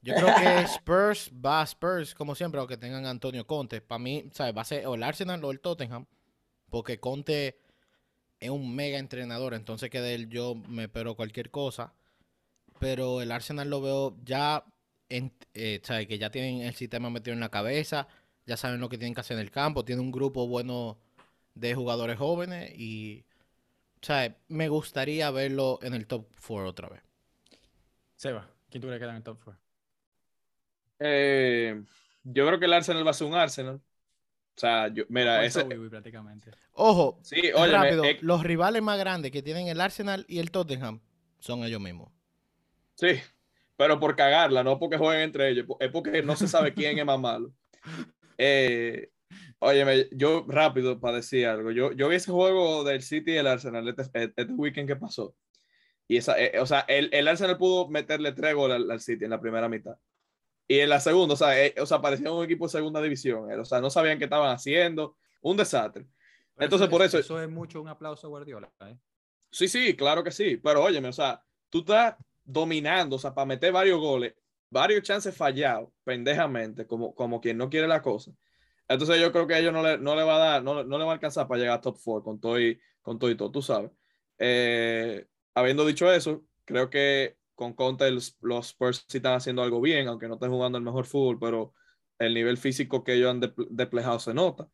yo 0.00 0.14
creo 0.14 0.34
que 0.34 0.60
Spurs 0.80 1.30
va 1.30 1.60
a 1.60 1.64
Spurs, 1.64 2.14
como 2.14 2.34
siempre, 2.34 2.58
aunque 2.58 2.78
tengan 2.78 3.04
a 3.04 3.10
Antonio 3.10 3.46
Conte. 3.46 3.82
Para 3.82 3.98
mí, 3.98 4.30
¿sabes? 4.32 4.56
Va 4.56 4.62
a 4.62 4.64
ser 4.64 4.86
o 4.86 4.94
el 4.94 5.02
Arsenal 5.02 5.44
o 5.44 5.50
el 5.50 5.60
Tottenham, 5.60 6.06
porque 6.70 6.98
Conte 6.98 7.58
es 8.40 8.48
un 8.48 8.74
mega 8.74 8.98
entrenador, 8.98 9.52
entonces 9.52 9.90
que 9.90 10.00
de 10.00 10.14
él 10.14 10.30
yo 10.30 10.54
me 10.54 10.84
espero 10.84 11.14
cualquier 11.14 11.50
cosa. 11.50 11.92
Pero 12.80 13.20
el 13.20 13.30
Arsenal 13.30 13.68
lo 13.68 13.82
veo 13.82 14.16
ya, 14.24 14.64
en, 15.10 15.34
eh, 15.52 15.82
¿sabes? 15.82 16.06
que 16.06 16.16
ya 16.16 16.30
tienen 16.30 16.62
el 16.62 16.74
sistema 16.74 17.10
metido 17.10 17.34
en 17.34 17.40
la 17.40 17.50
cabeza, 17.50 18.08
ya 18.46 18.56
saben 18.56 18.80
lo 18.80 18.88
que 18.88 18.96
tienen 18.96 19.14
que 19.14 19.20
hacer 19.20 19.36
en 19.36 19.42
el 19.42 19.50
campo, 19.50 19.84
tiene 19.84 20.00
un 20.00 20.12
grupo 20.12 20.46
bueno 20.46 20.98
de 21.54 21.74
jugadores 21.74 22.16
jóvenes 22.16 22.72
y, 22.78 23.25
¿sabes? 24.06 24.34
me 24.46 24.68
gustaría 24.68 25.28
verlo 25.32 25.80
en 25.82 25.92
el 25.92 26.06
top 26.06 26.26
4 26.46 26.68
otra 26.68 26.88
vez. 26.88 27.02
Seba, 28.14 28.48
¿quién 28.70 28.80
tú 28.80 28.86
crees 28.86 29.00
que 29.00 29.04
queda 29.04 29.10
en 29.10 29.16
el 29.16 29.22
top 29.24 29.40
4? 29.42 29.60
Eh, 31.00 31.82
yo 32.22 32.46
creo 32.46 32.60
que 32.60 32.66
el 32.66 32.72
Arsenal 32.72 33.04
va 33.04 33.10
a 33.10 33.14
ser 33.14 33.26
un 33.26 33.34
Arsenal. 33.34 33.74
O 33.74 34.58
sea, 34.58 34.88
yo, 34.88 35.04
mira, 35.08 35.44
ese, 35.44 35.64
prácticamente. 35.64 36.52
Ojo, 36.72 37.18
sí, 37.22 37.50
oye, 37.52 37.72
rápido, 37.72 38.04
los 38.20 38.44
rivales 38.44 38.80
más 38.80 38.96
grandes 38.96 39.32
que 39.32 39.42
tienen 39.42 39.66
el 39.66 39.80
Arsenal 39.80 40.24
y 40.28 40.38
el 40.38 40.52
Tottenham 40.52 41.00
son 41.40 41.64
ellos 41.64 41.80
mismos. 41.80 42.12
Sí, 42.94 43.20
pero 43.76 43.98
por 43.98 44.14
cagarla, 44.14 44.62
no 44.62 44.78
porque 44.78 44.98
jueguen 44.98 45.24
entre 45.24 45.50
ellos, 45.50 45.66
es 45.80 45.90
porque 45.90 46.22
no 46.22 46.36
se 46.36 46.46
sabe 46.46 46.72
quién 46.72 46.98
es 46.98 47.04
más 47.04 47.18
malo. 47.18 47.52
Eh, 48.38 49.10
óyeme, 49.58 50.08
yo 50.12 50.44
rápido 50.48 51.00
para 51.00 51.16
decir 51.16 51.46
algo, 51.46 51.70
yo, 51.70 51.92
yo 51.92 52.08
vi 52.08 52.16
ese 52.16 52.30
juego 52.30 52.84
del 52.84 53.02
City 53.02 53.32
y 53.32 53.36
el 53.36 53.46
Arsenal 53.46 53.88
este, 53.88 54.32
este 54.36 54.52
weekend 54.52 54.88
que 54.88 54.96
pasó. 54.96 55.34
Y 56.08 56.18
esa, 56.18 56.40
eh, 56.40 56.60
o 56.60 56.66
sea, 56.66 56.80
el, 56.88 57.10
el, 57.12 57.26
Arsenal 57.26 57.58
pudo 57.58 57.88
meterle 57.88 58.32
tres 58.32 58.54
goles 58.54 58.76
al, 58.76 58.90
al, 58.90 59.00
City 59.00 59.24
en 59.24 59.30
la 59.30 59.40
primera 59.40 59.68
mitad. 59.68 59.96
Y 60.68 60.80
en 60.80 60.88
la 60.88 61.00
segunda, 61.00 61.34
o 61.34 61.36
sea, 61.36 61.64
eh, 61.64 61.74
o 61.80 61.86
sea, 61.86 62.00
parecía 62.00 62.30
un 62.32 62.44
equipo 62.44 62.66
de 62.66 62.72
segunda 62.72 63.00
división. 63.00 63.50
Eh, 63.50 63.56
o 63.56 63.64
sea, 63.64 63.80
no 63.80 63.90
sabían 63.90 64.18
qué 64.18 64.24
estaban 64.24 64.50
haciendo. 64.50 65.16
Un 65.40 65.56
desastre. 65.56 66.06
Pero 66.54 66.66
Entonces, 66.66 66.86
eso, 66.86 66.90
por 66.90 67.02
eso. 67.02 67.18
Eso 67.18 67.40
es 67.40 67.48
mucho 67.48 67.80
un 67.80 67.88
aplauso 67.88 68.26
a 68.26 68.30
Guardiola. 68.30 68.72
¿eh? 68.80 68.96
Sí, 69.50 69.68
sí, 69.68 69.94
claro 69.94 70.24
que 70.24 70.32
sí. 70.32 70.56
Pero 70.56 70.82
óyeme, 70.82 71.08
o 71.08 71.12
sea, 71.12 71.42
tú 71.70 71.80
estás 71.80 72.16
dominando, 72.44 73.16
o 73.16 73.18
sea, 73.18 73.34
para 73.34 73.46
meter 73.46 73.72
varios 73.72 74.00
goles, 74.00 74.34
varios 74.70 75.02
chances 75.02 75.36
fallados, 75.36 75.90
pendejamente, 76.04 76.86
como, 76.86 77.14
como 77.14 77.40
quien 77.40 77.58
no 77.58 77.68
quiere 77.70 77.86
la 77.86 78.02
cosa. 78.02 78.32
Entonces, 78.88 79.20
yo 79.20 79.32
creo 79.32 79.46
que 79.46 79.54
a 79.54 79.58
ellos 79.58 79.72
no 79.72 79.82
le, 79.82 79.98
no 79.98 80.14
le 80.14 80.22
va 80.22 80.36
a 80.36 80.38
dar, 80.38 80.62
no, 80.62 80.84
no 80.84 80.98
le 80.98 81.04
va 81.04 81.10
a 81.10 81.14
alcanzar 81.14 81.48
para 81.48 81.60
llegar 81.60 81.78
a 81.78 81.80
top 81.80 81.98
4 82.02 82.22
con 82.22 82.40
todo 82.40 82.60
y, 82.60 82.78
con 83.02 83.18
todo 83.18 83.30
y 83.30 83.36
todo, 83.36 83.50
tú 83.50 83.62
sabes. 83.62 83.90
Eh, 84.38 85.26
habiendo 85.54 85.86
dicho 85.86 86.10
eso, 86.12 86.44
creo 86.64 86.90
que 86.90 87.36
con 87.54 87.72
Conte 87.72 88.10
los, 88.10 88.36
los 88.42 88.68
Spurs 88.68 89.04
sí 89.08 89.18
están 89.18 89.34
haciendo 89.34 89.62
algo 89.62 89.80
bien, 89.80 90.08
aunque 90.08 90.28
no 90.28 90.34
estén 90.34 90.50
jugando 90.50 90.78
el 90.78 90.84
mejor 90.84 91.06
fútbol, 91.06 91.38
pero 91.40 91.74
el 92.18 92.34
nivel 92.34 92.56
físico 92.58 93.02
que 93.02 93.14
ellos 93.14 93.30
han 93.30 93.40
desplegado 93.70 94.18
se 94.18 94.34
nota. 94.34 94.68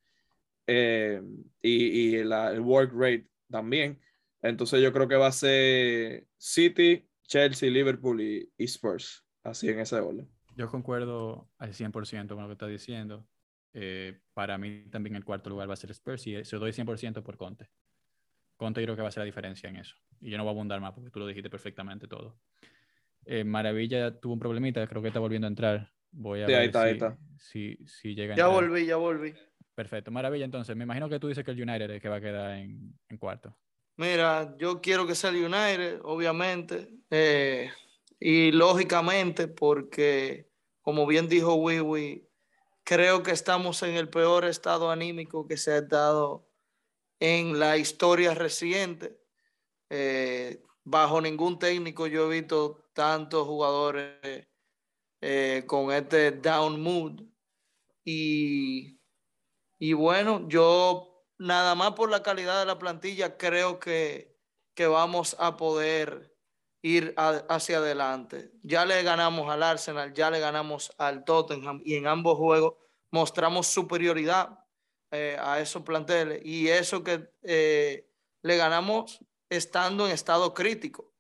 Eh, 0.66 1.22
y, 1.60 2.16
y 2.16 2.24
la, 2.24 2.50
el 2.52 2.60
work 2.60 2.92
rate 2.94 3.28
también. 3.50 4.00
Entonces 4.42 4.82
yo 4.82 4.92
creo 4.92 5.08
que 5.08 5.16
va 5.16 5.28
a 5.28 5.32
ser 5.32 6.26
City, 6.36 7.08
Chelsea, 7.22 7.70
Liverpool 7.70 8.20
y, 8.20 8.52
y 8.58 8.64
Spurs, 8.64 9.24
así 9.44 9.68
en 9.68 9.80
ese 9.80 9.96
orden. 9.96 10.28
Yo 10.56 10.68
concuerdo 10.68 11.48
al 11.58 11.72
100% 11.72 12.34
con 12.34 12.42
lo 12.42 12.48
que 12.48 12.52
está 12.52 12.66
diciendo. 12.66 13.26
Eh, 13.74 14.20
para 14.34 14.58
mí 14.58 14.84
también 14.90 15.16
el 15.16 15.24
cuarto 15.24 15.48
lugar 15.50 15.68
va 15.68 15.74
a 15.74 15.76
ser 15.76 15.90
Spurs 15.90 16.26
y 16.26 16.44
se 16.44 16.56
doy 16.56 16.72
100% 16.72 17.22
por 17.22 17.36
Conte. 17.36 17.70
Conte 18.56 18.82
creo 18.82 18.94
que 18.96 19.02
va 19.02 19.08
a 19.08 19.12
ser 19.12 19.22
la 19.22 19.26
diferencia 19.26 19.68
en 19.68 19.76
eso. 19.76 19.96
Y 20.20 20.30
yo 20.30 20.36
no 20.36 20.44
voy 20.44 20.50
a 20.50 20.52
abundar 20.54 20.80
más 20.80 20.92
porque 20.92 21.10
tú 21.10 21.18
lo 21.20 21.26
dijiste 21.26 21.50
perfectamente 21.50 22.06
todo. 22.06 22.38
Eh, 23.24 23.44
Maravilla 23.44 24.18
tuvo 24.20 24.34
un 24.34 24.38
problemita, 24.38 24.86
creo 24.86 25.00
que 25.02 25.08
está 25.08 25.20
volviendo 25.20 25.46
a 25.46 25.50
entrar. 25.50 25.90
Voy 26.10 26.42
a 26.42 26.46
sí, 26.46 26.52
ver 26.52 26.60
ahí 26.60 26.66
está, 26.66 26.82
si, 26.82 26.86
ahí 26.86 26.92
está. 26.92 27.18
Si, 27.38 27.78
si 27.86 28.14
llega 28.14 28.34
Ya 28.36 28.44
entrar. 28.44 28.50
volví, 28.50 28.86
ya 28.86 28.96
volví. 28.96 29.34
Perfecto, 29.74 30.10
Maravilla. 30.10 30.44
Entonces, 30.44 30.76
me 30.76 30.84
imagino 30.84 31.08
que 31.08 31.18
tú 31.18 31.28
dices 31.28 31.44
que 31.44 31.52
el 31.52 31.62
United 31.62 31.84
es 31.84 31.90
el 31.96 32.00
que 32.02 32.08
va 32.08 32.16
a 32.16 32.20
quedar 32.20 32.58
en, 32.58 32.94
en 33.08 33.16
cuarto. 33.16 33.56
Mira, 33.96 34.54
yo 34.58 34.80
quiero 34.80 35.06
que 35.06 35.14
sea 35.14 35.30
el 35.30 35.36
United, 35.36 36.00
obviamente, 36.02 36.88
eh, 37.10 37.70
y 38.18 38.50
lógicamente, 38.52 39.48
porque, 39.48 40.48
como 40.80 41.06
bien 41.06 41.28
dijo 41.28 41.54
Wiwi, 41.54 42.26
creo 42.84 43.22
que 43.22 43.30
estamos 43.30 43.82
en 43.82 43.94
el 43.94 44.08
peor 44.08 44.44
estado 44.44 44.90
anímico 44.90 45.46
que 45.46 45.56
se 45.56 45.72
ha 45.72 45.82
dado 45.82 46.48
en 47.20 47.58
la 47.58 47.76
historia 47.76 48.34
reciente. 48.34 49.20
Eh, 49.90 50.62
bajo 50.84 51.20
ningún 51.20 51.58
técnico 51.58 52.06
yo 52.06 52.26
he 52.26 52.40
visto 52.40 52.88
tantos 52.94 53.46
jugadores 53.46 54.48
eh, 55.20 55.64
con 55.66 55.92
este 55.92 56.32
down 56.32 56.80
mood. 56.80 57.22
Y, 58.04 58.98
y 59.78 59.92
bueno, 59.92 60.48
yo 60.48 61.24
nada 61.38 61.74
más 61.74 61.92
por 61.92 62.10
la 62.10 62.22
calidad 62.22 62.58
de 62.58 62.66
la 62.66 62.78
plantilla 62.78 63.36
creo 63.36 63.78
que, 63.78 64.36
que 64.74 64.86
vamos 64.86 65.36
a 65.38 65.56
poder 65.56 66.31
ir 66.82 67.14
a, 67.16 67.30
hacia 67.48 67.78
adelante. 67.78 68.52
Ya 68.62 68.84
le 68.84 69.02
ganamos 69.02 69.48
al 69.50 69.62
Arsenal, 69.62 70.12
ya 70.12 70.30
le 70.30 70.40
ganamos 70.40 70.92
al 70.98 71.24
Tottenham 71.24 71.80
y 71.84 71.94
en 71.94 72.06
ambos 72.06 72.36
juegos 72.36 72.74
mostramos 73.10 73.68
superioridad 73.68 74.58
eh, 75.10 75.36
a 75.40 75.60
esos 75.60 75.82
planteles 75.82 76.40
y 76.44 76.68
eso 76.68 77.02
que 77.04 77.30
eh, 77.42 78.10
le 78.42 78.56
ganamos 78.56 79.20
estando 79.48 80.06
en 80.06 80.12
estado 80.12 80.52
crítico. 80.52 81.12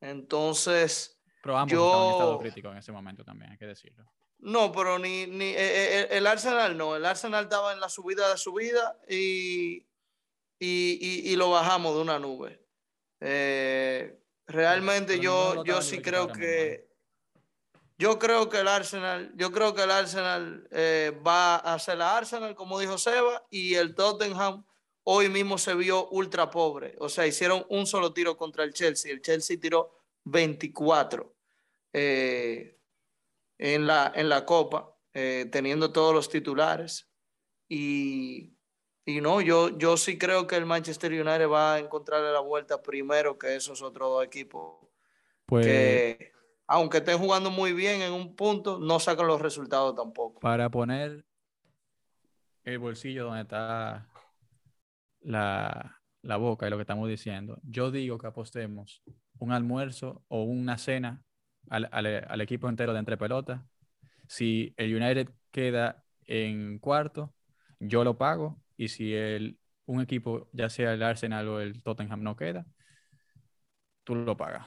Entonces, 0.00 1.18
Pero 1.42 1.58
ambos 1.58 1.72
yo... 1.72 2.04
en 2.04 2.12
estado 2.12 2.38
crítico 2.38 2.70
en 2.70 2.78
ese 2.78 2.92
momento 2.92 3.24
también, 3.24 3.52
hay 3.52 3.58
que 3.58 3.66
decirlo. 3.66 4.04
No, 4.38 4.70
pero 4.70 4.98
ni, 4.98 5.26
ni 5.26 5.46
eh, 5.46 5.54
eh, 5.56 6.08
el 6.10 6.26
Arsenal 6.26 6.76
no. 6.76 6.94
El 6.94 7.04
Arsenal 7.04 7.44
estaba 7.44 7.72
en 7.72 7.80
la 7.80 7.88
subida 7.88 8.30
de 8.30 8.36
subida 8.36 9.00
y, 9.08 9.78
y, 10.58 10.98
y, 11.00 11.32
y 11.32 11.36
lo 11.36 11.50
bajamos 11.50 11.94
de 11.96 12.02
una 12.02 12.18
nube. 12.18 12.62
Eh, 13.20 14.22
realmente 14.46 15.18
yo, 15.20 15.64
yo 15.64 15.82
sí 15.82 16.00
creo 16.00 16.28
que 16.28 16.86
yo 17.98 18.18
creo 18.18 18.48
que 18.50 18.60
el 18.60 18.68
Arsenal, 18.68 19.32
yo 19.36 19.50
creo 19.52 19.74
que 19.74 19.82
el 19.82 19.90
Arsenal 19.90 20.68
eh, 20.70 21.18
va 21.26 21.56
a 21.56 21.74
hacer 21.74 21.96
la 21.96 22.16
Arsenal, 22.16 22.54
como 22.54 22.78
dijo 22.78 22.98
Seba, 22.98 23.46
y 23.48 23.74
el 23.74 23.94
Tottenham 23.94 24.64
hoy 25.04 25.30
mismo 25.30 25.56
se 25.56 25.74
vio 25.74 26.08
ultra 26.08 26.50
pobre. 26.50 26.94
O 26.98 27.08
sea, 27.08 27.26
hicieron 27.26 27.64
un 27.70 27.86
solo 27.86 28.12
tiro 28.12 28.36
contra 28.36 28.64
el 28.64 28.74
Chelsea. 28.74 29.10
El 29.10 29.22
Chelsea 29.22 29.58
tiró 29.58 29.96
24 30.24 31.34
eh, 31.94 32.78
en, 33.56 33.86
la, 33.86 34.12
en 34.14 34.28
la 34.28 34.44
Copa, 34.44 34.94
eh, 35.14 35.48
teniendo 35.50 35.90
todos 35.90 36.14
los 36.14 36.28
titulares. 36.28 37.08
Y, 37.68 38.55
y 39.06 39.20
no, 39.20 39.40
yo, 39.40 39.78
yo 39.78 39.96
sí 39.96 40.18
creo 40.18 40.46
que 40.46 40.56
el 40.56 40.66
Manchester 40.66 41.12
United 41.12 41.48
va 41.48 41.74
a 41.74 41.78
encontrarle 41.78 42.32
la 42.32 42.40
vuelta 42.40 42.82
primero 42.82 43.38
que 43.38 43.54
esos 43.56 43.80
otros 43.80 44.08
dos 44.10 44.24
equipos 44.24 44.74
Pues 45.46 45.66
que 45.66 46.32
aunque 46.66 46.98
estén 46.98 47.18
jugando 47.18 47.50
muy 47.50 47.72
bien 47.72 48.02
en 48.02 48.12
un 48.12 48.34
punto, 48.34 48.78
no 48.80 48.98
sacan 48.98 49.28
los 49.28 49.40
resultados 49.40 49.94
tampoco. 49.94 50.40
para 50.40 50.68
poner 50.70 51.24
el 52.64 52.78
bolsillo 52.80 53.24
donde 53.26 53.42
está 53.42 54.08
la, 55.20 56.02
la 56.22 56.36
boca 56.36 56.66
y 56.66 56.70
lo 56.70 56.76
que 56.76 56.82
estamos 56.82 57.08
diciendo, 57.08 57.60
yo 57.62 57.92
digo 57.92 58.18
que 58.18 58.26
apostemos 58.26 59.02
un 59.38 59.52
almuerzo 59.52 60.24
o 60.28 60.42
una 60.42 60.76
cena 60.78 61.22
al, 61.70 61.88
al, 61.92 62.06
al 62.28 62.40
equipo 62.40 62.68
entero 62.68 62.92
de 62.92 62.98
entre 62.98 63.16
pelotas. 63.16 63.60
Si 64.26 64.74
el 64.76 64.94
United 64.94 65.30
queda 65.52 66.04
en 66.24 66.80
cuarto, 66.80 67.32
yo 67.78 68.02
lo 68.02 68.18
pago. 68.18 68.60
Y 68.76 68.88
si 68.88 69.14
el, 69.14 69.58
un 69.86 70.00
equipo, 70.00 70.48
ya 70.52 70.68
sea 70.68 70.92
el 70.92 71.02
Arsenal 71.02 71.48
o 71.48 71.60
el 71.60 71.82
Tottenham, 71.82 72.22
no 72.22 72.36
queda, 72.36 72.64
tú 74.04 74.14
lo 74.14 74.36
pagas. 74.36 74.66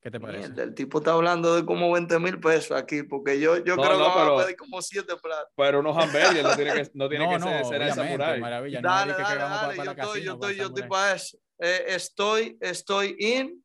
¿Qué 0.00 0.10
te 0.10 0.18
parece? 0.18 0.48
Mierda, 0.48 0.64
el 0.64 0.74
tipo 0.74 0.98
está 0.98 1.12
hablando 1.12 1.54
de 1.54 1.64
como 1.64 1.92
20 1.92 2.18
mil 2.18 2.40
pesos 2.40 2.76
aquí, 2.76 3.04
porque 3.04 3.38
yo, 3.38 3.58
yo 3.64 3.76
No, 3.76 3.82
creo 3.82 3.98
no, 3.98 4.04
que 4.04 4.10
van 4.10 4.18
pero- 4.26 4.38
a 4.40 4.42
pedir 4.44 4.56
como 4.56 4.82
7 4.82 5.14
platos. 5.22 5.52
Pero 5.54 5.78
unos 5.80 5.96
hamburguesas 5.96 6.42
no 6.42 6.56
tiene 6.56 6.72
que, 6.74 6.90
no 6.94 7.08
tiene 7.08 7.24
No, 7.24 7.30
que 7.30 7.38
no, 7.38 7.46
ser, 7.46 7.66
ser 7.66 7.82
el 7.82 7.92
samurái. 7.92 8.40
maravilla. 8.40 8.80
no 8.80 8.88
Dale, 8.88 9.12
dale, 9.12 9.36
dale, 9.40 9.76
yo 9.76 9.90
estoy, 9.92 10.22
yo 10.24 10.32
estoy, 10.32 10.56
yo 10.56 10.66
estoy 10.66 10.82
para 10.88 11.14
eso. 11.14 11.38
Eh, 11.60 11.84
estoy, 11.88 12.58
estoy 12.60 13.14
in. 13.18 13.64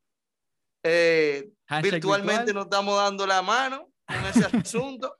Eh, 0.84 1.50
virtualmente 1.82 2.46
virtual. 2.46 2.56
nos 2.56 2.64
estamos 2.66 2.98
dando 2.98 3.26
la 3.26 3.42
mano 3.42 3.90
con 4.06 4.26
ese 4.26 4.46
asunto. 4.76 5.18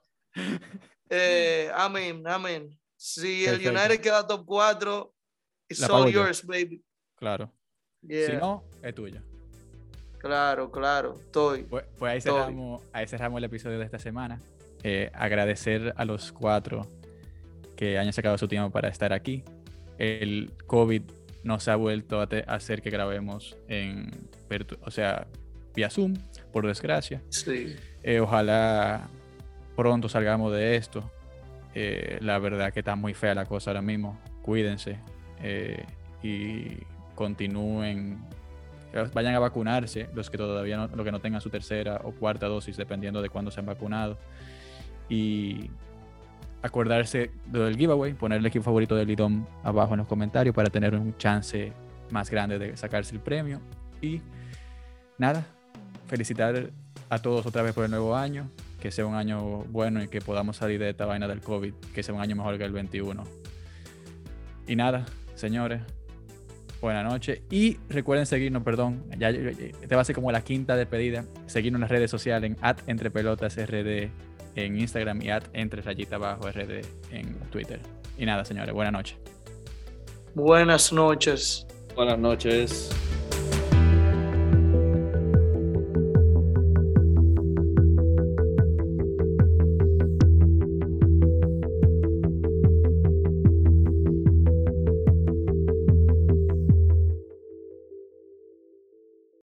Eh, 1.10 1.68
amén, 1.74 2.22
amén. 2.28 2.70
Si 2.98 3.46
el. 3.46 3.66
United 3.66 4.00
queda 4.00 4.26
top 4.26 4.44
4, 4.44 5.14
it's 5.68 5.80
La 5.80 5.86
all 5.86 6.10
yo. 6.10 6.24
yours, 6.24 6.44
baby. 6.44 6.84
Claro. 7.14 7.50
Si 8.02 8.32
no, 8.32 8.64
es 8.82 8.94
tuyo. 8.94 9.22
Claro, 10.18 10.70
claro, 10.70 11.14
estoy. 11.14 11.62
Pues, 11.62 11.84
pues 11.96 12.10
ahí, 12.10 12.18
Estoy. 12.18 12.34
cerramos, 12.34 12.82
ahí 12.92 13.06
cerramos 13.06 13.38
el 13.38 13.44
episodio 13.44 13.78
de 13.78 13.84
esta 13.84 14.00
semana. 14.00 14.40
Eh, 14.82 15.10
agradecer 15.14 15.94
a 15.96 16.04
los 16.04 16.32
cuatro 16.32 16.86
que 17.76 17.98
hayan 17.98 18.12
sacado 18.12 18.36
su 18.36 18.48
tiempo 18.48 18.70
para 18.70 18.88
estar 18.88 19.12
aquí. 19.12 19.44
El 19.96 20.52
COVID 20.66 21.02
nos 21.44 21.68
ha 21.68 21.76
vuelto 21.76 22.20
a, 22.20 22.28
hacer 22.48 22.82
que 22.82 22.90
grabemos 22.90 23.56
en, 23.68 24.10
o 24.80 24.90
sea, 24.90 25.28
vía 25.72 25.88
Zoom, 25.88 26.14
por 26.52 26.66
desgracia. 26.66 27.22
Sí. 27.28 27.76
Eh, 28.02 28.18
ojalá 28.18 29.08
pronto 29.76 30.08
salgamos 30.08 30.52
de 30.52 30.74
esto. 30.74 31.08
Eh, 31.80 32.18
la 32.22 32.40
verdad 32.40 32.72
que 32.72 32.80
está 32.80 32.96
muy 32.96 33.14
fea 33.14 33.36
la 33.36 33.46
cosa 33.46 33.70
ahora 33.70 33.82
mismo. 33.82 34.18
Cuídense. 34.42 34.98
Eh, 35.40 35.84
y 36.24 36.76
continúen, 37.14 38.18
vayan 39.14 39.36
a 39.36 39.38
vacunarse, 39.38 40.08
los 40.12 40.28
que 40.28 40.36
todavía 40.38 40.76
no, 40.76 40.88
los 40.88 41.04
que 41.04 41.12
no 41.12 41.20
tengan 41.20 41.40
su 41.40 41.50
tercera 41.50 42.00
o 42.02 42.10
cuarta 42.10 42.48
dosis, 42.48 42.76
dependiendo 42.76 43.22
de 43.22 43.28
cuándo 43.28 43.52
se 43.52 43.60
han 43.60 43.66
vacunado. 43.66 44.18
Y 45.08 45.70
acordarse 46.62 47.30
del 47.46 47.76
giveaway, 47.76 48.12
poner 48.14 48.40
el 48.40 48.46
equipo 48.46 48.64
favorito 48.64 48.96
del 48.96 49.08
IDOM 49.10 49.46
abajo 49.62 49.94
en 49.94 49.98
los 49.98 50.08
comentarios 50.08 50.56
para 50.56 50.70
tener 50.70 50.96
un 50.96 51.16
chance 51.16 51.72
más 52.10 52.28
grande 52.28 52.58
de 52.58 52.76
sacarse 52.76 53.14
el 53.14 53.20
premio. 53.20 53.60
Y 54.02 54.20
nada, 55.16 55.46
felicitar 56.08 56.70
a 57.08 57.18
todos 57.20 57.46
otra 57.46 57.62
vez 57.62 57.72
por 57.72 57.84
el 57.84 57.90
nuevo 57.92 58.16
año, 58.16 58.50
que 58.80 58.90
sea 58.90 59.06
un 59.06 59.14
año 59.14 59.64
bueno 59.68 60.02
y 60.02 60.08
que 60.08 60.20
podamos 60.20 60.56
salir 60.56 60.80
de 60.80 60.90
esta 60.90 61.06
vaina 61.06 61.26
del 61.26 61.40
COVID, 61.40 61.74
que 61.94 62.02
sea 62.02 62.14
un 62.14 62.20
año 62.20 62.36
mejor 62.36 62.58
que 62.58 62.64
el 62.64 62.72
21. 62.72 63.24
Y 64.66 64.76
nada, 64.76 65.06
señores, 65.34 65.82
buenas 66.80 67.04
noches. 67.04 67.40
Y 67.50 67.78
recuerden 67.88 68.26
seguirnos, 68.26 68.62
perdón, 68.62 69.04
ya, 69.18 69.32
te 69.32 69.94
va 69.94 70.02
a 70.02 70.04
ser 70.04 70.14
como 70.14 70.30
la 70.30 70.42
quinta 70.42 70.76
despedida, 70.76 71.24
seguirnos 71.46 71.78
en 71.78 71.82
las 71.82 71.90
redes 71.90 72.10
sociales 72.10 72.50
en 72.50 72.56
at 72.60 72.78
entre 72.86 73.10
pelotas 73.10 73.56
rd 73.56 74.10
en 74.54 74.78
Instagram 74.78 75.22
y 75.22 75.30
at 75.30 75.44
entre 75.52 75.82
rayita 75.82 76.16
abajo 76.16 76.48
rd 76.50 76.84
en 77.10 77.34
Twitter. 77.50 77.80
Y 78.16 78.26
nada, 78.26 78.44
señores, 78.44 78.74
buenas 78.74 78.92
noches. 78.92 79.16
Buenas 80.34 80.92
noches. 80.92 81.66
Buenas 81.94 82.18
noches. 82.18 82.90